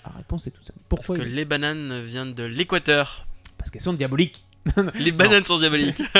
La 0.04 0.12
réponse 0.16 0.46
est 0.46 0.50
toute 0.50 0.66
simple. 0.66 0.78
Parce 0.88 1.06
Pourquoi 1.06 1.24
que 1.24 1.28
une- 1.28 1.34
les 1.36 1.44
bananes 1.44 2.00
viennent 2.02 2.34
de 2.34 2.44
l'équateur. 2.44 3.26
Parce 3.58 3.70
qu'elles 3.70 3.82
sont 3.82 3.92
diaboliques. 3.92 4.44
Les 4.94 5.10
bananes 5.12 5.44
sont 5.44 5.58
diaboliques. 5.58 6.02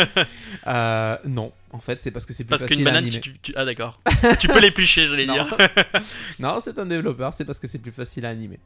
Euh, 0.67 1.17
non, 1.25 1.53
en 1.73 1.79
fait, 1.79 2.03
c'est 2.03 2.11
parce 2.11 2.27
que 2.27 2.33
c'est 2.35 2.45
plus 2.45 2.51
Parce 2.51 2.63
qu'une 2.63 2.69
facile 2.71 2.83
à 2.89 2.91
banane, 2.91 3.05
animer. 3.05 3.21
tu, 3.21 3.39
tu- 3.41 3.53
Ah 3.57 3.65
d'accord. 3.65 4.01
tu 4.39 4.49
peux 4.49 4.61
l'éplucher, 4.61 5.07
j'allais 5.07 5.25
dire. 5.27 5.47
non, 6.39 6.59
c'est 6.61 6.79
un 6.79 6.85
développeur, 6.87 7.33
c'est 7.33 7.45
parce 7.47 7.59
que 7.59 7.67
c'est 7.67 7.79
plus 7.79 7.93
facile 7.93 8.27
à 8.27 8.29
animer. 8.31 8.59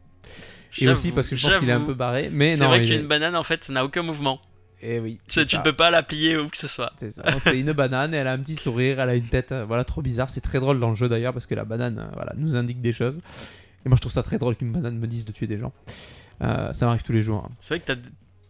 Et 0.80 0.88
aussi 0.88 1.12
parce 1.12 1.28
que 1.28 1.36
je 1.36 1.46
pense 1.46 1.58
qu'il 1.58 1.68
est 1.68 1.72
un 1.72 1.80
peu 1.82 1.94
barré. 1.94 2.30
Mais 2.32 2.56
C'est 2.56 2.64
vrai 2.66 2.82
qu'une 2.82 2.92
est- 2.92 3.02
banane, 3.04 3.36
en 3.36 3.44
fait, 3.44 3.62
ça 3.64 3.72
n'a 3.72 3.84
aucun 3.84 4.02
mouvement. 4.02 4.40
Eh 4.82 4.98
oui. 4.98 5.18
Tu 5.30 5.44
ça. 5.46 5.58
peux 5.60 5.72
pas 5.72 5.90
la 5.90 6.02
plier 6.02 6.36
où 6.36 6.48
que 6.48 6.56
ce 6.56 6.66
soit. 6.68 6.92
C'est 6.98 7.12
ça. 7.12 7.22
Donc, 7.22 7.40
c'est 7.42 7.58
une 7.58 7.72
banane, 7.72 8.12
elle 8.12 8.26
a 8.26 8.32
un 8.32 8.38
petit 8.38 8.56
sourire, 8.56 9.00
elle 9.00 9.08
a 9.08 9.14
une 9.14 9.28
tête, 9.28 9.52
euh, 9.52 9.64
voilà, 9.64 9.84
trop 9.84 10.02
bizarre. 10.02 10.28
C'est 10.30 10.40
très 10.42 10.58
drôle 10.60 10.78
dans 10.80 10.90
le 10.90 10.96
jeu 10.96 11.08
d'ailleurs 11.08 11.32
parce 11.32 11.46
que 11.46 11.54
la 11.54 11.64
banane, 11.64 11.98
euh, 12.00 12.10
voilà, 12.14 12.32
nous 12.36 12.56
indique 12.56 12.80
des 12.82 12.92
choses. 12.92 13.20
Et 13.84 13.88
moi, 13.88 13.96
je 13.96 14.00
trouve 14.00 14.12
ça 14.12 14.22
très 14.22 14.38
drôle 14.38 14.56
qu'une 14.56 14.72
banane 14.72 14.98
me 14.98 15.06
dise 15.06 15.24
de 15.24 15.32
tuer 15.32 15.46
des 15.46 15.58
gens. 15.58 15.72
Euh, 16.42 16.72
ça 16.72 16.86
m'arrive 16.86 17.02
tous 17.02 17.12
les 17.12 17.22
jours. 17.22 17.44
hein. 17.46 17.52
C'est 17.60 17.74
vrai 17.74 17.80
que 17.80 17.92
t'as 17.92 18.00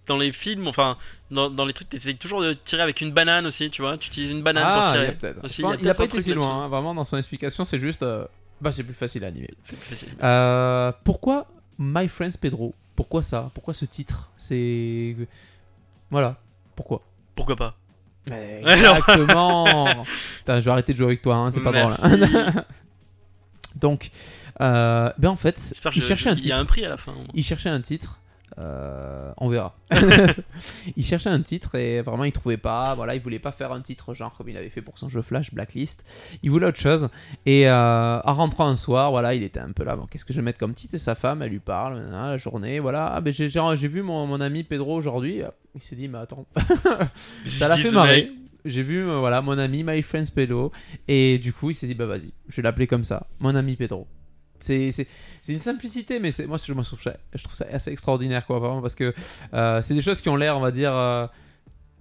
dans 0.06 0.16
les 0.18 0.32
films, 0.32 0.68
enfin, 0.68 0.96
dans, 1.30 1.48
dans 1.48 1.64
les 1.64 1.72
trucs, 1.72 1.88
t'essayes 1.88 2.16
toujours 2.16 2.42
de 2.42 2.52
tirer 2.52 2.82
avec 2.82 3.00
une 3.00 3.10
banane 3.10 3.46
aussi, 3.46 3.70
tu 3.70 3.80
vois. 3.82 3.96
Tu 3.98 4.08
utilises 4.08 4.30
une 4.32 4.42
banane 4.42 4.64
ah, 4.66 4.72
pour 4.74 4.82
il 4.82 4.86
y 4.86 4.88
a 4.88 5.04
tirer. 5.06 5.16
peut-être. 5.16 5.44
Aussi, 5.44 5.62
pense- 5.62 5.74
il 5.78 5.80
il 5.82 5.88
a 5.88 5.94
pas 5.94 6.04
été 6.04 6.10
truc 6.10 6.22
si 6.24 6.34
loin. 6.34 6.64
hein. 6.64 6.68
Vraiment, 6.68 6.94
dans 6.94 7.04
son 7.04 7.16
explication, 7.16 7.64
c'est 7.64 7.78
juste, 7.78 8.02
euh, 8.02 8.26
bah, 8.60 8.70
c'est 8.70 8.84
plus 8.84 8.92
facile 8.94 9.24
à 9.24 9.28
animer. 9.28 9.50
C'est 9.64 9.76
plus 9.78 9.88
facile. 9.88 10.08
Euh, 10.22 10.92
pourquoi 11.04 11.46
My 11.78 12.06
Friends 12.08 12.36
Pedro? 12.40 12.74
Pourquoi 12.94 13.22
ça? 13.22 13.50
Pourquoi 13.54 13.72
ce 13.74 13.86
titre? 13.86 14.30
C'est 14.36 15.16
voilà. 16.10 16.36
Pourquoi? 16.76 17.00
Pourquoi 17.34 17.56
pas? 17.56 17.74
Exactement. 18.30 20.04
Putain, 20.38 20.60
je 20.60 20.64
vais 20.64 20.70
arrêter 20.70 20.92
de 20.92 20.98
jouer 20.98 21.06
avec 21.06 21.22
toi. 21.22 21.36
hein, 21.36 21.50
c'est 21.50 21.60
pas 21.62 21.72
drôle. 21.72 21.94
Donc, 23.76 24.10
euh, 24.60 25.10
ben 25.18 25.28
en 25.30 25.36
fait, 25.36 25.72
il 25.86 25.92
je- 25.92 26.06
cherchait 26.06 26.30
un 26.30 26.34
il 26.34 26.38
y 26.46 26.52
a 26.52 26.56
titre. 26.56 26.58
un 26.60 26.64
prix 26.64 26.84
à 26.84 26.88
la 26.88 26.96
fin. 26.96 27.14
Il 27.34 27.42
cherchait 27.44 27.70
un 27.70 27.80
titre 27.80 28.20
Euh, 28.56 29.32
on 29.38 29.48
verra. 29.48 29.74
il 30.96 31.04
cherchait 31.04 31.28
un 31.30 31.40
titre 31.42 31.74
et 31.74 32.02
vraiment 32.02 32.22
il 32.22 32.30
trouvait 32.30 32.56
pas. 32.56 32.94
Voilà, 32.94 33.16
il 33.16 33.20
voulait 33.20 33.40
pas 33.40 33.50
faire 33.50 33.72
un 33.72 33.80
titre 33.80 34.14
genre 34.14 34.32
comme 34.36 34.48
il 34.48 34.56
avait 34.56 34.68
fait 34.70 34.80
pour 34.82 34.96
son 34.96 35.08
jeu 35.08 35.22
Flash 35.22 35.52
Blacklist. 35.52 36.04
Il 36.44 36.50
voulait 36.52 36.66
autre 36.68 36.78
chose. 36.78 37.08
Et 37.46 37.68
euh, 37.68 38.20
en 38.22 38.32
rentrant 38.34 38.68
un 38.68 38.76
soir, 38.76 39.10
voilà, 39.10 39.34
il 39.34 39.42
était 39.42 39.58
un 39.58 39.72
peu 39.72 39.82
là. 39.82 39.96
Bon, 39.96 40.06
qu'est-ce 40.06 40.24
que 40.24 40.32
je 40.32 40.38
vais 40.38 40.44
mettre 40.44 40.58
comme 40.60 40.74
titre? 40.74 40.94
Et 40.94 40.98
sa 40.98 41.16
femme, 41.16 41.42
elle 41.42 41.50
lui 41.50 41.58
parle 41.58 42.00
la 42.12 42.36
journée. 42.36 42.78
Voilà, 42.78 43.12
ah, 43.12 43.20
ben, 43.20 43.32
j'ai, 43.32 43.48
j'ai- 43.48 43.60
j'ai 43.74 43.88
vu 43.88 44.02
mon, 44.02 44.24
mon 44.26 44.40
ami 44.40 44.62
Pedro 44.62 44.94
aujourd'hui. 44.94 45.42
Il 45.74 45.82
s'est 45.82 45.96
dit, 45.96 46.06
mais 46.06 46.18
attends, 46.18 46.46
ça 47.44 47.66
l'a 47.66 47.76
fait 47.76 47.90
marrer. 47.90 48.22
mec? 48.22 48.30
J'ai 48.66 48.82
vu 48.82 49.06
euh, 49.06 49.18
voilà 49.18 49.42
mon 49.42 49.58
ami 49.58 49.82
My 49.84 50.00
Friends 50.00 50.30
Pedro 50.34 50.72
et 51.06 51.36
du 51.36 51.52
coup 51.52 51.68
il 51.68 51.74
s'est 51.74 51.86
dit 51.86 51.92
bah 51.92 52.06
vas-y 52.06 52.32
je 52.48 52.56
vais 52.56 52.62
l'appeler 52.62 52.86
comme 52.86 53.04
ça 53.04 53.26
mon 53.38 53.54
ami 53.56 53.76
Pedro 53.76 54.06
c'est 54.60 55.06
une 55.48 55.60
simplicité 55.60 56.18
mais 56.18 56.30
moi 56.46 56.56
je, 56.58 56.72
trouve 56.72 57.54
ça, 57.54 57.66
assez 57.70 57.90
extraordinaire 57.90 58.44
vraiment 58.48 58.80
parce 58.80 58.94
que 58.94 59.12
euh, 59.52 59.82
c'est 59.82 59.94
des 59.94 60.02
choses 60.02 60.22
qui 60.22 60.28
ont 60.28 60.36
l'air 60.36 60.56
on 60.56 60.60
va 60.60 60.70
dire 60.70 60.94
euh, 60.94 61.26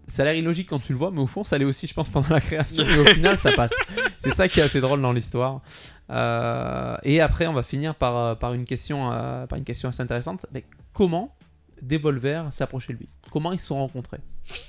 ça 0.08 0.22
a 0.22 0.26
l'air 0.26 0.36
illogique 0.36 0.70
quand 0.70 0.80
tu 0.80 0.94
le 0.94 0.98
vois 0.98 1.12
mais 1.12 1.20
au 1.20 1.28
fond 1.28 1.44
ça 1.44 1.58
l'est 1.58 1.66
aussi 1.66 1.88
je 1.88 1.94
pense 1.94 2.10
pendant 2.10 2.30
la 2.30 2.42
création. 2.42 2.84
Et 2.84 3.00
au 3.00 3.06
final 3.06 3.38
ça 3.38 3.52
passe. 3.54 3.74
C'est 4.18 4.34
ça 4.34 4.48
qui 4.48 4.60
est 4.60 4.64
assez 4.64 4.82
drôle 4.82 5.02
dans 5.02 5.14
l'histoire. 5.14 5.62
Euh, 6.10 6.96
et 7.04 7.22
après 7.22 7.48
on 7.48 7.54
va 7.54 7.64
finir 7.64 7.96
par, 7.96 8.54
une 8.54 8.66
question 8.66 9.10
assez 9.10 10.02
intéressante. 10.02 10.46
Mais 10.54 10.66
comment 10.94 11.36
Devolver 11.82 12.46
s'approchait 12.52 12.94
de 12.94 13.00
lui? 13.00 13.10
Comment 13.32 13.52
ils 13.52 13.60
se 13.60 13.68
sont 13.68 13.78
rencontrés? 13.78 14.20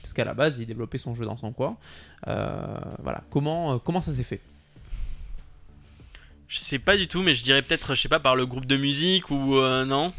Parce 0.03 0.13
qu'à 0.13 0.25
la 0.25 0.35
base 0.35 0.59
il 0.59 0.67
développait 0.67 0.99
son 0.99 1.15
jeu 1.15 1.25
dans 1.25 1.37
son 1.37 1.53
coin. 1.53 1.77
Voilà. 2.27 3.23
Comment 3.31 4.01
ça 4.01 4.13
s'est 4.13 4.25
fait? 4.25 4.41
Je 6.55 6.61
sais 6.61 6.79
pas 6.79 6.97
du 6.97 7.09
tout, 7.09 7.21
mais 7.21 7.35
je 7.35 7.43
dirais 7.43 7.63
peut-être, 7.63 7.97
je 7.97 8.03
sais 8.03 8.09
pas, 8.09 8.21
par 8.21 8.37
le 8.37 8.47
groupe 8.47 8.65
de 8.65 8.77
musique 8.77 9.29
ou 9.33 9.57
euh, 9.57 9.85
non. 9.85 10.13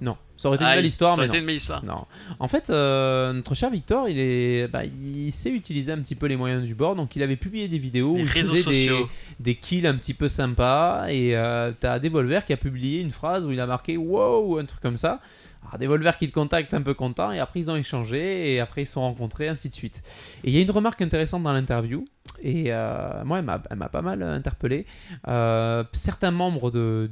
non 0.00 0.16
ça 0.36 0.46
aurait 0.46 0.54
été 0.54 0.62
une 0.62 0.70
Aïe, 0.70 0.76
belle 0.76 0.86
histoire 0.86 1.10
ça 1.10 1.16
aurait 1.16 1.26
mais 1.26 1.30
été 1.30 1.38
non. 1.38 1.40
une 1.40 1.46
belle 1.48 1.56
histoire. 1.56 1.84
Non. 1.84 2.06
En 2.38 2.46
fait, 2.46 2.70
euh, 2.70 3.32
notre 3.32 3.54
cher 3.54 3.68
Victor, 3.68 4.08
il, 4.08 4.20
est, 4.20 4.68
bah, 4.68 4.84
il 4.84 5.32
sait 5.32 5.50
utiliser 5.50 5.90
un 5.90 5.98
petit 5.98 6.14
peu 6.14 6.26
les 6.26 6.36
moyens 6.36 6.62
du 6.62 6.76
bord. 6.76 6.94
Donc, 6.94 7.16
il 7.16 7.24
avait 7.24 7.34
publié 7.34 7.66
des 7.66 7.80
vidéos 7.80 8.14
Les 8.14 8.22
où 8.22 8.24
il 8.24 8.28
faisait 8.28 8.62
des, 8.62 9.06
des 9.40 9.56
kills 9.56 9.88
un 9.88 9.96
petit 9.96 10.14
peu 10.14 10.28
sympas. 10.28 11.08
Et 11.08 11.34
euh, 11.34 11.72
t'as 11.80 11.98
Devolver 11.98 12.44
qui 12.44 12.52
a 12.52 12.56
publié 12.56 13.00
une 13.00 13.10
phrase 13.10 13.44
où 13.44 13.50
il 13.50 13.58
a 13.58 13.66
marqué 13.66 13.96
Wow, 13.96 14.58
un 14.58 14.64
truc 14.64 14.80
comme 14.80 14.96
ça. 14.96 15.18
Alors, 15.66 15.80
Devolver 15.80 16.16
qui 16.16 16.28
te 16.28 16.34
contacte 16.34 16.72
un 16.72 16.82
peu 16.82 16.94
content. 16.94 17.32
Et 17.32 17.40
après, 17.40 17.58
ils 17.58 17.68
ont 17.68 17.76
échangé. 17.76 18.52
Et 18.52 18.60
après, 18.60 18.82
ils 18.82 18.86
se 18.86 18.92
sont 18.92 19.00
rencontrés, 19.00 19.48
ainsi 19.48 19.68
de 19.68 19.74
suite. 19.74 20.04
Et 20.44 20.50
il 20.50 20.54
y 20.54 20.58
a 20.58 20.62
une 20.62 20.70
remarque 20.70 21.02
intéressante 21.02 21.42
dans 21.42 21.52
l'interview. 21.52 22.04
Et 22.42 22.66
euh, 22.68 23.24
moi, 23.24 23.38
elle 23.40 23.44
m'a- 23.44 23.88
pas 23.88 24.02
mal 24.02 24.22
interpellé. 24.22 24.86
Euh, 25.26 25.82
certains 25.92 26.30
membres 26.30 26.70
de, 26.70 27.08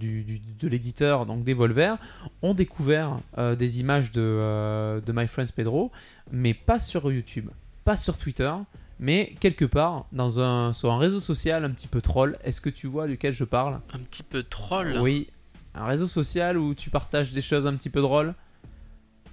l'éditeur, 0.63 1.27
donc 1.27 1.45
Devolver, 1.45 1.97
ont 2.43 2.55
découvert 2.55 3.17
euh, 3.39 3.57
des 3.57 3.81
images 3.81 4.13
de, 4.13 4.21
euh, 4.23 5.01
de 5.01 5.13
My 5.13 5.27
Friends 5.27 5.53
Pedro, 5.55 5.91
mais 6.31 6.55
pas 6.55 6.79
sur 6.79 7.11
YouTube, 7.11 7.49
pas 7.85 7.97
sur 7.97 8.17
Twitter, 8.19 8.53
mais 9.01 9.35
quelque 9.41 9.65
part 9.65 10.07
dans 10.13 10.41
un, 10.41 10.73
sur 10.73 10.93
un 10.93 10.99
réseau 10.99 11.21
social 11.21 11.65
un 11.65 11.71
petit 11.71 11.89
peu 11.89 12.01
troll. 12.01 12.39
Est-ce 12.45 12.61
que 12.61 12.71
tu 12.71 12.87
vois 12.87 13.07
duquel 13.07 13.35
je 13.35 13.45
parle? 13.45 13.81
Un 13.93 13.99
petit 13.99 14.23
peu 14.23 14.43
troll. 14.43 14.97
Oui, 15.01 15.29
un 15.75 15.87
réseau 15.87 16.07
social 16.07 16.57
où 16.57 16.75
tu 16.75 16.89
partages 16.91 17.33
des 17.33 17.43
choses 17.43 17.67
un 17.67 17.75
petit 17.75 17.91
peu 17.91 18.01
drôles? 18.01 18.35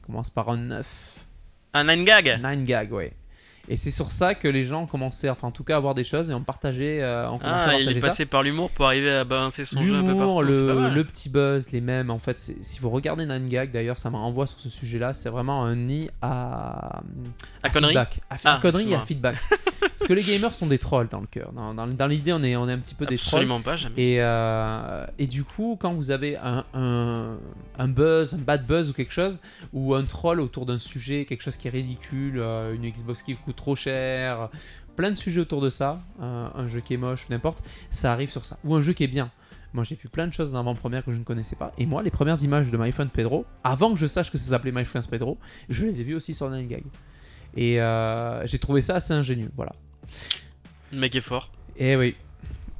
Commence 0.06 0.30
par 0.30 0.50
un 0.50 0.58
9. 0.58 0.88
Un 1.74 1.84
9 1.86 2.04
gag? 2.04 2.40
9 2.42 2.66
gag, 2.66 2.92
ouais. 2.92 3.14
Et 3.70 3.78
c'est 3.78 3.92
sur 3.92 4.12
ça 4.12 4.36
que 4.36 4.48
les 4.50 4.66
gens 4.66 4.86
commencé, 4.88 5.30
enfin 5.30 5.48
en 5.48 5.52
tout 5.52 5.64
cas, 5.64 5.78
à 5.78 5.80
voir 5.80 5.94
des 5.96 6.04
choses 6.04 6.30
et 6.30 6.34
euh, 6.34 6.36
ont 7.30 7.38
commencé 7.38 7.46
à 7.46 7.50
Ah, 7.50 7.58
partager 7.66 7.84
il 7.84 7.98
est 7.98 8.02
ça. 8.02 8.08
passé 8.08 8.26
par 8.26 8.44
l'humour 8.44 8.70
pour 8.72 8.86
arriver 8.86 9.10
à 9.10 9.24
balancer 9.24 9.64
son 9.64 9.82
jeu 9.84 9.96
un 9.96 10.04
peu 10.04 10.18
partout. 10.18 10.42
le, 10.42 11.04
petit 11.04 11.30
buzz, 11.30 11.72
les 11.72 11.80
mêmes. 11.80 12.10
En 12.10 12.20
fait, 12.20 12.38
si 12.40 12.80
vous 12.80 12.90
regardez 12.90 13.26
Nine 13.26 13.48
Gag, 13.48 13.72
d'ailleurs, 13.72 13.98
ça 13.98 14.10
me 14.10 14.18
renvoie 14.18 14.48
sur 14.48 14.60
ce 14.60 14.68
sujet-là. 14.68 15.14
C'est 15.14 15.30
vraiment 15.30 15.64
un 15.64 15.76
nid 15.78 16.10
à, 16.22 17.02
À 17.64 17.70
conneries 17.70 17.94
feedback. 17.94 18.20
À, 18.30 18.36
Ah, 18.44 18.60
conneries 18.62 18.92
et 18.92 18.96
à 18.96 19.02
feedback. 19.02 19.38
Parce 19.80 20.08
que 20.08 20.14
les 20.14 20.24
gamers 20.24 20.54
sont 20.54 20.68
des 20.68 20.80
trolls 20.80 21.08
dans 21.10 21.22
le 21.22 21.28
cœur. 21.28 21.52
Dans, 21.54 21.74
dans- 21.74 21.88
dans 21.88 22.08
l'idée, 22.08 22.34
on 22.34 22.44
est, 22.44 22.56
on 22.58 22.68
est 22.68 22.74
un 22.74 22.80
petit 22.80 22.96
peu 22.96 23.06
des 23.06 23.18
trolls. 23.18 23.42
Absolument 23.42 23.62
pas, 23.62 23.78
jamais. 23.78 23.96
Et, 23.98 24.18
euh, 24.22 25.06
et 25.20 25.28
du 25.28 25.44
coup, 25.46 25.78
quand 25.80 25.94
vous 25.94 26.12
avez 26.12 26.36
un, 26.38 26.66
un, 26.74 27.38
un 27.78 27.88
buzz, 27.88 28.34
un 28.34 28.38
bad 28.40 28.66
buzz 28.66 28.90
ou 28.90 28.94
quelque 28.94 29.14
chose, 29.14 29.42
ou 29.72 29.94
un 29.96 30.04
troll 30.04 30.42
autour 30.42 30.66
d'un 30.66 30.80
sujet, 30.80 31.24
quelque 31.26 31.44
chose 31.44 31.56
qui 31.58 31.68
est 31.68 31.72
ridicule, 31.72 32.40
euh, 32.40 32.74
une 32.74 32.90
Xbox 32.90 33.22
qui 33.24 33.36
coûte 33.36 33.53
trop 33.54 33.76
cher, 33.76 34.50
plein 34.96 35.12
de 35.12 35.16
sujets 35.16 35.42
autour 35.42 35.62
de 35.62 35.70
ça, 35.70 36.02
euh, 36.22 36.48
un 36.54 36.68
jeu 36.68 36.82
qui 36.82 36.94
est 36.94 36.98
moche, 36.98 37.28
n'importe, 37.30 37.64
ça 37.90 38.12
arrive 38.12 38.32
sur 38.32 38.46
ça. 38.46 38.58
Ou 38.64 38.76
un 38.76 38.82
jeu 38.82 38.94
qui 38.94 39.04
est 39.04 39.08
bien. 39.08 39.32
Moi, 39.74 39.84
j'ai 39.84 39.96
vu 39.96 40.08
plein 40.08 40.28
de 40.28 40.34
choses 40.34 40.52
dans 40.52 40.60
l'avant-première 40.60 41.04
que 41.04 41.12
je 41.12 41.18
ne 41.18 41.24
connaissais 41.24 41.56
pas. 41.56 41.74
Et 41.80 41.86
moi, 41.86 42.04
les 42.04 42.12
premières 42.12 42.42
images 42.44 42.70
de 42.70 42.78
My 42.78 42.92
Friend 42.92 43.10
Pedro, 43.10 43.46
avant 43.64 43.92
que 43.92 44.00
je 44.00 44.06
sache 44.06 44.32
que 44.32 44.38
ça 44.38 44.52
s'appelait 44.52 44.72
My 44.72 44.86
Friend 44.86 45.08
Pedro, 45.08 45.40
je 45.70 45.86
les 45.86 46.00
ai 46.00 46.04
vues 46.04 46.16
aussi 46.16 46.36
sur 46.36 46.50
Nine 46.50 46.68
Gag. 46.68 46.84
Et 47.56 47.82
euh, 47.82 48.46
j'ai 48.46 48.60
trouvé 48.60 48.82
ça 48.84 48.96
assez 48.96 49.14
ingénieux. 49.14 49.50
Voilà. 49.56 49.74
Le 50.92 51.00
mec 51.00 51.16
est 51.16 51.22
fort. 51.22 51.52
Et 51.76 51.96
oui. 51.96 52.16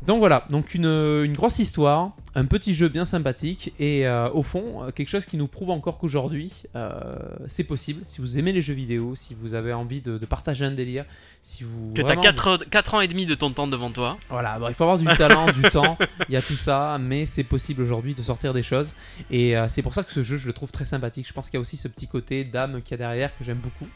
Donc 0.06 0.20
voilà, 0.20 0.46
donc 0.50 0.76
une, 0.76 0.86
une 0.86 1.34
grosse 1.34 1.60
histoire, 1.60 2.12
un 2.36 2.46
petit 2.46 2.74
jeu 2.74 2.90
bien 2.90 3.06
sympathique 3.06 3.74
et 3.80 4.08
euh, 4.08 4.30
au 4.32 4.42
fond 4.44 4.84
euh, 4.84 4.92
quelque 4.92 5.10
chose 5.10 5.26
qui 5.26 5.38
nous 5.38 5.48
prouve 5.48 5.70
encore 5.70 5.98
qu'aujourd'hui 6.00 6.52
euh, 6.76 7.16
c'est 7.48 7.64
possible. 7.64 8.02
Si 8.06 8.22
vous 8.22 8.38
aimez 8.38 8.52
les 8.54 8.62
jeux 8.62 8.74
vidéo, 8.74 9.14
si 9.16 9.36
vous 9.40 9.54
avez 9.54 9.72
envie 9.74 10.02
de, 10.02 10.18
de 10.18 10.26
partager 10.26 10.66
un 10.66 10.72
délire, 10.72 11.06
si 11.42 11.64
vous 11.64 11.92
Que 11.94 12.02
t'as 12.02 12.08
vraiment- 12.16 12.22
4, 12.24 12.66
4 12.70 12.94
ans 12.96 13.02
et 13.02 13.08
demi 13.08 13.26
de 13.26 13.36
ton 13.36 13.52
temps 13.52 13.68
devant 13.68 13.92
toi. 13.92 14.18
voilà, 14.30 14.58
bon, 14.58 14.68
il 14.70 14.74
faut 14.74 14.84
avoir 14.84 14.98
du 14.98 15.06
talent, 15.18 15.46
du 15.52 15.62
temps, 15.64 15.98
il 16.30 16.34
y 16.34 16.38
a 16.38 16.42
tout 16.42 16.56
ça, 16.56 16.98
mais 17.00 17.26
c'est 17.26 17.44
possible 17.44 17.82
aujourd'hui 17.84 18.16
de 18.16 18.24
sortir 18.24 18.54
des 18.54 18.64
choses. 18.64 18.94
Et 19.30 19.56
euh, 19.58 19.68
c'est 19.70 19.82
pour 19.82 19.94
ça 19.94 20.04
que 20.04 20.12
ce 20.12 20.24
jeu, 20.24 20.38
je 20.38 20.48
le 20.48 20.54
trouve 20.54 20.72
très 20.72 20.86
sympathique. 20.86 21.28
Je 21.28 21.34
pense 21.34 21.50
qu'il 21.50 21.58
y 21.58 21.60
a 21.60 21.62
aussi 21.62 21.78
ce 21.78 21.88
petit 21.88 22.08
côté 22.08 22.44
d'âme 22.46 22.82
qu'il 22.82 22.92
y 22.92 22.94
a 22.96 22.98
derrière 22.98 23.38
que 23.38 23.44
j'aime 23.44 23.58
beaucoup. 23.60 23.88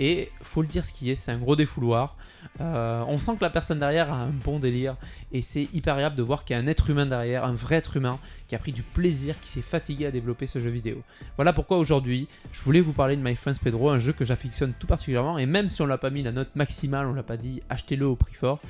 Et 0.00 0.30
faut 0.42 0.60
le 0.62 0.68
dire 0.68 0.84
ce 0.84 0.92
qui 0.92 1.10
est, 1.10 1.14
c'est 1.14 1.30
un 1.32 1.38
gros 1.38 1.56
défouloir. 1.56 2.16
On 2.60 3.18
sent 3.18 3.36
que 3.38 3.42
la 3.44 3.50
personne 3.50 3.78
derrière 3.78 4.12
a 4.12 4.16
un 4.16 4.30
bon 4.30 4.58
délire. 4.58 4.96
Et 5.32 5.42
c'est 5.42 5.68
hyper 5.72 5.94
agréable 5.94 6.16
de 6.16 6.22
voir 6.22 6.44
qu'il 6.44 6.56
y 6.56 6.58
a 6.58 6.62
un 6.62 6.66
être 6.66 6.90
humain 6.90 7.06
derrière, 7.06 7.44
un 7.44 7.52
vrai 7.54 7.76
être 7.76 7.85
humain, 7.94 8.18
qui 8.48 8.54
a 8.56 8.58
pris 8.58 8.72
du 8.72 8.82
plaisir, 8.82 9.38
qui 9.40 9.48
s'est 9.48 9.62
fatigué 9.62 10.06
à 10.06 10.10
développer 10.10 10.46
ce 10.46 10.58
jeu 10.58 10.70
vidéo. 10.70 11.02
Voilà 11.36 11.52
pourquoi 11.52 11.78
aujourd'hui, 11.78 12.26
je 12.52 12.62
voulais 12.62 12.80
vous 12.80 12.92
parler 12.92 13.16
de 13.16 13.22
My 13.22 13.36
Friends 13.36 13.60
Pedro, 13.62 13.90
un 13.90 14.00
jeu 14.00 14.12
que 14.12 14.24
j'affectionne 14.24 14.72
tout 14.78 14.86
particulièrement. 14.86 15.38
Et 15.38 15.46
même 15.46 15.68
si 15.68 15.82
on 15.82 15.86
l'a 15.86 15.98
pas 15.98 16.10
mis 16.10 16.22
la 16.22 16.32
note 16.32 16.56
maximale, 16.56 17.06
on 17.06 17.12
l'a 17.12 17.22
pas 17.22 17.36
dit, 17.36 17.62
achetez-le 17.68 18.06
au 18.06 18.16
prix 18.16 18.34
fort. 18.34 18.60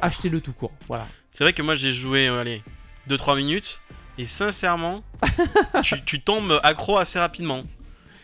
Achetez-le 0.00 0.40
tout 0.40 0.52
court. 0.52 0.72
Voilà. 0.88 1.06
C'est 1.30 1.44
vrai 1.44 1.52
que 1.52 1.62
moi 1.62 1.76
j'ai 1.76 1.92
joué, 1.92 2.26
euh, 2.26 2.40
allez, 2.40 2.62
2-3 3.08 3.36
minutes. 3.36 3.80
Et 4.16 4.24
sincèrement, 4.24 5.04
tu, 5.82 6.02
tu 6.04 6.20
tombes 6.20 6.58
accro 6.64 6.98
assez 6.98 7.20
rapidement. 7.20 7.62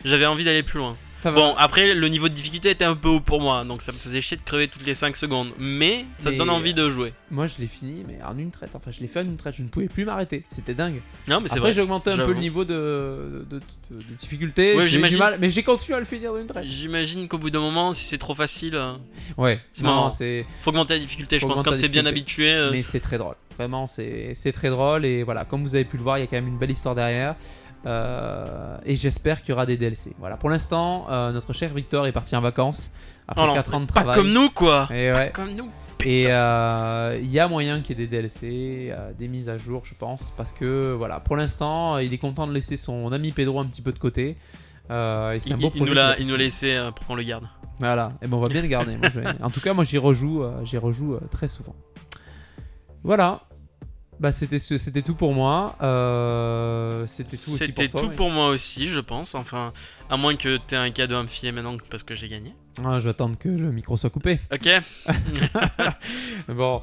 J'avais 0.03 0.25
envie 0.25 0.43
d'aller 0.43 0.63
plus 0.63 0.79
loin. 0.79 0.97
Ça 1.25 1.31
va. 1.31 1.37
Bon, 1.41 1.55
après, 1.57 1.95
le 1.95 2.07
niveau 2.07 2.29
de 2.29 2.35
difficulté 2.35 2.69
était 2.69 2.85
un 2.85 2.95
peu 2.95 3.07
haut 3.09 3.19
pour 3.19 3.41
moi, 3.41 3.63
donc 3.65 3.81
ça 3.81 3.91
me 3.91 3.97
faisait 3.97 4.21
chier 4.21 4.37
de 4.37 4.43
crever 4.43 4.67
toutes 4.67 4.85
les 4.85 4.93
5 4.93 5.15
secondes. 5.17 5.53
Mais 5.57 6.05
ça 6.19 6.25
te 6.25 6.33
Mais- 6.33 6.37
donne 6.37 6.51
envie 6.51 6.75
de 6.75 6.87
jouer. 6.87 7.13
Moi, 7.31 7.47
je 7.47 7.55
l'ai 7.57 7.65
fini, 7.65 8.03
mais 8.07 8.19
en 8.23 8.37
une 8.37 8.51
traite. 8.51 8.69
Enfin, 8.75 8.91
je 8.91 8.99
l'ai 8.99 9.07
fait 9.07 9.21
en 9.21 9.23
une 9.23 9.35
traite. 9.35 9.55
Je 9.55 9.63
ne 9.63 9.67
pouvais 9.69 9.87
plus 9.87 10.05
m'arrêter. 10.05 10.43
C'était 10.49 10.75
dingue. 10.75 11.01
Non, 11.27 11.41
mais 11.41 11.47
c'est 11.47 11.53
Après, 11.53 11.61
vrai. 11.61 11.73
j'ai 11.73 11.81
augmenté 11.81 12.11
un 12.11 12.13
peu 12.13 12.17
j'avoue. 12.19 12.33
le 12.33 12.39
niveau 12.39 12.63
de, 12.63 13.43
de, 13.49 13.57
de- 13.57 13.97
de 13.97 14.15
difficulté. 14.19 14.75
Ouais, 14.75 14.81
j'ai 14.81 14.83
eu 14.83 14.85
du 14.85 14.89
j'imagine. 14.97 15.17
mal, 15.17 15.37
mais 15.41 15.49
j'ai 15.49 15.63
continué 15.63 15.95
à 15.97 15.99
le 15.99 16.05
finir 16.05 16.31
d'une 16.35 16.45
traite. 16.45 16.65
J'imagine 16.65 17.27
qu'au 17.27 17.39
bout 17.39 17.49
d'un 17.49 17.59
moment, 17.59 17.91
si 17.93 18.05
c'est 18.05 18.19
trop 18.19 18.35
facile, 18.35 18.75
euh, 18.75 18.93
Ouais, 19.35 19.59
C'est 19.73 19.83
non, 19.83 19.89
marrant. 19.95 20.11
c'est. 20.11 20.45
faut 20.61 20.69
augmenter 20.69 20.93
la 20.93 20.99
difficulté. 20.99 21.37
Je 21.37 21.41
Faut 21.41 21.47
pense 21.47 21.61
augmenter 21.61 21.69
quand 21.71 21.75
la 21.75 21.81
t'es 21.81 21.89
bien 21.89 22.05
habitué. 22.05 22.51
euh, 22.55 22.69
Mais 22.71 22.83
c'est 22.83 22.99
très 22.99 23.17
drôle. 23.17 23.35
Vraiment, 23.57 23.87
c'est 23.87 24.33
c'est 24.35 24.51
très 24.51 24.69
drôle. 24.69 25.05
Et 25.05 25.23
voilà, 25.23 25.43
comme 25.45 25.63
vous 25.63 25.73
avez 25.75 25.85
pu 25.85 25.97
le 25.97 26.03
voir, 26.03 26.17
il 26.19 26.21
y 26.21 26.23
a 26.23 26.27
quand 26.27 26.35
même 26.35 26.47
une 26.49 26.57
belle 26.59 26.71
histoire 26.71 26.93
derrière. 26.93 27.35
Euh, 27.85 28.77
et 28.85 28.95
j'espère 28.95 29.41
qu'il 29.41 29.49
y 29.49 29.53
aura 29.53 29.65
des 29.65 29.77
DLC. 29.77 30.13
Voilà, 30.19 30.37
pour 30.37 30.49
l'instant, 30.49 31.05
euh, 31.09 31.31
notre 31.31 31.53
cher 31.53 31.73
Victor 31.73 32.07
est 32.07 32.11
parti 32.11 32.35
en 32.35 32.41
vacances 32.41 32.91
après 33.27 33.43
oh 33.45 33.47
non, 33.47 33.53
4 33.55 33.73
ans 33.75 33.79
de 33.81 33.85
pas 33.85 33.93
travail. 34.01 34.15
comme 34.15 34.31
nous, 34.31 34.49
quoi. 34.49 34.87
Et 34.91 35.11
ouais. 35.11 35.31
Comme 35.33 35.53
nous. 35.53 35.69
Et 36.03 36.25
euh, 36.27 37.17
il 37.21 37.31
y 37.31 37.39
a 37.39 37.47
moyen 37.47 37.81
qu'il 37.81 37.97
y 37.97 38.03
ait 38.03 38.05
des 38.05 38.11
DLC, 38.17 38.89
euh, 38.91 39.11
des 39.17 39.27
mises 39.27 39.49
à 39.49 39.57
jour, 39.57 39.81
je 39.85 39.93
pense, 39.95 40.31
parce 40.37 40.51
que 40.51 40.93
voilà, 40.93 41.19
pour 41.19 41.35
l'instant, 41.35 41.97
il 41.97 42.13
est 42.13 42.17
content 42.19 42.45
de 42.47 42.53
laisser 42.53 42.77
son 42.77 43.11
ami 43.11 43.31
Pedro 43.31 43.59
un 43.59 43.65
petit 43.65 43.81
peu 43.81 43.91
de 43.91 43.97
côté. 43.99 44.37
Euh, 44.91 45.31
et 45.31 45.39
c'est 45.39 45.49
Il, 45.49 45.53
un 45.53 45.57
beau 45.57 45.71
il 45.73 45.83
nous 45.83 45.93
l'a, 45.93 46.19
il 46.19 46.27
nous 46.27 46.35
laissé 46.35 46.75
euh, 46.75 46.91
pour 46.91 47.07
qu'on 47.07 47.15
le 47.15 47.23
garde. 47.23 47.47
Voilà, 47.79 48.13
et 48.21 48.27
ben 48.27 48.37
on 48.37 48.41
va 48.41 48.49
bien 48.49 48.61
le 48.61 48.67
garder. 48.67 48.97
moi, 48.97 49.09
je 49.13 49.19
vais- 49.19 49.41
En 49.43 49.49
tout 49.49 49.59
cas, 49.61 49.73
moi 49.73 49.83
j'y 49.83 49.97
rejoue, 49.97 50.43
euh, 50.43 50.63
j'y 50.63 50.77
rejoue 50.77 51.17
très 51.31 51.47
souvent. 51.47 51.75
Voilà. 53.03 53.41
Bah 54.19 54.31
c'était 54.31 54.59
tout 55.01 55.15
pour 55.15 55.33
moi. 55.33 55.75
Euh, 55.81 57.05
c'était 57.07 57.37
tout 57.37 57.51
aussi 57.51 57.71
pour 57.71 57.89
toi. 57.89 58.01
tout 58.01 58.09
pour 58.09 58.29
moi 58.29 58.47
aussi, 58.47 58.87
je 58.87 58.99
pense. 58.99 59.35
Enfin, 59.35 59.73
à 60.09 60.17
moins 60.17 60.35
que 60.35 60.57
t'aies 60.57 60.75
un 60.77 60.91
cadeau 60.91 61.15
à 61.15 61.23
me 61.23 61.27
filer 61.27 61.51
maintenant 61.51 61.77
parce 61.89 62.03
que 62.03 62.15
j'ai 62.15 62.27
gagné. 62.27 62.53
Ah, 62.83 62.99
je 62.99 63.05
vais 63.05 63.11
attendre 63.11 63.37
que 63.37 63.47
le 63.47 63.71
micro 63.71 63.95
soit 63.95 64.09
coupé. 64.09 64.39
Ok 64.53 64.67
Bon, 66.49 66.81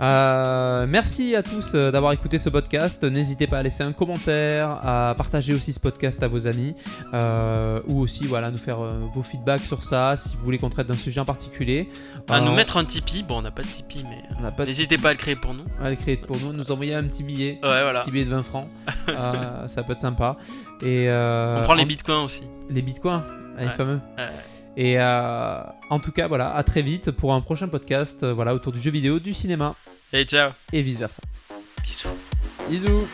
Euh, 0.00 0.86
merci 0.88 1.36
à 1.36 1.42
tous 1.44 1.72
euh, 1.74 1.92
d'avoir 1.92 2.12
écouté 2.12 2.38
ce 2.40 2.48
podcast. 2.48 3.04
N'hésitez 3.04 3.46
pas 3.46 3.58
à 3.58 3.62
laisser 3.62 3.84
un 3.84 3.92
commentaire, 3.92 4.70
à 4.82 5.14
partager 5.16 5.54
aussi 5.54 5.72
ce 5.72 5.78
podcast 5.78 6.20
à 6.22 6.26
vos 6.28 6.48
amis, 6.48 6.74
euh, 7.12 7.80
ou 7.86 8.00
aussi 8.00 8.24
voilà 8.26 8.50
nous 8.50 8.56
faire 8.56 8.80
euh, 8.80 8.98
vos 9.14 9.22
feedbacks 9.22 9.60
sur 9.62 9.84
ça, 9.84 10.16
si 10.16 10.34
vous 10.36 10.42
voulez 10.44 10.58
qu'on 10.58 10.68
traite 10.70 10.88
d'un 10.88 10.96
sujet 10.96 11.20
en 11.20 11.24
particulier. 11.24 11.88
À 12.28 12.40
nous 12.40 12.52
mettre 12.54 12.76
un 12.76 12.84
Tipeee. 12.84 13.22
Bon, 13.22 13.38
on 13.38 13.42
n'a 13.42 13.52
pas 13.52 13.62
de 13.62 13.68
Tipeee, 13.68 14.04
mais. 14.10 14.22
de- 14.50 14.64
N'hésitez 14.66 14.98
pas 14.98 15.10
à 15.10 15.12
le 15.12 15.18
créer 15.18 15.36
pour 15.36 15.54
nous. 15.54 15.64
à 15.80 15.90
le 15.90 15.96
créer 15.96 16.16
pour 16.16 16.38
nous, 16.40 16.52
nous 16.52 16.72
envoyer 16.72 16.94
un 16.94 17.04
petit 17.04 17.22
billet, 17.22 17.60
Ouais, 17.62 17.82
voilà. 17.82 18.00
un 18.00 18.02
petit 18.02 18.10
billet 18.10 18.24
de 18.24 18.30
20 18.30 18.42
francs, 18.42 18.66
ça 19.68 19.82
peut 19.86 19.92
être 19.92 20.00
sympa. 20.00 20.36
Et 20.84 21.06
On 21.08 21.60
prend 21.62 21.74
les 21.74 21.84
bitcoins 21.84 22.24
aussi. 22.24 22.42
les 22.68 22.82
bitcoins, 22.82 23.22
les 23.60 23.66
Ouais. 23.66 23.72
fameux. 23.72 24.00
Ouais. 24.18 24.24
Et 24.76 24.98
euh, 24.98 25.60
en 25.90 26.00
tout 26.00 26.10
cas, 26.12 26.26
voilà, 26.26 26.54
à 26.54 26.62
très 26.64 26.82
vite 26.82 27.10
pour 27.10 27.32
un 27.32 27.40
prochain 27.40 27.68
podcast, 27.68 28.22
euh, 28.22 28.32
voilà, 28.32 28.54
autour 28.54 28.72
du 28.72 28.80
jeu 28.80 28.90
vidéo, 28.90 29.18
du 29.20 29.32
cinéma 29.32 29.74
Et 30.12 30.24
ciao. 30.24 30.50
et 30.72 30.82
vice 30.82 30.98
versa. 30.98 31.22
Bisous. 31.82 32.08
Bisous. 32.68 33.06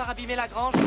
D'avoir 0.00 0.16
abîmé 0.16 0.34
la 0.34 0.48
grange. 0.48 0.72
C'est 0.72 0.82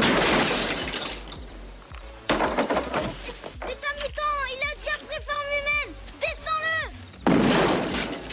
un 2.33 3.93
mutant 4.01 4.33
Il 4.49 4.57
a 4.57 4.73
déjà 4.73 4.97
pris 5.05 5.21
forme 5.21 5.51
humaine. 5.59 5.93
Descends-le. 6.19 6.79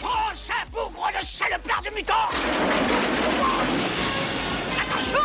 Prochain 0.01 0.63
bougre 0.71 1.11
de 1.19 1.23
salopard 1.23 1.83
de 1.83 1.89
mutant. 1.95 2.27
Attention 4.81 5.23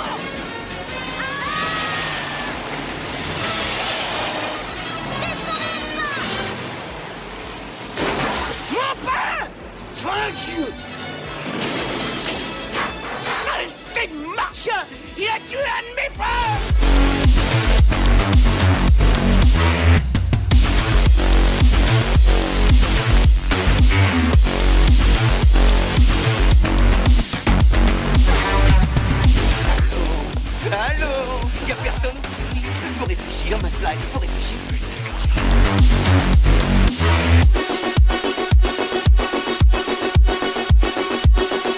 Mon 8.72 8.94
pain. 9.07 9.48
Fin 9.94 10.30
Dieu 10.34 10.66
Il 15.37 15.43
a 15.43 15.49
tué 15.49 15.59
un 15.59 15.82
de 15.82 15.95
mes 15.97 16.11
pains 16.16 16.24
Allô 30.72 31.07
Y'a 31.68 31.74
personne 31.76 32.11
Faut 32.99 33.05
réfléchir, 33.05 33.59
McFly, 33.59 33.97
faut 34.12 34.20
réfléchir. 34.20 34.57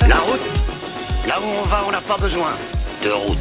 La 0.09 0.17
route 0.17 0.41
Là 1.27 1.41
où 1.41 1.45
on 1.45 1.63
va, 1.67 1.85
on 1.87 1.91
n'a 1.91 2.01
pas 2.01 2.17
besoin 2.19 2.53
de 3.03 3.11
route. 3.11 3.39